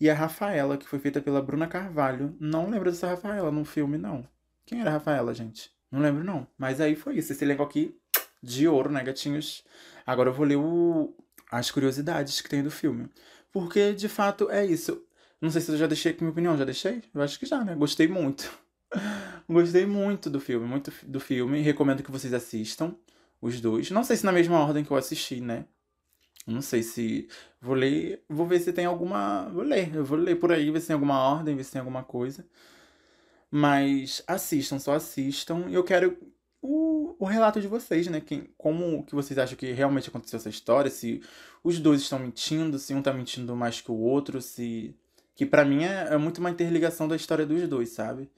E 0.00 0.08
a 0.08 0.14
Rafaela, 0.14 0.76
que 0.76 0.86
foi 0.86 0.98
feita 0.98 1.20
pela 1.20 1.42
Bruna 1.42 1.66
Carvalho. 1.66 2.36
Não 2.38 2.70
lembro 2.70 2.90
dessa 2.90 3.08
Rafaela 3.08 3.50
no 3.50 3.64
filme, 3.64 3.98
não. 3.98 4.24
Quem 4.64 4.80
era 4.80 4.90
a 4.90 4.92
Rafaela, 4.94 5.34
gente? 5.34 5.70
Não 5.90 6.00
lembro, 6.00 6.22
não. 6.22 6.46
Mas 6.56 6.80
aí 6.80 6.94
foi 6.94 7.16
isso. 7.16 7.32
Esse 7.32 7.44
elenco 7.44 7.62
aqui 7.62 7.96
de 8.42 8.68
ouro, 8.68 8.90
né, 8.90 9.02
gatinhos? 9.02 9.64
Agora 10.06 10.30
eu 10.30 10.34
vou 10.34 10.46
ler 10.46 10.56
o... 10.56 11.14
as 11.50 11.70
curiosidades 11.70 12.40
que 12.40 12.48
tem 12.48 12.62
do 12.62 12.70
filme. 12.70 13.08
Porque, 13.52 13.92
de 13.92 14.08
fato, 14.08 14.48
é 14.50 14.64
isso. 14.64 15.02
Não 15.40 15.50
sei 15.50 15.60
se 15.60 15.70
eu 15.72 15.76
já 15.76 15.86
deixei 15.86 16.12
aqui 16.12 16.22
minha 16.22 16.32
opinião. 16.32 16.56
Já 16.56 16.64
deixei? 16.64 17.02
Eu 17.12 17.22
acho 17.22 17.38
que 17.38 17.46
já, 17.46 17.64
né? 17.64 17.74
Gostei 17.74 18.06
muito. 18.06 18.50
Gostei 19.48 19.84
muito 19.86 20.30
do 20.30 20.40
filme. 20.40 20.66
Muito 20.66 20.92
do 21.06 21.18
filme. 21.18 21.60
Recomendo 21.60 22.02
que 22.02 22.10
vocês 22.10 22.32
assistam. 22.32 22.94
Os 23.40 23.60
dois. 23.60 23.90
Não 23.90 24.02
sei 24.02 24.16
se 24.16 24.24
na 24.24 24.32
mesma 24.32 24.58
ordem 24.58 24.84
que 24.84 24.90
eu 24.90 24.96
assisti, 24.96 25.40
né? 25.40 25.64
Não 26.48 26.62
sei 26.62 26.82
se. 26.82 27.28
Vou 27.60 27.74
ler. 27.74 28.24
Vou 28.28 28.46
ver 28.46 28.60
se 28.60 28.72
tem 28.72 28.86
alguma. 28.86 29.48
Vou 29.50 29.62
ler. 29.62 29.94
Eu 29.94 30.04
vou 30.04 30.18
ler 30.18 30.36
por 30.36 30.50
aí, 30.50 30.70
ver 30.70 30.80
se 30.80 30.88
tem 30.88 30.94
alguma 30.94 31.18
ordem, 31.18 31.54
ver 31.54 31.64
se 31.64 31.72
tem 31.72 31.80
alguma 31.80 32.02
coisa. 32.02 32.46
Mas 33.50 34.22
assistam, 34.26 34.78
só 34.78 34.94
assistam. 34.94 35.68
Eu 35.70 35.84
quero 35.84 36.16
o, 36.62 37.14
o 37.18 37.24
relato 37.26 37.60
de 37.60 37.68
vocês, 37.68 38.06
né? 38.08 38.20
Quem, 38.20 38.48
como 38.56 39.04
que 39.04 39.14
vocês 39.14 39.38
acham 39.38 39.56
que 39.56 39.72
realmente 39.72 40.08
aconteceu 40.08 40.38
essa 40.38 40.48
história? 40.48 40.90
Se 40.90 41.22
os 41.62 41.78
dois 41.78 42.00
estão 42.02 42.18
mentindo, 42.18 42.78
se 42.78 42.94
um 42.94 43.02
tá 43.02 43.12
mentindo 43.12 43.54
mais 43.56 43.80
que 43.80 43.90
o 43.90 43.96
outro, 43.98 44.40
se. 44.40 44.94
Que 45.36 45.46
para 45.46 45.64
mim 45.64 45.84
é, 45.84 46.14
é 46.14 46.16
muito 46.16 46.38
uma 46.38 46.50
interligação 46.50 47.06
da 47.08 47.16
história 47.16 47.46
dos 47.46 47.68
dois, 47.68 47.90
sabe? 47.90 48.30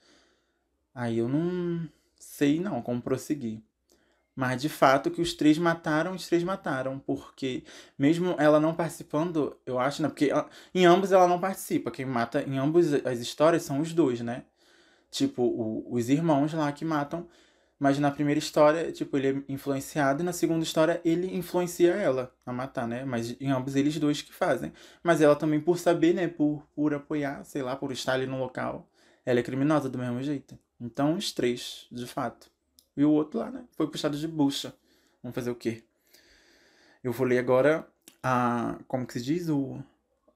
Aí 0.95 1.19
eu 1.19 1.29
não 1.29 1.89
sei 2.19 2.61
não 2.61 2.83
como 2.83 3.01
prosseguir. 3.01 3.61
Mas 4.41 4.63
de 4.63 4.69
fato 4.69 5.11
que 5.11 5.21
os 5.21 5.35
três 5.35 5.59
mataram, 5.59 6.15
os 6.15 6.27
três 6.27 6.43
mataram. 6.43 6.99
Porque 6.99 7.63
mesmo 7.99 8.35
ela 8.39 8.59
não 8.61 8.75
participando, 8.75 9.57
eu 9.67 9.79
acho, 9.79 10.03
né? 10.03 10.09
Porque 10.09 10.27
ela, 10.31 10.49
em 10.75 10.87
ambos 10.87 11.13
ela 11.13 11.29
não 11.29 11.39
participa. 11.41 11.91
Quem 11.91 12.07
mata 12.07 12.43
em 12.43 12.59
ambos 12.59 12.95
as 13.05 13.21
histórias 13.21 13.63
são 13.63 13.81
os 13.81 13.93
dois, 13.93 14.21
né? 14.21 14.45
tipo, 15.11 15.43
o, 15.43 15.87
os 15.93 16.09
irmãos 16.09 16.53
lá 16.53 16.71
que 16.73 16.85
matam. 16.85 17.29
Mas 17.79 17.99
na 17.99 18.11
primeira 18.11 18.39
história, 18.39 18.93
tipo, 18.93 19.17
ele 19.17 19.29
é 19.29 19.53
influenciado, 19.53 20.23
e 20.23 20.25
na 20.25 20.35
segunda 20.35 20.63
história 20.63 21.01
ele 21.03 21.35
influencia 21.35 21.93
ela 21.93 22.31
a 22.45 22.53
matar, 22.53 22.87
né? 22.87 23.05
Mas 23.07 23.35
em 23.41 23.51
ambos 23.51 23.75
eles 23.75 23.99
dois 23.99 24.21
que 24.21 24.33
fazem. 24.35 24.73
Mas 25.03 25.23
ela 25.23 25.35
também, 25.35 25.61
por 25.61 25.79
saber, 25.79 26.15
né? 26.15 26.29
Por, 26.29 26.63
por 26.75 26.93
apoiar, 26.95 27.43
sei 27.45 27.63
lá, 27.63 27.75
por 27.77 27.91
estar 27.93 28.15
ali 28.15 28.27
no 28.27 28.39
local, 28.39 28.87
ela 29.25 29.41
é 29.41 29.43
criminosa 29.43 29.89
do 29.89 29.99
mesmo 29.99 30.23
jeito. 30.23 30.59
Então, 30.81 31.15
os 31.15 31.33
três, 31.33 31.87
de 31.91 32.07
fato. 32.07 32.51
E 32.97 33.05
o 33.05 33.11
outro 33.11 33.41
lá, 33.41 33.51
né? 33.51 33.65
Foi 33.73 33.89
puxado 33.89 34.17
de 34.17 34.29
bucha. 34.29 34.75
Vamos 35.23 35.35
fazer 35.35 35.51
o 35.51 35.55
quê? 35.55 35.83
Eu 37.03 37.13
vou 37.13 37.27
ler 37.27 37.39
agora 37.39 37.87
a. 38.23 38.79
Como 38.87 39.07
que 39.07 39.15
se 39.15 39.23
diz? 39.23 39.49
O. 39.49 39.83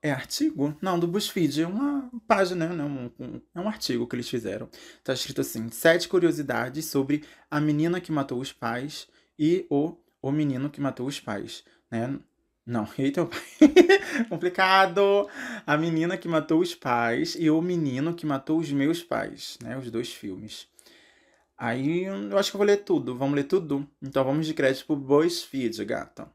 É 0.02 0.10
artigo? 0.10 0.76
Não, 0.82 0.98
do 0.98 1.08
BuzzFeed. 1.08 1.62
É 1.62 1.66
uma 1.66 2.10
página, 2.26 2.68
né? 2.68 2.84
Um, 2.84 3.10
um, 3.18 3.40
é 3.54 3.60
um 3.60 3.68
artigo 3.68 4.06
que 4.06 4.14
eles 4.16 4.28
fizeram. 4.28 4.68
Tá 5.02 5.12
escrito 5.14 5.40
assim: 5.40 5.70
Sete 5.70 6.08
curiosidades 6.08 6.86
sobre 6.86 7.24
a 7.50 7.60
menina 7.60 8.00
que 8.00 8.12
matou 8.12 8.38
os 8.38 8.52
pais 8.52 9.08
e 9.38 9.66
o, 9.70 9.96
o 10.20 10.30
menino 10.30 10.70
que 10.70 10.80
matou 10.80 11.06
os 11.06 11.20
pais. 11.20 11.64
Né? 11.90 12.18
Não, 12.66 12.88
eita, 12.98 13.28
complicado. 14.28 15.28
A 15.66 15.76
menina 15.76 16.16
que 16.16 16.28
matou 16.28 16.60
os 16.60 16.74
pais 16.74 17.36
e 17.38 17.50
o 17.50 17.60
menino 17.60 18.14
que 18.14 18.26
matou 18.26 18.58
os 18.58 18.70
meus 18.70 19.02
pais, 19.02 19.58
né? 19.62 19.76
Os 19.76 19.90
dois 19.90 20.12
filmes. 20.12 20.66
Aí 21.56 22.04
eu 22.04 22.36
acho 22.38 22.50
que 22.50 22.56
eu 22.56 22.58
vou 22.58 22.66
ler 22.66 22.78
tudo. 22.78 23.16
Vamos 23.16 23.34
ler 23.34 23.44
tudo? 23.44 23.88
Então 24.02 24.24
vamos 24.24 24.46
de 24.46 24.54
crédito 24.54 24.86
pro 24.86 24.96
BuzzFeed, 24.96 25.84
gata. 25.84 26.28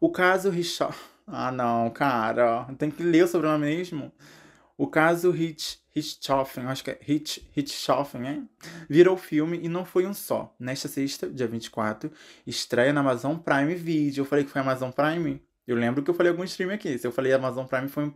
O 0.00 0.10
caso 0.10 0.50
Richard. 0.50 0.96
Ah, 1.26 1.50
não, 1.50 1.90
cara. 1.90 2.64
Tem 2.78 2.90
que 2.90 3.02
ler 3.02 3.24
o 3.24 3.28
sobrenome 3.28 3.66
mesmo. 3.66 4.12
O 4.78 4.86
caso 4.86 5.34
Hitch, 5.34 5.78
Hitchhoffen, 5.94 6.66
acho 6.66 6.84
que 6.84 6.90
é 6.90 7.00
Hitch, 7.08 7.38
Hitchhoffen, 7.56 8.26
hein? 8.26 8.48
Virou 8.90 9.16
filme 9.16 9.58
e 9.62 9.68
não 9.68 9.86
foi 9.86 10.06
um 10.06 10.12
só. 10.12 10.54
Nesta 10.60 10.86
sexta, 10.86 11.28
dia 11.28 11.48
24, 11.48 12.12
estreia 12.46 12.92
na 12.92 13.00
Amazon 13.00 13.36
Prime 13.38 13.74
Video. 13.74 14.20
Eu 14.20 14.26
falei 14.26 14.44
que 14.44 14.50
foi 14.50 14.60
Amazon 14.60 14.90
Prime? 14.90 15.42
Eu 15.66 15.76
lembro 15.76 16.02
que 16.02 16.10
eu 16.10 16.14
falei 16.14 16.30
algum 16.30 16.44
stream 16.44 16.70
aqui. 16.70 16.98
Se 16.98 17.06
eu 17.06 17.12
falei 17.12 17.32
Amazon 17.32 17.64
Prime, 17.66 17.88
foi. 17.88 18.14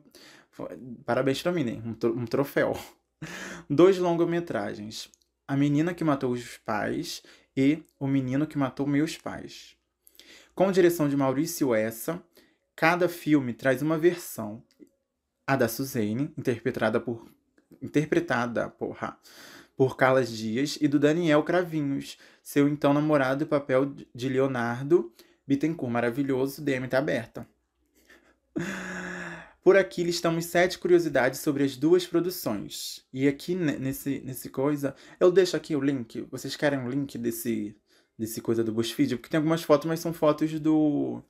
Foi... 0.50 0.68
Parabéns 1.06 1.42
pra 1.42 1.50
mim, 1.50 1.64
né? 1.64 1.82
Um, 1.84 2.20
um 2.20 2.26
troféu. 2.26 2.76
Dois 3.68 3.98
longa-metragens. 3.98 5.10
A 5.50 5.56
Menina 5.56 5.92
que 5.92 6.04
Matou 6.04 6.30
os 6.30 6.58
Pais 6.58 7.24
e 7.56 7.82
O 7.98 8.06
Menino 8.06 8.46
que 8.46 8.56
Matou 8.56 8.86
Meus 8.86 9.18
Pais. 9.18 9.74
Com 10.54 10.70
direção 10.70 11.08
de 11.08 11.16
Maurício 11.16 11.74
Essa, 11.74 12.22
cada 12.76 13.08
filme 13.08 13.52
traz 13.52 13.82
uma 13.82 13.98
versão. 13.98 14.62
A 15.44 15.56
da 15.56 15.66
Suzane, 15.66 16.32
interpretada 16.38 17.00
por. 17.00 17.26
Interpretada, 17.82 18.68
porra, 18.68 19.18
por 19.76 19.96
Carla 19.96 20.22
Dias, 20.22 20.78
e 20.80 20.86
do 20.86 21.00
Daniel 21.00 21.42
Cravinhos, 21.42 22.16
seu 22.44 22.68
então 22.68 22.94
namorado 22.94 23.42
e 23.42 23.46
papel 23.46 23.92
de 24.14 24.28
Leonardo 24.28 25.12
Bittencourt, 25.44 25.92
maravilhoso, 25.92 26.62
DM 26.62 26.86
tá 26.86 26.98
aberta. 26.98 27.44
Por 29.62 29.76
aqui 29.76 30.02
listamos 30.02 30.46
sete 30.46 30.78
curiosidades 30.78 31.40
sobre 31.40 31.62
as 31.64 31.76
duas 31.76 32.06
produções. 32.06 33.04
E 33.12 33.28
aqui 33.28 33.54
nesse, 33.54 34.20
nesse 34.24 34.48
coisa, 34.48 34.94
eu 35.18 35.30
deixo 35.30 35.54
aqui 35.54 35.76
o 35.76 35.80
link. 35.80 36.22
Vocês 36.30 36.56
querem 36.56 36.78
o 36.78 36.82
um 36.82 36.88
link 36.88 37.18
desse, 37.18 37.76
desse 38.18 38.40
coisa 38.40 38.64
do 38.64 38.72
BuzzFeed? 38.72 39.16
Porque 39.16 39.28
tem 39.28 39.36
algumas 39.36 39.62
fotos, 39.62 39.86
mas 39.86 40.00
são 40.00 40.14
fotos 40.14 40.58
do, 40.58 41.22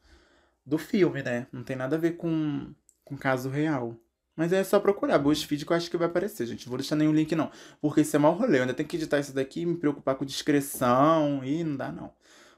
do 0.65 0.79
filme, 0.79 1.23
né? 1.23 1.49
Não 1.53 1.65
tem 1.65 1.75
nada 1.75 1.97
a 1.97 1.99
ver 1.99 2.17
com, 2.17 2.73
com 3.05 3.17
caso 3.17 3.49
real. 3.49 3.97
Mas 4.37 4.53
é 4.53 4.63
só 4.63 4.79
procurar 4.79 5.19
BuzzFeed 5.19 5.67
que 5.67 5.73
eu 5.73 5.77
acho 5.77 5.91
que 5.91 5.97
vai 5.97 6.07
aparecer, 6.07 6.47
gente. 6.47 6.67
Não 6.67 6.71
vou 6.71 6.79
deixar 6.79 6.95
nenhum 6.95 7.13
link, 7.13 7.35
não. 7.35 7.51
Porque 7.81 8.03
isso 8.03 8.15
é 8.15 8.19
mau 8.19 8.35
rolê. 8.35 8.59
Eu 8.59 8.63
ainda 8.63 8.75
tenho 8.75 8.89
que 8.89 8.97
editar 8.97 9.19
isso 9.19 9.35
daqui, 9.35 9.67
me 9.67 9.77
preocupar 9.77 10.15
com 10.15 10.25
discreção. 10.25 11.45
E 11.45 11.65
não 11.65 11.77
dá, 11.77 11.91
não. 11.91 12.13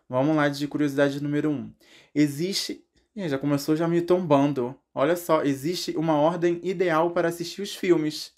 Vamos 0.06 0.36
lá 0.36 0.50
de 0.50 0.68
curiosidade 0.68 1.22
número 1.22 1.48
1. 1.50 1.52
Um. 1.54 1.72
Existe 2.14 2.84
já 3.16 3.38
começou 3.38 3.76
já 3.76 3.86
me 3.86 4.00
tombando. 4.00 4.74
Olha 4.94 5.16
só, 5.16 5.42
existe 5.42 5.96
uma 5.96 6.16
ordem 6.16 6.60
ideal 6.62 7.10
para 7.10 7.28
assistir 7.28 7.62
os 7.62 7.74
filmes. 7.74 8.32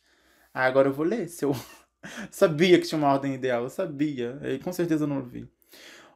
Ah, 0.53 0.64
agora 0.64 0.89
eu 0.89 0.93
vou 0.93 1.05
ler. 1.05 1.29
Se 1.29 1.45
eu 1.45 1.55
sabia 2.31 2.79
que 2.79 2.87
tinha 2.87 2.99
uma 2.99 3.12
ordem 3.12 3.35
ideal, 3.35 3.62
eu 3.62 3.70
sabia. 3.70 4.39
E 4.43 4.59
com 4.59 4.72
certeza 4.72 5.05
eu 5.05 5.09
não 5.09 5.22
vi. 5.22 5.49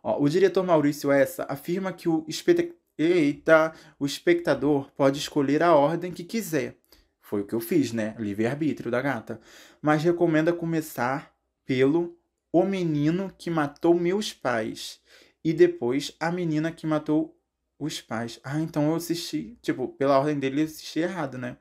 Ó, 0.02 0.22
o 0.22 0.28
diretor 0.28 0.64
Maurício 0.64 1.10
Essa 1.10 1.44
afirma 1.48 1.92
que 1.92 2.08
o, 2.08 2.24
espect... 2.28 2.74
Eita, 2.96 3.72
o 3.96 4.04
espectador 4.04 4.90
pode 4.96 5.18
escolher 5.20 5.62
a 5.62 5.72
ordem 5.74 6.10
que 6.10 6.24
quiser. 6.24 6.76
Foi 7.22 7.42
o 7.42 7.46
que 7.46 7.54
eu 7.54 7.60
fiz, 7.60 7.92
né? 7.92 8.16
Livre-arbítrio 8.18 8.90
da 8.90 9.00
gata. 9.00 9.40
Mas 9.80 10.02
recomenda 10.02 10.52
começar 10.52 11.32
pelo 11.64 12.18
O 12.50 12.64
Menino 12.64 13.32
que 13.38 13.50
Matou 13.50 13.94
Meus 13.94 14.32
Pais 14.32 15.00
e 15.44 15.52
depois 15.52 16.16
A 16.18 16.32
Menina 16.32 16.72
que 16.72 16.88
Matou 16.88 17.37
os 17.78 18.00
pais. 18.00 18.40
Ah, 18.42 18.60
então 18.60 18.88
eu 18.90 18.96
assisti, 18.96 19.56
tipo, 19.62 19.88
pela 19.88 20.18
ordem 20.18 20.38
dele, 20.38 20.62
eu 20.62 20.64
assisti 20.64 21.00
errado, 21.00 21.38
né? 21.38 21.56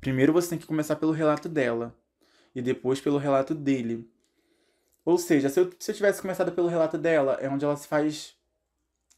Primeiro 0.00 0.32
você 0.32 0.50
tem 0.50 0.58
que 0.58 0.66
começar 0.66 0.96
pelo 0.96 1.12
relato 1.12 1.48
dela. 1.48 1.96
E 2.54 2.60
depois 2.60 3.00
pelo 3.00 3.18
relato 3.18 3.54
dele. 3.54 4.10
Ou 5.04 5.16
seja, 5.16 5.48
se 5.48 5.58
eu, 5.58 5.72
se 5.78 5.90
eu 5.90 5.94
tivesse 5.94 6.20
começado 6.20 6.52
pelo 6.52 6.68
relato 6.68 6.98
dela, 6.98 7.38
é 7.40 7.48
onde 7.48 7.64
ela 7.64 7.76
se 7.76 7.88
faz. 7.88 8.34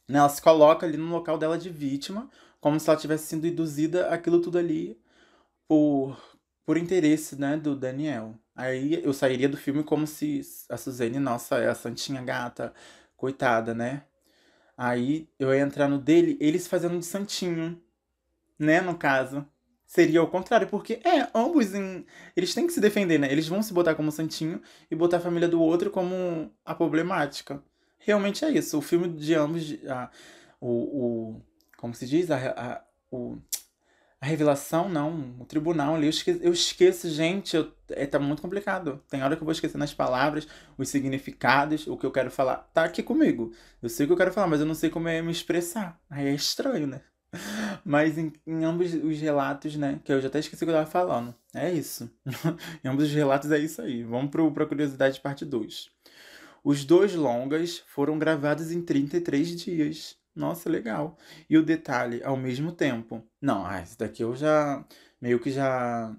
Né, 0.07 0.19
ela 0.19 0.29
se 0.29 0.41
coloca 0.41 0.85
ali 0.85 0.97
no 0.97 1.11
local 1.11 1.37
dela 1.37 1.57
de 1.57 1.69
vítima, 1.69 2.29
como 2.61 2.79
se 2.79 2.89
ela 2.89 2.99
tivesse 2.99 3.27
sido 3.27 3.45
induzida 3.47 4.07
aquilo 4.09 4.39
tudo 4.39 4.57
ali 4.57 4.99
por, 5.67 6.17
por 6.65 6.77
interesse, 6.77 7.35
né, 7.35 7.57
do 7.57 7.75
Daniel. 7.75 8.35
Aí 8.55 9.03
eu 9.03 9.11
sairia 9.13 9.49
do 9.49 9.57
filme 9.57 9.83
como 9.83 10.07
se 10.07 10.41
a 10.69 10.77
Suzane, 10.77 11.19
nossa, 11.19 11.57
é 11.57 11.67
a 11.69 11.75
santinha 11.75 12.21
gata, 12.21 12.73
coitada, 13.17 13.73
né? 13.73 14.03
Aí 14.77 15.27
eu 15.39 15.53
ia 15.53 15.61
entrar 15.61 15.87
no 15.87 15.97
dele, 15.97 16.37
eles 16.39 16.67
fazendo 16.67 16.99
de 16.99 17.05
santinho, 17.05 17.81
né, 18.59 18.81
no 18.81 18.97
caso. 18.97 19.45
Seria 19.85 20.21
o 20.23 20.27
contrário, 20.27 20.67
porque 20.67 20.99
é, 21.03 21.29
ambos 21.33 21.73
em... 21.73 22.05
eles 22.35 22.53
têm 22.53 22.65
que 22.65 22.73
se 22.73 22.81
defender, 22.81 23.19
né? 23.19 23.31
Eles 23.31 23.47
vão 23.47 23.61
se 23.61 23.71
botar 23.73 23.93
como 23.95 24.11
santinho 24.11 24.61
e 24.89 24.95
botar 24.95 25.17
a 25.17 25.21
família 25.21 25.47
do 25.47 25.61
outro 25.61 25.91
como 25.91 26.51
a 26.65 26.73
problemática. 26.73 27.63
Realmente 27.99 28.43
é 28.43 28.49
isso. 28.49 28.77
O 28.77 28.81
filme 28.81 29.07
de 29.07 29.35
ambos, 29.35 29.63
a, 29.87 30.09
o, 30.59 30.69
o 30.69 31.41
como 31.77 31.93
se 31.93 32.07
diz, 32.07 32.31
a, 32.31 32.37
a, 32.37 32.81
o, 33.11 33.37
a 34.25 34.27
revelação, 34.27 34.89
não, 34.89 35.35
o 35.39 35.45
tribunal 35.45 35.93
ali, 35.93 36.07
eu 36.07 36.09
esqueço, 36.09 36.39
eu 36.41 36.51
esqueço 36.51 37.09
gente, 37.09 37.55
eu, 37.55 37.71
é, 37.91 38.07
tá 38.07 38.17
muito 38.17 38.41
complicado. 38.41 38.99
Tem 39.07 39.21
hora 39.21 39.35
que 39.35 39.43
eu 39.43 39.45
vou 39.45 39.51
esquecendo 39.51 39.83
as 39.83 39.93
palavras, 39.93 40.47
os 40.75 40.89
significados, 40.89 41.85
o 41.85 41.95
que 41.95 42.07
eu 42.07 42.11
quero 42.11 42.31
falar. 42.31 42.67
Tá 42.73 42.85
aqui 42.85 43.03
comigo. 43.03 43.53
Eu 43.83 43.87
sei 43.87 44.05
o 44.05 44.07
que 44.07 44.13
eu 44.13 44.17
quero 44.17 44.33
falar, 44.33 44.47
mas 44.47 44.59
eu 44.59 44.65
não 44.65 44.73
sei 44.73 44.89
como 44.89 45.07
é 45.07 45.21
me 45.21 45.31
expressar. 45.31 46.01
Aí 46.09 46.27
é 46.27 46.33
estranho, 46.33 46.87
né? 46.87 47.01
Mas 47.83 48.17
em, 48.17 48.31
em, 48.47 48.63
ambos 48.63 48.93
os 48.93 49.19
relatos, 49.19 49.75
né? 49.75 49.99
Que 50.05 50.13
eu 50.13 50.21
já 50.21 50.27
até 50.29 50.39
esqueci 50.39 50.63
o 50.63 50.67
que 50.67 50.71
eu 50.71 50.77
tava 50.77 50.89
falando. 50.89 51.35
É 51.53 51.69
isso. 51.71 52.09
em 52.81 52.87
ambos 52.87 53.03
os 53.05 53.13
relatos 53.13 53.51
é 53.51 53.59
isso 53.59 53.81
aí. 53.81 54.03
Vamos 54.03 54.31
pro, 54.31 54.49
pra 54.51 54.65
curiosidade 54.65 55.19
parte 55.19 55.43
2. 55.43 55.89
Os 56.63 56.85
dois 56.85 57.13
longas 57.13 57.83
foram 57.87 58.17
gravados 58.17 58.71
em 58.71 58.81
33 58.81 59.55
dias. 59.61 60.17
Nossa, 60.35 60.69
legal. 60.69 61.17
E 61.49 61.57
o 61.57 61.63
detalhe, 61.63 62.21
ao 62.23 62.35
mesmo 62.35 62.71
tempo. 62.71 63.23
Não, 63.41 63.65
ah, 63.65 63.81
esse 63.81 63.97
daqui 63.97 64.23
eu 64.23 64.35
já. 64.35 64.83
Meio 65.21 65.39
que 65.39 65.49
já. 65.51 66.15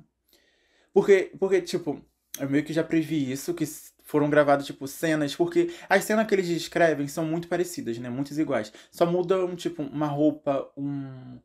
Porque, 0.92 1.32
porque, 1.38 1.60
tipo, 1.60 2.00
eu 2.40 2.48
meio 2.48 2.64
que 2.64 2.72
já 2.72 2.82
previ 2.82 3.30
isso, 3.30 3.52
que 3.54 3.64
foram 4.02 4.30
gravadas, 4.30 4.66
tipo, 4.66 4.86
cenas, 4.88 5.34
porque 5.36 5.70
as 5.88 6.04
cenas 6.04 6.26
que 6.26 6.34
eles 6.34 6.48
descrevem 6.48 7.08
são 7.08 7.24
muito 7.26 7.48
parecidas, 7.48 7.98
né? 7.98 8.08
Muitas 8.08 8.38
iguais. 8.38 8.72
Só 8.90 9.04
mudam, 9.04 9.54
tipo, 9.56 9.82
uma 9.82 10.06
roupa, 10.06 10.70
um, 10.76 11.38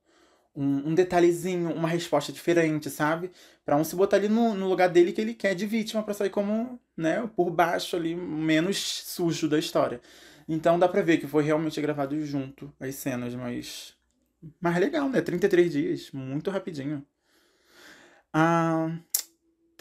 um, 0.56 0.90
um 0.90 0.96
detalhezinho, 0.96 1.74
uma 1.74 1.88
resposta 1.88 2.32
diferente, 2.32 2.90
sabe? 2.90 3.32
Pra 3.66 3.76
um 3.76 3.84
se 3.84 3.96
botar 3.96 4.18
ali 4.18 4.30
no, 4.30 4.54
no 4.54 4.70
lugar 4.70 4.90
dele 4.90 5.12
que 5.12 5.22
ele 5.22 5.34
quer 5.34 5.56
de 5.56 5.66
vítima, 5.66 6.04
pra 6.04 6.14
sair 6.14 6.30
como, 6.30 6.80
né, 6.96 7.30
por 7.36 7.50
baixo 7.50 7.96
ali, 7.96 8.16
menos 8.16 8.78
sujo 9.06 9.50
da 9.50 9.60
história. 9.60 10.02
Então 10.48 10.80
dá 10.80 10.88
pra 10.88 11.02
ver 11.02 11.18
que 11.18 11.28
foi 11.28 11.44
realmente 11.44 11.80
gravado 11.82 12.20
junto 12.26 12.74
as 12.80 12.96
cenas, 12.96 13.36
mas. 13.36 13.96
Mas 14.60 14.80
legal, 14.80 15.08
né? 15.10 15.22
33 15.22 15.72
dias, 15.72 16.12
muito 16.12 16.50
rapidinho. 16.50 17.06
Ah. 18.34 18.98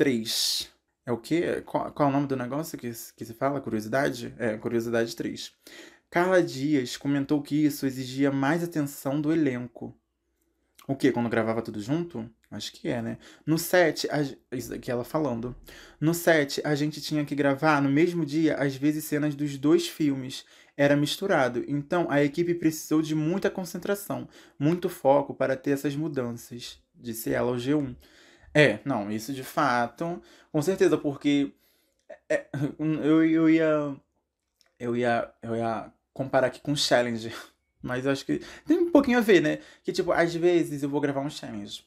3. 0.01 0.73
É 1.05 1.13
o 1.13 1.19
quê? 1.19 1.61
Qual, 1.67 1.93
qual 1.93 2.09
é 2.09 2.11
o 2.11 2.15
nome 2.15 2.27
do 2.27 2.35
negócio 2.35 2.79
que, 2.79 2.91
que 2.91 3.25
se 3.25 3.35
fala? 3.35 3.61
Curiosidade? 3.61 4.35
É, 4.39 4.57
Curiosidade 4.57 5.15
3. 5.15 5.53
Carla 6.09 6.43
Dias 6.43 6.97
comentou 6.97 7.43
que 7.43 7.67
isso 7.67 7.85
exigia 7.85 8.33
mais 8.33 8.65
atenção 8.65 9.21
do 9.21 9.31
elenco. 9.31 9.95
O 10.89 10.97
que? 10.97 11.13
Quando 11.13 11.29
gravava 11.29 11.61
tudo 11.61 11.83
junto? 11.83 12.29
Acho 12.51 12.73
que 12.73 12.89
é, 12.89 13.01
né? 13.01 13.19
No 13.47 13.57
set, 13.59 14.09
a... 14.11 14.23
isso 14.57 14.75
aqui 14.75 14.91
ela 14.91 15.05
falando. 15.05 15.55
No 16.01 16.13
set, 16.15 16.61
a 16.65 16.75
gente 16.75 17.01
tinha 17.01 17.25
que 17.25 17.35
gravar 17.35 17.81
no 17.81 17.89
mesmo 17.89 18.25
dia, 18.27 18.57
às 18.57 18.75
vezes, 18.75 19.05
cenas 19.05 19.35
dos 19.35 19.57
dois 19.57 19.87
filmes. 19.89 20.45
Era 20.77 20.97
misturado. 20.97 21.65
Então, 21.69 22.07
a 22.11 22.23
equipe 22.25 22.55
precisou 22.55 23.03
de 23.03 23.15
muita 23.15 23.51
concentração, 23.51 24.29
muito 24.59 24.89
foco 24.89 25.35
para 25.35 25.55
ter 25.57 25.73
essas 25.73 25.95
mudanças, 25.95 26.81
disse 26.95 27.33
ela 27.33 27.51
ao 27.51 27.57
G1. 27.57 27.95
É, 28.55 28.81
não, 28.85 29.11
isso 29.13 29.33
de 29.33 29.45
fato, 29.45 30.21
com 30.53 30.63
certeza, 30.63 30.97
porque 30.99 31.53
É, 32.29 32.47
eu, 32.79 33.25
eu 33.25 33.51
ia. 33.51 33.97
Eu 34.79 34.97
ia. 34.97 35.33
Eu 35.43 35.57
ia 35.57 35.93
comparar 36.13 36.49
aqui 36.49 36.61
com 36.61 36.75
challenge. 36.77 37.33
Mas 37.83 38.05
eu 38.05 38.13
acho 38.13 38.27
que 38.27 38.41
tem 38.67 38.79
um 38.79 38.91
pouquinho 38.93 39.19
a 39.19 39.21
ver, 39.23 39.41
né? 39.41 39.61
Que, 39.83 39.93
tipo, 39.93 40.13
às 40.13 40.35
vezes 40.35 40.83
eu 40.83 40.89
vou 40.91 41.01
gravar 41.01 41.21
um 41.23 41.31
challenge. 41.31 41.85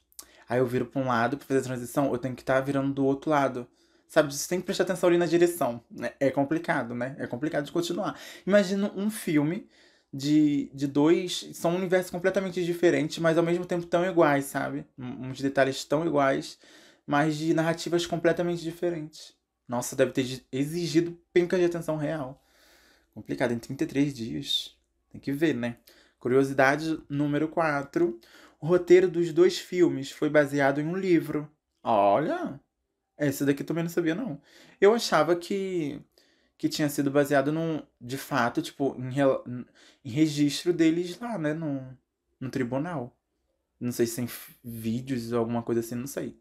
Aí 0.54 0.60
eu 0.60 0.68
viro 0.68 0.86
pra 0.86 1.02
um 1.02 1.08
lado 1.08 1.36
pra 1.36 1.48
fazer 1.48 1.62
a 1.62 1.64
transição, 1.64 2.12
eu 2.12 2.18
tenho 2.20 2.36
que 2.36 2.44
estar 2.44 2.54
tá 2.54 2.62
virando 2.62 2.94
do 2.94 3.04
outro 3.04 3.32
lado. 3.32 3.68
Sabe, 4.08 4.32
você 4.32 4.48
tem 4.48 4.60
que 4.60 4.66
prestar 4.68 4.84
atenção 4.84 5.10
ali 5.10 5.18
na 5.18 5.26
direção. 5.26 5.84
Né? 5.90 6.12
É 6.20 6.30
complicado, 6.30 6.94
né? 6.94 7.16
É 7.18 7.26
complicado 7.26 7.66
de 7.66 7.72
continuar. 7.72 8.16
Imagina 8.46 8.94
um 8.96 9.10
filme 9.10 9.68
de, 10.14 10.70
de 10.72 10.86
dois. 10.86 11.50
São 11.54 11.76
universos 11.76 12.12
completamente 12.12 12.64
diferentes, 12.64 13.18
mas 13.18 13.36
ao 13.36 13.44
mesmo 13.44 13.66
tempo 13.66 13.88
tão 13.88 14.06
iguais, 14.06 14.46
sabe? 14.46 14.86
Uns 14.96 15.42
detalhes 15.42 15.84
tão 15.86 16.06
iguais, 16.06 16.60
mas 17.08 17.36
de 17.36 17.52
narrativas 17.52 18.06
completamente 18.06 18.62
diferentes. 18.62 19.34
Nossa, 19.68 19.96
deve 19.96 20.12
ter 20.12 20.46
exigido 20.52 21.18
pencas 21.34 21.60
de 21.60 21.66
atenção 21.66 21.98
real. 21.98 22.40
Complicado, 23.16 23.54
em 23.54 23.58
33 23.58 24.14
dias. 24.14 24.78
Tem 25.12 25.20
que 25.20 25.32
ver, 25.32 25.56
né? 25.56 25.78
Curiosidade 26.20 27.02
número 27.10 27.48
4. 27.48 28.20
O 28.64 28.66
roteiro 28.66 29.10
dos 29.10 29.34
dois 29.34 29.60
filmes 29.60 30.10
foi 30.10 30.30
baseado 30.30 30.80
em 30.80 30.88
um 30.88 30.96
livro. 30.96 31.52
Olha! 31.84 32.58
Esse 33.20 33.44
daqui 33.44 33.62
também 33.62 33.84
não 33.84 33.90
sabia, 33.90 34.16
não. 34.16 34.42
Eu 34.80 34.94
achava 34.94 35.36
que, 35.36 36.00
que 36.58 36.70
tinha 36.70 36.88
sido 36.88 37.12
baseado 37.12 37.52
num, 37.52 37.84
de 38.00 38.18
fato, 38.18 38.62
tipo, 38.62 38.96
em, 38.98 39.16
em 40.06 40.10
registro 40.10 40.72
deles 40.72 41.20
lá, 41.20 41.38
né, 41.38 41.54
no, 41.54 41.86
no 42.40 42.50
tribunal. 42.50 43.14
Não 43.78 43.92
sei 43.92 44.08
se 44.08 44.16
tem 44.16 44.30
vídeos 44.64 45.34
ou 45.34 45.40
alguma 45.40 45.62
coisa 45.62 45.82
assim, 45.82 45.96
não 45.96 46.08
sei. 46.08 46.40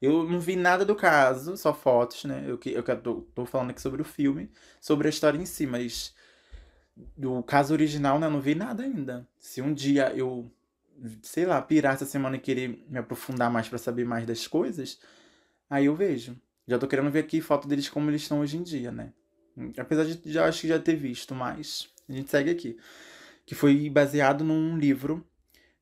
Eu 0.00 0.30
não 0.30 0.38
vi 0.38 0.54
nada 0.54 0.84
do 0.84 0.94
caso, 0.94 1.56
só 1.56 1.74
fotos, 1.74 2.22
né? 2.24 2.44
Eu, 2.46 2.60
eu, 2.66 2.84
eu 2.86 3.02
tô, 3.02 3.22
tô 3.34 3.44
falando 3.44 3.70
aqui 3.70 3.80
sobre 3.80 4.00
o 4.00 4.04
filme, 4.04 4.48
sobre 4.80 5.08
a 5.08 5.10
história 5.10 5.38
em 5.38 5.44
si, 5.44 5.66
mas 5.66 6.14
do 7.16 7.42
caso 7.42 7.74
original, 7.74 8.20
né, 8.20 8.28
eu 8.28 8.30
não 8.30 8.40
vi 8.40 8.54
nada 8.54 8.84
ainda. 8.84 9.26
Se 9.40 9.60
um 9.60 9.74
dia 9.74 10.14
eu, 10.14 10.48
sei 11.22 11.46
lá, 11.46 11.60
pirar 11.60 11.94
essa 11.94 12.06
semana 12.06 12.36
e 12.36 12.40
querer 12.40 12.84
me 12.88 12.98
aprofundar 12.98 13.50
mais 13.50 13.68
para 13.68 13.78
saber 13.78 14.04
mais 14.04 14.26
das 14.26 14.46
coisas, 14.46 14.98
Aí 15.68 15.86
eu 15.86 15.94
vejo. 15.94 16.36
Já 16.66 16.78
tô 16.78 16.86
querendo 16.86 17.10
ver 17.10 17.20
aqui 17.20 17.40
foto 17.40 17.68
deles 17.68 17.88
como 17.88 18.10
eles 18.10 18.22
estão 18.22 18.40
hoje 18.40 18.56
em 18.56 18.62
dia, 18.62 18.90
né? 18.90 19.12
Apesar 19.76 20.04
de 20.04 20.20
já 20.30 20.46
acho 20.46 20.62
que 20.62 20.68
já 20.68 20.78
ter 20.78 20.96
visto, 20.96 21.34
mas 21.34 21.88
a 22.08 22.12
gente 22.12 22.30
segue 22.30 22.50
aqui. 22.50 22.76
Que 23.44 23.54
foi 23.54 23.90
baseado 23.90 24.44
num 24.44 24.78
livro. 24.78 25.26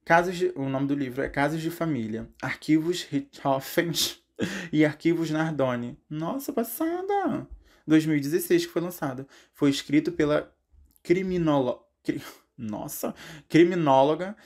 Casos 0.05 0.37
de, 0.37 0.53
o 0.57 0.69
nome 0.69 0.89
do 0.89 0.95
livro 0.95 1.23
é 1.23 1.29
Casos 1.29 1.61
de 1.61 1.71
Família. 1.71 2.29
Arquivos 2.41 3.03
Richthofen 3.03 3.93
e 4.73 4.85
Arquivos 4.85 5.31
Nardoni. 5.31 5.97
Nossa, 6.11 6.53
passada! 6.53 7.47
2016 7.87 8.67
que 8.67 8.73
foi 8.73 8.83
lançado. 8.83 9.27
Foi 9.53 9.71
escrito 9.71 10.11
pela 10.11 10.53
criminóloga. 11.03 11.81
Nossa! 12.57 13.15
Criminóloga 13.49 14.37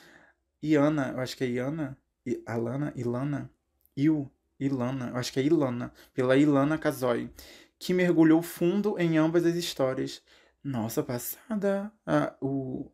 Iana. 0.73 1.13
Eu 1.15 1.21
acho 1.21 1.37
que 1.37 1.45
é 1.45 1.49
Iana. 1.49 1.99
Alana? 2.47 2.93
Ilana? 2.97 3.51
Il 3.97 4.31
Ilana, 4.59 5.11
eu 5.11 5.17
acho 5.17 5.33
que 5.33 5.41
é 5.41 5.43
Ilana, 5.43 5.93
pela 6.15 6.37
Ilana 6.37 6.79
Kazoy, 6.79 7.31
que 7.79 7.93
mergulhou 7.93 8.43
fundo 8.43 8.99
em 8.99 9.19
ambas 9.19 9.45
as 9.45 9.55
histórias. 9.55 10.23
Nossa, 10.65 11.03
passada. 11.03 11.93
Ah, 12.07 12.35
o, 12.41 12.91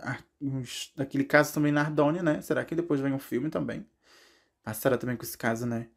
ah, 0.00 0.18
os, 0.40 0.92
daquele 0.94 1.24
caso 1.24 1.52
também 1.52 1.72
Nardone, 1.72 2.22
né? 2.22 2.40
Será 2.42 2.64
que 2.64 2.74
depois 2.74 3.00
vem 3.00 3.12
um 3.12 3.18
filme 3.18 3.50
também? 3.50 3.86
Passada 4.62 4.98
também 4.98 5.16
com 5.16 5.24
esse 5.24 5.36
caso, 5.36 5.66
né? 5.66 5.88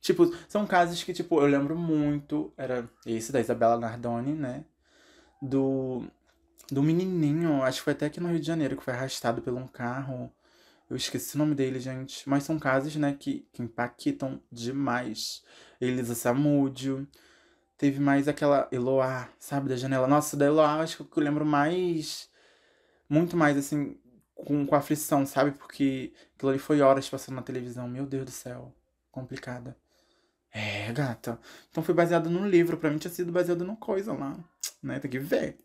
Tipo, 0.00 0.32
são 0.48 0.66
casos 0.66 1.02
que, 1.02 1.12
tipo, 1.12 1.40
eu 1.40 1.46
lembro 1.46 1.76
muito. 1.76 2.52
Era 2.56 2.88
esse 3.06 3.32
da 3.32 3.40
Isabela 3.40 3.78
Nardoni, 3.78 4.34
né? 4.34 4.64
Do, 5.42 6.04
do 6.70 6.82
menininho, 6.82 7.62
acho 7.62 7.78
que 7.78 7.84
foi 7.84 7.92
até 7.94 8.06
aqui 8.06 8.20
no 8.20 8.28
Rio 8.28 8.40
de 8.40 8.46
Janeiro, 8.46 8.76
que 8.76 8.84
foi 8.84 8.94
arrastado 8.94 9.42
por 9.42 9.52
um 9.54 9.66
carro 9.66 10.32
eu 10.90 10.96
esqueci 10.96 11.36
o 11.36 11.38
nome 11.38 11.54
dele, 11.54 11.78
gente. 11.78 12.28
Mas 12.28 12.42
são 12.42 12.58
casos, 12.58 12.96
né, 12.96 13.16
que, 13.18 13.46
que 13.52 13.62
impactam 13.62 14.42
demais. 14.50 15.44
Elisa 15.80 16.16
Samúdio. 16.16 17.06
Teve 17.78 18.00
mais 18.00 18.28
aquela 18.28 18.68
Eloá, 18.72 19.28
sabe, 19.38 19.68
da 19.68 19.76
janela. 19.76 20.06
Nossa, 20.06 20.36
da 20.36 20.46
Eloá, 20.46 20.80
acho 20.80 21.04
que 21.04 21.18
eu 21.18 21.22
lembro 21.22 21.46
mais. 21.46 22.28
Muito 23.08 23.36
mais, 23.36 23.56
assim, 23.56 23.98
com, 24.34 24.66
com 24.66 24.74
aflição, 24.74 25.24
sabe? 25.24 25.52
Porque 25.52 26.12
aquilo 26.36 26.50
ali 26.50 26.58
foi 26.58 26.80
horas 26.80 27.08
passando 27.08 27.36
na 27.36 27.42
televisão. 27.42 27.88
Meu 27.88 28.04
Deus 28.04 28.24
do 28.24 28.30
céu. 28.32 28.74
Complicada. 29.12 29.76
É, 30.52 30.92
gata. 30.92 31.40
Então 31.70 31.82
foi 31.82 31.94
baseado 31.94 32.28
num 32.28 32.48
livro. 32.48 32.76
Pra 32.76 32.90
mim 32.90 32.98
tinha 32.98 33.12
sido 33.12 33.32
baseado 33.32 33.64
numa 33.64 33.76
coisa 33.76 34.12
lá. 34.12 34.36
Né? 34.82 34.98
Tem 34.98 35.10
que 35.10 35.18
ver. 35.20 35.56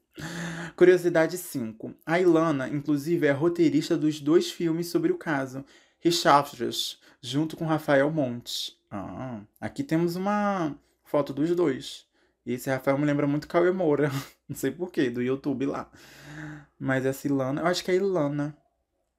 Curiosidade 0.76 1.38
5. 1.38 1.93
A 2.05 2.20
Ilana, 2.20 2.68
inclusive, 2.68 3.28
é 3.28 3.32
roteirista 3.32 3.97
dos 3.97 4.20
dois 4.20 4.51
filmes 4.51 4.88
sobre 4.88 5.11
o 5.11 5.18
caso, 5.18 5.63
Richardras, 5.99 6.99
junto 7.22 7.57
com 7.57 7.66
Rafael 7.66 8.09
Montes. 8.11 8.78
Ah, 8.89 9.41
aqui 9.59 9.84
temos 9.84 10.16
uma 10.16 10.76
foto 11.03 11.34
dos 11.34 11.53
dois. 11.55 12.05
E 12.45 12.53
esse 12.53 12.70
Rafael 12.70 12.97
me 12.97 13.05
lembra 13.05 13.26
muito 13.28 13.47
Cauê 13.47 13.72
Moura. 13.72 14.09
Não 14.47 14.55
sei 14.55 14.72
porquê, 14.72 15.09
do 15.09 15.22
YouTube 15.22 15.66
lá. 15.66 15.89
Mas 16.80 17.05
essa 17.05 17.28
Ilana, 17.28 17.61
eu 17.61 17.68
acho 17.68 17.84
que 17.84 17.91
é 17.91 17.95
Ilana 17.95 18.55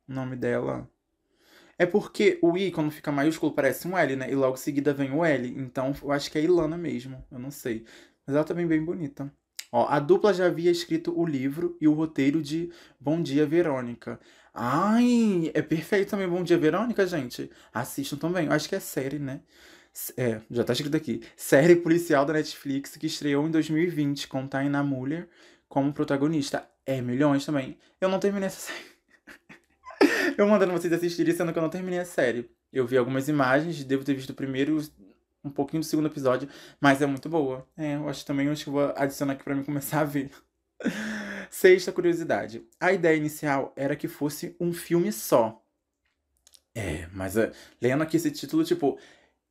o 0.09 0.13
nome 0.13 0.37
dela. 0.37 0.89
É 1.79 1.85
porque 1.85 2.39
o 2.41 2.57
I, 2.57 2.71
quando 2.71 2.91
fica 2.91 3.13
maiúsculo, 3.13 3.53
parece 3.53 3.87
um 3.87 3.99
L, 3.99 4.17
né? 4.17 4.31
E 4.31 4.35
logo 4.35 4.55
em 4.55 4.59
seguida 4.59 4.95
vem 4.95 5.13
o 5.13 5.25
L. 5.25 5.49
Então 5.59 5.93
eu 6.03 6.13
acho 6.13 6.31
que 6.31 6.39
é 6.39 6.43
Ilana 6.43 6.77
mesmo. 6.77 7.25
Eu 7.31 7.39
não 7.39 7.51
sei. 7.51 7.85
Mas 8.27 8.35
ela 8.35 8.45
também 8.45 8.65
tá 8.65 8.71
bem 8.71 8.85
bonita. 8.85 9.31
Ó, 9.79 9.87
a 9.91 10.01
dupla 10.01 10.33
já 10.33 10.47
havia 10.47 10.71
escrito 10.71 11.13
o 11.15 11.27
livro 11.27 11.77
e 11.79 11.87
o 11.87 11.93
roteiro 11.93 12.43
de 12.43 12.73
Bom 12.99 13.21
Dia 13.21 13.45
Verônica. 13.45 14.19
Ai, 14.55 15.51
é 15.53 15.61
perfeito 15.61 16.09
também 16.09 16.27
Bom 16.27 16.43
Dia 16.43 16.57
Verônica, 16.57 17.07
gente. 17.07 17.51
Assistam 17.75 18.17
também. 18.17 18.47
Eu 18.47 18.53
acho 18.53 18.71
que 18.71 18.75
é 18.75 18.81
série, 18.81 19.19
né? 19.19 19.43
É, 20.17 20.41
já 20.51 20.65
tá 20.65 20.73
escrito 20.73 20.97
aqui. 20.97 21.23
Série 21.37 21.77
policial 21.77 22.25
da 22.25 22.33
Netflix 22.33 22.97
que 22.97 23.07
estreou 23.07 23.47
em 23.47 23.51
2020 23.51 24.29
com 24.29 24.47
Taina 24.47 24.83
Muller 24.83 25.29
como 25.69 25.93
protagonista. 25.93 26.67
É, 26.87 27.03
milhões 27.03 27.45
também. 27.45 27.77
Eu 28.01 28.09
não 28.09 28.19
terminei 28.19 28.47
essa 28.47 28.73
série. 28.73 28.97
eu 30.39 30.49
mandando 30.49 30.73
vocês 30.73 30.91
assistirem, 30.91 31.35
sendo 31.35 31.53
que 31.53 31.59
eu 31.59 31.63
não 31.63 31.69
terminei 31.69 31.99
a 31.99 32.07
série. 32.07 32.51
Eu 32.73 32.87
vi 32.87 32.97
algumas 32.97 33.29
imagens, 33.29 33.85
devo 33.85 34.05
ter 34.05 34.15
visto 34.15 34.31
o 34.31 34.35
primeiro 34.35 34.81
um 35.47 35.51
pouquinho 35.51 35.83
do 35.83 35.87
segundo 35.87 36.07
episódio, 36.07 36.49
mas 36.81 37.01
é 37.01 37.07
muito 37.07 37.29
boa. 37.29 37.67
É, 37.77 37.95
eu 37.97 38.09
acho 38.09 38.25
também, 38.25 38.47
eu 38.47 38.53
acho 38.53 38.65
que 38.65 38.71
vou 38.71 38.93
adicionar 38.97 39.35
aqui 39.35 39.45
para 39.45 39.55
mim 39.55 39.65
começar 39.65 40.01
a 40.01 40.05
ver. 40.05 40.31
Sexta 41.51 41.93
curiosidade. 41.93 42.67
A 42.81 42.93
ideia 42.93 43.17
inicial 43.17 43.73
era 43.77 43.97
que 43.97 44.09
fosse 44.09 44.57
um 44.61 44.73
filme 44.73 45.13
só. 45.13 45.63
É, 46.75 47.09
mas 47.13 47.37
uh, 47.37 47.51
lendo 47.81 48.03
aqui 48.03 48.19
esse 48.19 48.31
título, 48.31 48.63
tipo, 48.63 48.99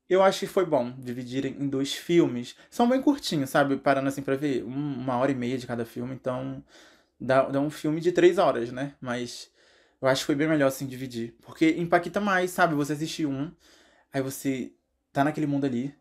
eu 0.08 0.22
acho 0.22 0.42
que 0.42 0.48
foi 0.48 0.66
bom 0.66 0.92
dividirem 1.00 1.56
em 1.60 1.68
dois 1.68 1.94
filmes. 1.94 2.56
São 2.70 2.88
bem 2.88 3.02
curtinhos, 3.02 3.50
sabe? 3.50 3.78
Parando 3.78 4.08
assim 4.08 4.22
pra 4.22 4.36
ver, 4.36 4.64
uma 4.64 5.18
hora 5.18 5.32
e 5.32 5.36
meia 5.36 5.58
de 5.58 5.66
cada 5.66 5.86
filme, 5.86 6.14
então 6.14 6.64
dá, 7.20 7.44
dá 7.50 7.60
um 7.60 7.70
filme 7.72 8.00
de 8.00 8.12
três 8.12 8.38
horas, 8.38 8.72
né? 8.72 8.94
Mas 9.02 9.50
eu 10.02 10.08
acho 10.08 10.22
que 10.22 10.28
foi 10.28 10.36
bem 10.36 10.48
melhor 10.48 10.68
assim 10.68 10.86
dividir. 10.86 11.36
Porque 11.42 11.72
impacta 11.72 12.22
mais, 12.22 12.52
sabe? 12.52 12.76
Você 12.76 12.94
assistir 12.94 13.26
um, 13.26 13.52
aí 14.14 14.22
você 14.22 14.75
tá 15.16 15.24
naquele 15.24 15.48
mundo 15.48 15.66
ali. 15.66 15.96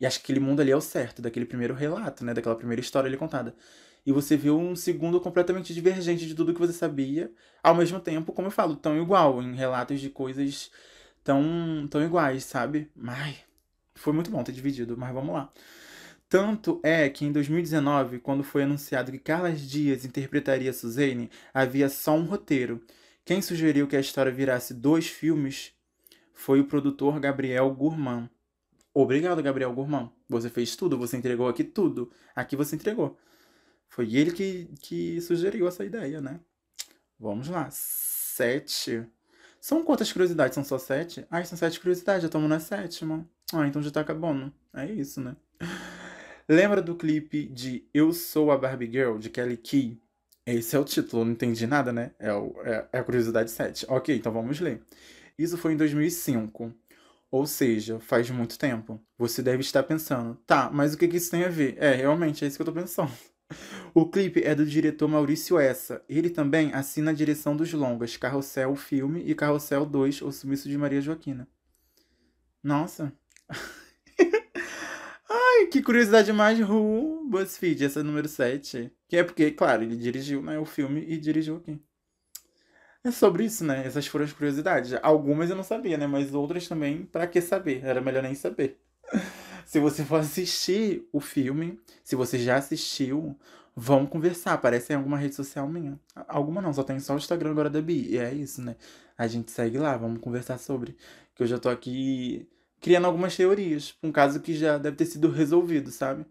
E 0.00 0.06
acho 0.06 0.18
que 0.18 0.24
aquele 0.24 0.40
mundo 0.40 0.60
ali 0.60 0.70
é 0.70 0.76
o 0.76 0.80
certo, 0.80 1.20
daquele 1.20 1.44
primeiro 1.44 1.74
relato, 1.74 2.24
né? 2.24 2.32
Daquela 2.32 2.56
primeira 2.56 2.80
história 2.80 3.08
ali 3.08 3.16
contada. 3.16 3.54
E 4.06 4.12
você 4.12 4.36
viu 4.36 4.58
um 4.58 4.74
segundo 4.74 5.20
completamente 5.20 5.74
divergente 5.74 6.26
de 6.26 6.34
tudo 6.34 6.54
que 6.54 6.60
você 6.60 6.72
sabia, 6.72 7.32
ao 7.62 7.74
mesmo 7.74 8.00
tempo, 8.00 8.32
como 8.32 8.48
eu 8.48 8.52
falo, 8.52 8.76
tão 8.76 9.00
igual, 9.00 9.42
em 9.42 9.54
relatos 9.54 10.00
de 10.00 10.10
coisas 10.10 10.70
tão, 11.22 11.86
tão 11.90 12.02
iguais, 12.04 12.44
sabe? 12.44 12.90
Mas 12.96 13.36
foi 13.94 14.12
muito 14.12 14.30
bom 14.30 14.42
ter 14.42 14.52
dividido, 14.52 14.96
mas 14.96 15.12
vamos 15.12 15.34
lá. 15.34 15.52
Tanto 16.28 16.80
é 16.82 17.08
que 17.08 17.24
em 17.24 17.32
2019, 17.32 18.18
quando 18.18 18.42
foi 18.42 18.62
anunciado 18.62 19.12
que 19.12 19.18
Carlas 19.18 19.60
Dias 19.60 20.04
interpretaria 20.04 20.72
Suzane, 20.72 21.30
havia 21.52 21.88
só 21.88 22.16
um 22.16 22.24
roteiro. 22.24 22.80
Quem 23.24 23.42
sugeriu 23.42 23.86
que 23.86 23.96
a 23.96 24.00
história 24.00 24.32
virasse 24.32 24.72
dois 24.74 25.06
filmes 25.06 25.72
foi 26.32 26.58
o 26.60 26.64
produtor 26.64 27.20
Gabriel 27.20 27.70
Gourmand. 27.70 28.28
Obrigado, 28.94 29.42
Gabriel 29.42 29.72
Gourmand. 29.72 30.10
Você 30.28 30.50
fez 30.50 30.76
tudo, 30.76 30.98
você 30.98 31.16
entregou 31.16 31.48
aqui 31.48 31.64
tudo. 31.64 32.10
Aqui 32.34 32.56
você 32.56 32.76
entregou. 32.76 33.18
Foi 33.88 34.14
ele 34.14 34.32
que, 34.32 34.68
que 34.80 35.20
sugeriu 35.20 35.66
essa 35.66 35.84
ideia, 35.84 36.20
né? 36.20 36.40
Vamos 37.18 37.48
lá. 37.48 37.68
Sete. 37.70 39.06
São 39.60 39.84
quantas 39.84 40.12
curiosidades? 40.12 40.54
São 40.54 40.64
só 40.64 40.78
sete? 40.78 41.26
Ah, 41.30 41.44
são 41.44 41.56
sete 41.56 41.78
curiosidades, 41.78 42.22
já 42.22 42.26
estamos 42.26 42.48
na 42.48 42.58
sétima. 42.58 43.28
Ah, 43.52 43.66
então 43.66 43.82
já 43.82 43.90
tá 43.90 44.00
acabando. 44.00 44.52
É 44.74 44.86
isso, 44.86 45.20
né? 45.20 45.36
Lembra 46.48 46.82
do 46.82 46.96
clipe 46.96 47.46
de 47.46 47.86
Eu 47.94 48.12
Sou 48.12 48.50
a 48.50 48.58
Barbie 48.58 48.90
Girl, 48.90 49.18
de 49.18 49.30
Kelly 49.30 49.56
Key? 49.56 50.00
Esse 50.44 50.74
é 50.74 50.78
o 50.78 50.84
título, 50.84 51.24
não 51.24 51.32
entendi 51.32 51.66
nada, 51.66 51.92
né? 51.92 52.10
É, 52.18 52.32
o, 52.32 52.54
é, 52.64 52.88
é 52.92 52.98
a 52.98 53.04
curiosidade 53.04 53.50
7. 53.50 53.86
Ok, 53.88 54.16
então 54.16 54.32
vamos 54.32 54.58
ler. 54.58 54.82
Isso 55.38 55.56
foi 55.56 55.74
em 55.74 55.76
2005. 55.76 56.74
Ou 57.32 57.46
seja, 57.46 57.98
faz 57.98 58.28
muito 58.28 58.58
tempo. 58.58 59.02
Você 59.16 59.42
deve 59.42 59.62
estar 59.62 59.82
pensando, 59.84 60.36
tá, 60.46 60.70
mas 60.70 60.92
o 60.92 60.98
que, 60.98 61.08
que 61.08 61.16
isso 61.16 61.30
tem 61.30 61.44
a 61.44 61.48
ver? 61.48 61.76
É, 61.78 61.94
realmente, 61.94 62.44
é 62.44 62.46
isso 62.46 62.58
que 62.58 62.62
eu 62.62 62.66
tô 62.66 62.72
pensando. 62.72 63.10
O 63.94 64.08
clipe 64.08 64.42
é 64.42 64.54
do 64.54 64.64
diretor 64.64 65.06
Maurício 65.06 65.58
Essa. 65.58 66.02
Ele 66.08 66.30
também 66.30 66.72
assina 66.72 67.10
a 67.10 67.14
direção 67.14 67.54
dos 67.54 67.70
longas 67.74 68.16
Carrossel 68.16 68.74
Filme 68.74 69.22
e 69.26 69.34
Carrossel 69.34 69.84
2, 69.84 70.22
O 70.22 70.32
Sumiço 70.32 70.70
de 70.70 70.78
Maria 70.78 71.02
Joaquina. 71.02 71.46
Nossa. 72.62 73.12
Ai, 75.28 75.66
que 75.66 75.82
curiosidade 75.82 76.32
mais 76.32 76.58
ruim. 76.60 77.28
BuzzFeed, 77.28 77.84
essa 77.84 78.00
é 78.00 78.02
número 78.02 78.26
7. 78.26 78.90
Que 79.06 79.18
é 79.18 79.22
porque, 79.22 79.50
claro, 79.50 79.82
ele 79.82 79.96
dirigiu 79.96 80.40
né, 80.40 80.58
o 80.58 80.64
filme 80.64 81.04
e 81.06 81.18
dirigiu 81.18 81.56
aqui. 81.56 81.78
É 83.04 83.10
sobre 83.10 83.44
isso, 83.44 83.64
né? 83.64 83.84
Essas 83.84 84.06
foram 84.06 84.24
as 84.24 84.32
curiosidades. 84.32 84.92
Algumas 85.02 85.50
eu 85.50 85.56
não 85.56 85.64
sabia, 85.64 85.98
né? 85.98 86.06
Mas 86.06 86.32
outras 86.34 86.68
também, 86.68 87.04
para 87.04 87.26
que 87.26 87.40
saber? 87.40 87.84
Era 87.84 88.00
melhor 88.00 88.22
nem 88.22 88.34
saber. 88.34 88.78
se 89.66 89.80
você 89.80 90.04
for 90.04 90.20
assistir 90.20 91.08
o 91.12 91.20
filme, 91.20 91.80
se 92.04 92.14
você 92.14 92.38
já 92.38 92.56
assistiu, 92.56 93.36
vamos 93.74 94.08
conversar. 94.08 94.52
Aparece 94.52 94.92
em 94.92 94.96
alguma 94.96 95.18
rede 95.18 95.34
social 95.34 95.68
minha. 95.68 95.98
Alguma 96.28 96.62
não, 96.62 96.72
só 96.72 96.84
tem 96.84 97.00
só 97.00 97.14
o 97.14 97.16
Instagram 97.16 97.50
agora 97.50 97.68
da 97.68 97.82
Bi. 97.82 98.06
E 98.08 98.18
é 98.18 98.32
isso, 98.32 98.62
né? 98.62 98.76
A 99.18 99.26
gente 99.26 99.50
segue 99.50 99.78
lá, 99.78 99.96
vamos 99.96 100.20
conversar 100.20 100.58
sobre. 100.58 100.96
Que 101.34 101.42
eu 101.42 101.46
já 101.48 101.58
tô 101.58 101.68
aqui 101.68 102.48
criando 102.80 103.06
algumas 103.06 103.36
teorias. 103.36 103.96
Um 104.00 104.12
caso 104.12 104.38
que 104.40 104.54
já 104.54 104.78
deve 104.78 104.96
ter 104.96 105.06
sido 105.06 105.28
resolvido, 105.28 105.90
sabe? 105.90 106.24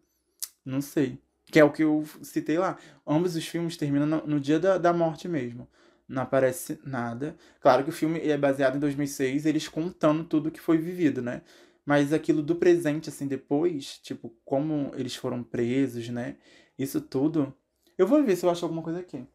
Não 0.63 0.79
sei. 0.79 1.19
Que 1.47 1.59
é 1.59 1.65
o 1.65 1.71
que 1.71 1.83
eu 1.83 2.05
citei 2.21 2.57
lá. 2.57 2.77
Ambos 3.05 3.35
os 3.35 3.45
filmes 3.45 3.75
terminam 3.75 4.05
no, 4.05 4.25
no 4.25 4.39
dia 4.39 4.57
da, 4.57 4.77
da 4.77 4.93
morte 4.93 5.27
mesmo 5.27 5.67
não 6.11 6.23
aparece 6.23 6.79
nada. 6.83 7.35
Claro 7.61 7.83
que 7.83 7.89
o 7.89 7.93
filme 7.93 8.19
é 8.19 8.37
baseado 8.37 8.75
em 8.75 8.79
2006, 8.79 9.45
eles 9.45 9.67
contando 9.67 10.23
tudo 10.25 10.51
que 10.51 10.59
foi 10.59 10.77
vivido, 10.77 11.21
né? 11.21 11.41
Mas 11.85 12.13
aquilo 12.13 12.43
do 12.43 12.55
presente, 12.55 13.09
assim, 13.09 13.27
depois, 13.27 13.97
tipo, 13.99 14.29
como 14.45 14.91
eles 14.95 15.15
foram 15.15 15.41
presos, 15.41 16.09
né? 16.09 16.37
Isso 16.77 17.01
tudo. 17.01 17.53
Eu 17.97 18.05
vou 18.05 18.23
ver 18.23 18.35
se 18.35 18.45
eu 18.45 18.49
acho 18.49 18.65
alguma 18.65 18.83
coisa 18.83 18.99
aqui. 18.99 19.25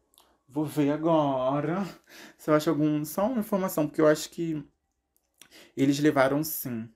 Vou 0.47 0.65
ver 0.65 0.91
agora 0.91 1.83
se 2.37 2.49
eu 2.49 2.53
acho 2.53 2.69
algum. 2.69 3.03
Só 3.03 3.27
uma 3.27 3.39
informação, 3.39 3.87
porque 3.87 4.01
eu 4.01 4.07
acho 4.07 4.29
que 4.29 4.63
eles 5.75 5.99
levaram 5.99 6.43
sim. 6.43 6.87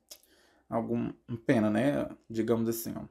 Algum. 0.69 1.11
Pena, 1.45 1.69
né? 1.69 2.07
Digamos 2.29 2.69
assim, 2.69 2.93
ó. 2.95 3.03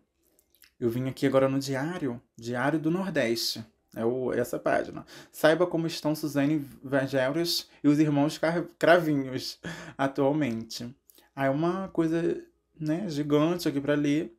Eu 0.79 0.89
vim 0.89 1.09
aqui 1.09 1.27
agora 1.27 1.49
no 1.49 1.59
Diário, 1.59 2.23
Diário 2.37 2.79
do 2.79 2.91
Nordeste. 2.91 3.63
É 3.95 4.05
o, 4.05 4.33
essa 4.33 4.59
página. 4.59 5.05
Saiba 5.33 5.67
como 5.67 5.87
estão 5.87 6.15
Suzane 6.15 6.65
Vangelis 6.83 7.69
e 7.83 7.89
os 7.89 7.99
irmãos 7.99 8.41
Cravinhos 8.79 9.59
atualmente. 9.99 10.95
Aí 11.35 11.49
é 11.49 11.51
uma 11.51 11.89
coisa 11.89 12.41
né, 12.79 13.09
gigante 13.09 13.69
aqui 13.69 13.81
para 13.81 13.95
ler, 13.95 14.33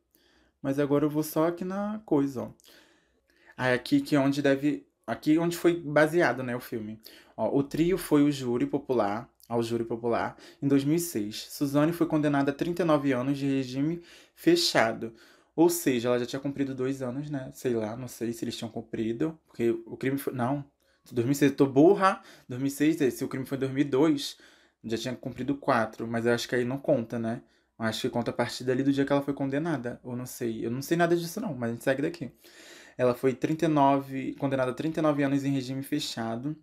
mas 0.62 0.78
agora 0.78 1.04
eu 1.04 1.10
vou 1.10 1.22
só 1.22 1.48
aqui 1.48 1.64
na 1.64 2.00
coisa, 2.06 2.42
ó. 2.42 2.50
Aí 3.56 3.74
aqui 3.74 4.00
que 4.00 4.16
é 4.16 4.20
onde 4.20 4.40
deve, 4.40 4.86
aqui 5.06 5.38
onde 5.38 5.56
foi 5.56 5.78
baseado, 5.80 6.42
né, 6.42 6.56
o 6.56 6.60
filme. 6.60 6.98
Ó, 7.36 7.56
o 7.56 7.62
trio 7.62 7.98
foi 7.98 8.22
o 8.22 8.32
júri 8.32 8.66
popular, 8.66 9.28
ao 9.48 9.62
júri 9.62 9.84
popular 9.84 10.36
em 10.62 10.66
2006. 10.66 11.48
Suzane 11.50 11.92
foi 11.92 12.06
condenada 12.06 12.50
a 12.50 12.54
39 12.54 13.12
anos 13.12 13.36
de 13.36 13.46
regime 13.46 14.02
fechado 14.34 15.12
ou 15.54 15.68
seja, 15.68 16.08
ela 16.08 16.18
já 16.18 16.26
tinha 16.26 16.40
cumprido 16.40 16.74
dois 16.74 17.02
anos, 17.02 17.30
né? 17.30 17.50
Sei 17.52 17.74
lá, 17.74 17.96
não 17.96 18.08
sei 18.08 18.32
se 18.32 18.44
eles 18.44 18.56
tinham 18.56 18.70
cumprido. 18.70 19.38
Porque 19.46 19.70
o 19.86 19.96
crime 19.96 20.16
foi. 20.18 20.32
Não. 20.32 20.64
2006, 21.10 21.52
eu 21.52 21.56
tô 21.56 21.66
burra. 21.66 22.22
2006, 22.48 23.14
se 23.14 23.24
o 23.24 23.28
crime 23.28 23.44
foi 23.44 23.56
em 23.56 23.60
2002, 23.60 24.38
já 24.84 24.96
tinha 24.96 25.14
cumprido 25.14 25.54
quatro. 25.56 26.06
Mas 26.06 26.24
eu 26.24 26.32
acho 26.32 26.48
que 26.48 26.54
aí 26.54 26.64
não 26.64 26.78
conta, 26.78 27.18
né? 27.18 27.42
Eu 27.78 27.84
acho 27.84 28.00
que 28.00 28.08
conta 28.08 28.30
a 28.30 28.34
partir 28.34 28.64
dali 28.64 28.82
do 28.82 28.92
dia 28.92 29.04
que 29.04 29.12
ela 29.12 29.22
foi 29.22 29.34
condenada. 29.34 30.00
Ou 30.02 30.16
não 30.16 30.26
sei. 30.26 30.64
Eu 30.64 30.70
não 30.70 30.80
sei 30.80 30.96
nada 30.96 31.14
disso, 31.16 31.40
não, 31.40 31.54
mas 31.54 31.70
a 31.70 31.72
gente 31.74 31.84
segue 31.84 32.02
daqui. 32.02 32.30
Ela 32.96 33.14
foi 33.14 33.34
39, 33.34 34.34
condenada 34.38 34.70
a 34.70 34.74
39 34.74 35.22
anos 35.22 35.44
em 35.44 35.52
regime 35.52 35.82
fechado. 35.82 36.56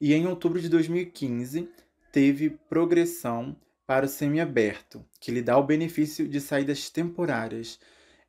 E 0.00 0.12
em 0.12 0.26
outubro 0.26 0.60
de 0.60 0.68
2015, 0.68 1.70
teve 2.12 2.50
progressão 2.68 3.56
para 3.86 4.04
o 4.04 4.08
semiaberto, 4.08 5.04
que 5.20 5.30
lhe 5.30 5.40
dá 5.40 5.56
o 5.56 5.62
benefício 5.62 6.28
de 6.28 6.40
saídas 6.40 6.90
temporárias 6.90 7.78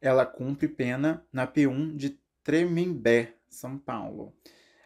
ela 0.01 0.25
cumpre 0.25 0.67
pena 0.67 1.25
na 1.31 1.47
P1 1.47 1.95
de 1.95 2.19
Tremembé, 2.43 3.33
São 3.49 3.77
Paulo. 3.77 4.33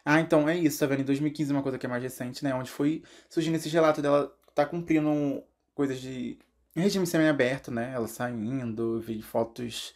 Ah, 0.04 0.20
então 0.20 0.48
é 0.48 0.56
isso, 0.56 0.80
tá 0.80 0.86
vendo? 0.86 1.00
Em 1.02 1.04
2015, 1.04 1.52
uma 1.52 1.62
coisa 1.62 1.78
que 1.78 1.86
é 1.86 1.88
mais 1.88 2.02
recente, 2.02 2.42
né? 2.42 2.54
Onde 2.54 2.70
foi 2.70 3.02
surgindo 3.28 3.54
esse 3.54 3.68
relato 3.68 4.02
dela 4.02 4.36
tá 4.54 4.66
cumprindo 4.66 5.42
coisas 5.74 6.00
de 6.00 6.38
regime 6.74 7.06
semi-aberto, 7.06 7.70
né? 7.70 7.92
Ela 7.94 8.08
saindo, 8.08 9.00
vi 9.00 9.22
fotos, 9.22 9.94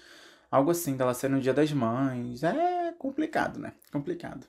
algo 0.51 0.71
assim, 0.71 0.97
dela 0.97 1.13
saindo 1.13 1.37
no 1.37 1.43
Dia 1.43 1.55
das 1.55 1.73
Mães. 1.73 2.43
É 2.45 2.93
complicado, 2.99 3.59
né? 3.59 3.73
Complicado. 3.91 4.47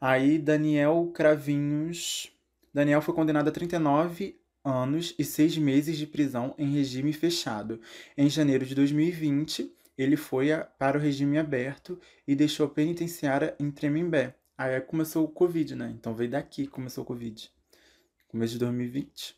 Aí, 0.00 0.38
Daniel 0.38 1.10
Cravinhos. 1.12 2.32
Daniel 2.72 3.02
foi 3.02 3.14
condenado 3.14 3.48
a 3.48 3.52
39 3.52 4.39
anos 4.64 5.14
e 5.18 5.24
seis 5.24 5.56
meses 5.56 5.96
de 5.96 6.06
prisão 6.06 6.54
em 6.58 6.72
regime 6.72 7.12
fechado. 7.12 7.80
Em 8.16 8.28
janeiro 8.28 8.64
de 8.64 8.74
2020, 8.74 9.74
ele 9.96 10.16
foi 10.16 10.52
a, 10.52 10.64
para 10.64 10.98
o 10.98 11.00
regime 11.00 11.38
aberto 11.38 12.00
e 12.26 12.34
deixou 12.34 12.66
a 12.66 12.70
penitenciária 12.70 13.54
em 13.58 13.70
Tremembé. 13.70 14.36
Aí 14.56 14.80
começou 14.80 15.24
o 15.24 15.28
Covid, 15.28 15.74
né? 15.74 15.90
Então 15.94 16.14
veio 16.14 16.30
daqui 16.30 16.66
começou 16.66 17.02
o 17.02 17.06
Covid. 17.06 17.50
Começo 18.28 18.52
de 18.52 18.58
2020. 18.58 19.36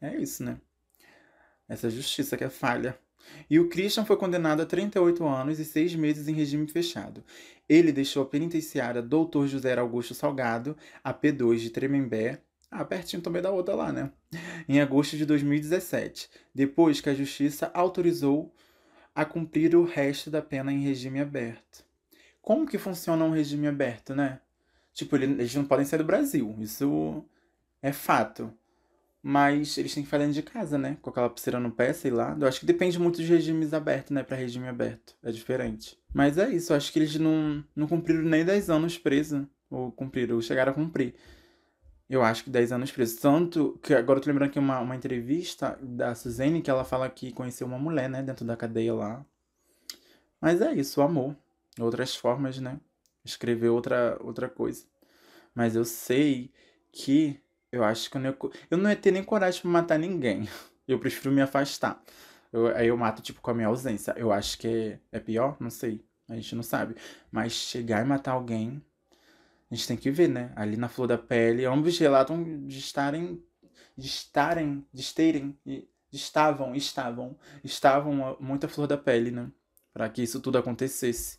É 0.00 0.16
isso, 0.16 0.44
né? 0.44 0.60
Essa 1.68 1.90
justiça 1.90 2.36
que 2.36 2.44
é 2.44 2.48
falha. 2.48 2.98
E 3.50 3.58
o 3.58 3.68
Christian 3.68 4.04
foi 4.04 4.16
condenado 4.16 4.62
a 4.62 4.66
38 4.66 5.26
anos 5.26 5.58
e 5.58 5.64
6 5.64 5.96
meses 5.96 6.28
em 6.28 6.32
regime 6.32 6.68
fechado. 6.68 7.24
Ele 7.68 7.90
deixou 7.90 8.22
a 8.22 8.26
penitenciária 8.26 9.02
Doutor 9.02 9.48
José 9.48 9.76
Augusto 9.76 10.14
Salgado, 10.14 10.76
a 11.02 11.12
P2 11.12 11.56
de 11.58 11.70
Tremembé, 11.70 12.40
ah, 12.80 12.84
pertinho 12.84 13.22
também 13.22 13.42
da 13.42 13.50
outra 13.50 13.74
lá, 13.74 13.92
né? 13.92 14.10
Em 14.68 14.80
agosto 14.80 15.16
de 15.16 15.24
2017, 15.24 16.28
depois 16.54 17.00
que 17.00 17.08
a 17.08 17.14
justiça 17.14 17.70
autorizou 17.74 18.54
a 19.14 19.24
cumprir 19.24 19.74
o 19.74 19.84
resto 19.84 20.30
da 20.30 20.42
pena 20.42 20.72
em 20.72 20.82
regime 20.82 21.20
aberto. 21.20 21.84
Como 22.42 22.66
que 22.66 22.78
funciona 22.78 23.24
um 23.24 23.30
regime 23.30 23.66
aberto, 23.66 24.14
né? 24.14 24.40
Tipo, 24.92 25.16
eles 25.16 25.54
não 25.54 25.64
podem 25.64 25.84
sair 25.84 25.98
do 25.98 26.04
Brasil, 26.04 26.54
isso 26.60 27.24
é 27.82 27.92
fato. 27.92 28.52
Mas 29.22 29.76
eles 29.76 29.92
têm 29.92 30.04
que 30.04 30.06
ficar 30.06 30.18
dentro 30.18 30.34
de 30.34 30.42
casa, 30.42 30.78
né? 30.78 30.98
Com 31.02 31.10
aquela 31.10 31.28
pulseira 31.28 31.58
no 31.58 31.72
pé, 31.72 31.92
sei 31.92 32.12
lá. 32.12 32.36
Eu 32.40 32.46
acho 32.46 32.60
que 32.60 32.66
depende 32.66 32.98
muito 32.98 33.16
dos 33.16 33.28
regimes 33.28 33.74
abertos, 33.74 34.12
né? 34.12 34.22
Pra 34.22 34.36
regime 34.36 34.68
aberto. 34.68 35.16
É 35.22 35.32
diferente. 35.32 35.98
Mas 36.14 36.38
é 36.38 36.48
isso, 36.48 36.72
eu 36.72 36.76
acho 36.76 36.92
que 36.92 36.98
eles 37.00 37.16
não, 37.16 37.64
não 37.74 37.88
cumpriram 37.88 38.22
nem 38.22 38.44
10 38.44 38.70
anos 38.70 38.96
preso. 38.96 39.48
Ou 39.68 39.90
cumpriram, 39.90 40.36
ou 40.36 40.42
chegaram 40.42 40.70
a 40.70 40.74
cumprir. 40.74 41.14
Eu 42.08 42.22
acho 42.22 42.44
que 42.44 42.50
10 42.50 42.72
anos 42.72 42.92
preso. 42.92 43.20
Tanto 43.20 43.78
que 43.82 43.92
agora 43.94 44.18
eu 44.18 44.22
tô 44.22 44.30
lembrando 44.30 44.50
que 44.50 44.58
uma, 44.58 44.78
uma 44.80 44.94
entrevista 44.96 45.78
da 45.82 46.14
Suzane 46.14 46.62
que 46.62 46.70
ela 46.70 46.84
fala 46.84 47.08
que 47.10 47.32
conheceu 47.32 47.66
uma 47.66 47.78
mulher, 47.78 48.08
né, 48.08 48.22
dentro 48.22 48.44
da 48.44 48.56
cadeia 48.56 48.94
lá. 48.94 49.24
Mas 50.40 50.60
é 50.60 50.72
isso, 50.74 51.02
amor. 51.02 51.36
Outras 51.80 52.14
formas, 52.14 52.58
né? 52.58 52.78
Escrever 53.24 53.68
outra, 53.70 54.16
outra 54.20 54.48
coisa. 54.48 54.84
Mas 55.54 55.74
eu 55.74 55.84
sei 55.84 56.52
que 56.92 57.40
eu 57.72 57.84
acho 57.84 58.10
que 58.10 58.16
eu 58.16 58.20
não, 58.20 58.36
eu 58.70 58.78
não 58.78 58.90
ia 58.90 58.96
ter 58.96 59.10
nem 59.10 59.24
coragem 59.24 59.60
pra 59.60 59.70
matar 59.70 59.98
ninguém. 59.98 60.48
Eu 60.86 61.00
prefiro 61.00 61.34
me 61.34 61.42
afastar. 61.42 62.00
Eu, 62.52 62.68
aí 62.68 62.86
eu 62.86 62.96
mato, 62.96 63.20
tipo, 63.20 63.40
com 63.40 63.50
a 63.50 63.54
minha 63.54 63.66
ausência. 63.66 64.14
Eu 64.16 64.30
acho 64.30 64.56
que 64.56 64.68
é, 64.68 65.00
é 65.10 65.18
pior, 65.18 65.56
não 65.58 65.68
sei. 65.68 66.00
A 66.28 66.36
gente 66.36 66.54
não 66.54 66.62
sabe. 66.62 66.94
Mas 67.28 67.52
chegar 67.52 68.04
e 68.04 68.08
matar 68.08 68.32
alguém, 68.32 68.80
a 69.70 69.74
gente 69.74 69.88
tem 69.88 69.96
que 69.96 70.10
ver, 70.10 70.28
né? 70.28 70.52
Ali 70.56 70.76
na 70.76 70.88
flor 70.88 71.06
da 71.06 71.18
pele, 71.18 71.64
ambos 71.64 71.98
relatam 71.98 72.66
de 72.66 72.78
estarem, 72.78 73.42
de 73.96 74.06
estarem, 74.06 74.86
de 74.92 75.14
terem, 75.14 75.58
de 75.64 75.88
estavam, 76.12 76.74
estavam, 76.74 77.36
estavam 77.64 78.36
muita 78.40 78.68
flor 78.68 78.86
da 78.86 78.96
pele, 78.96 79.30
né? 79.30 79.50
Para 79.92 80.08
que 80.08 80.22
isso 80.22 80.40
tudo 80.40 80.58
acontecesse. 80.58 81.38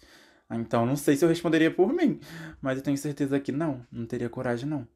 Então, 0.50 0.86
não 0.86 0.96
sei 0.96 1.16
se 1.16 1.26
eu 1.26 1.30
responderia 1.30 1.74
por 1.74 1.92
mim, 1.94 2.20
mas 2.62 2.78
eu 2.78 2.84
tenho 2.84 2.98
certeza 2.98 3.40
que 3.40 3.52
não, 3.52 3.86
não 3.92 4.06
teria 4.06 4.30
coragem 4.30 4.68
não. 4.68 4.88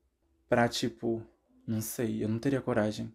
Pra 0.47 0.67
tipo, 0.67 1.21
não 1.67 1.82
sei, 1.82 2.23
eu 2.23 2.29
não 2.29 2.39
teria 2.39 2.61
coragem. 2.61 3.13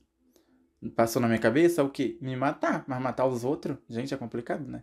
Passou 0.95 1.21
na 1.21 1.29
minha 1.29 1.41
cabeça 1.41 1.83
o 1.83 1.91
quê? 1.91 2.19
Me 2.21 2.37
matar, 2.37 2.85
mas 2.87 3.01
matar 3.01 3.27
os 3.27 3.45
outros, 3.45 3.79
gente, 3.89 4.13
é 4.13 4.17
complicado, 4.17 4.67
né? 4.67 4.83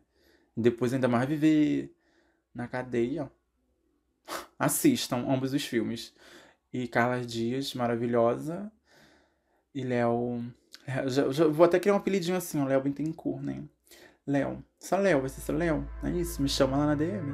depois 0.56 0.94
ainda 0.94 1.08
mais 1.08 1.28
viver 1.28 1.96
na 2.54 2.68
cadeia, 2.68 3.24
ó. 3.26 3.43
Assistam 4.66 5.26
ambos 5.28 5.54
os 5.54 5.66
filmes. 5.66 6.14
E 6.72 6.88
Carla 6.88 7.22
Dias, 7.22 7.74
maravilhosa. 7.74 8.72
E 9.74 9.84
Léo. 9.84 10.44
Já, 11.08 11.32
já, 11.32 11.48
vou 11.48 11.66
até 11.66 11.80
criar 11.80 11.94
um 11.94 11.98
apelidinho 11.98 12.38
assim, 12.38 12.62
o 12.62 12.66
Léo 12.66 12.82
Bittencourt, 12.82 13.42
né? 13.42 13.64
Léo. 14.26 14.64
Só 14.80 14.98
Léo, 14.98 15.22
vai 15.22 15.30
ser 15.30 15.42
só 15.42 15.54
Léo. 15.54 15.88
É 16.04 16.10
isso, 16.10 16.42
me 16.42 16.50
chama 16.50 16.78
lá 16.78 16.88
na 16.88 16.96
DM. 16.96 17.34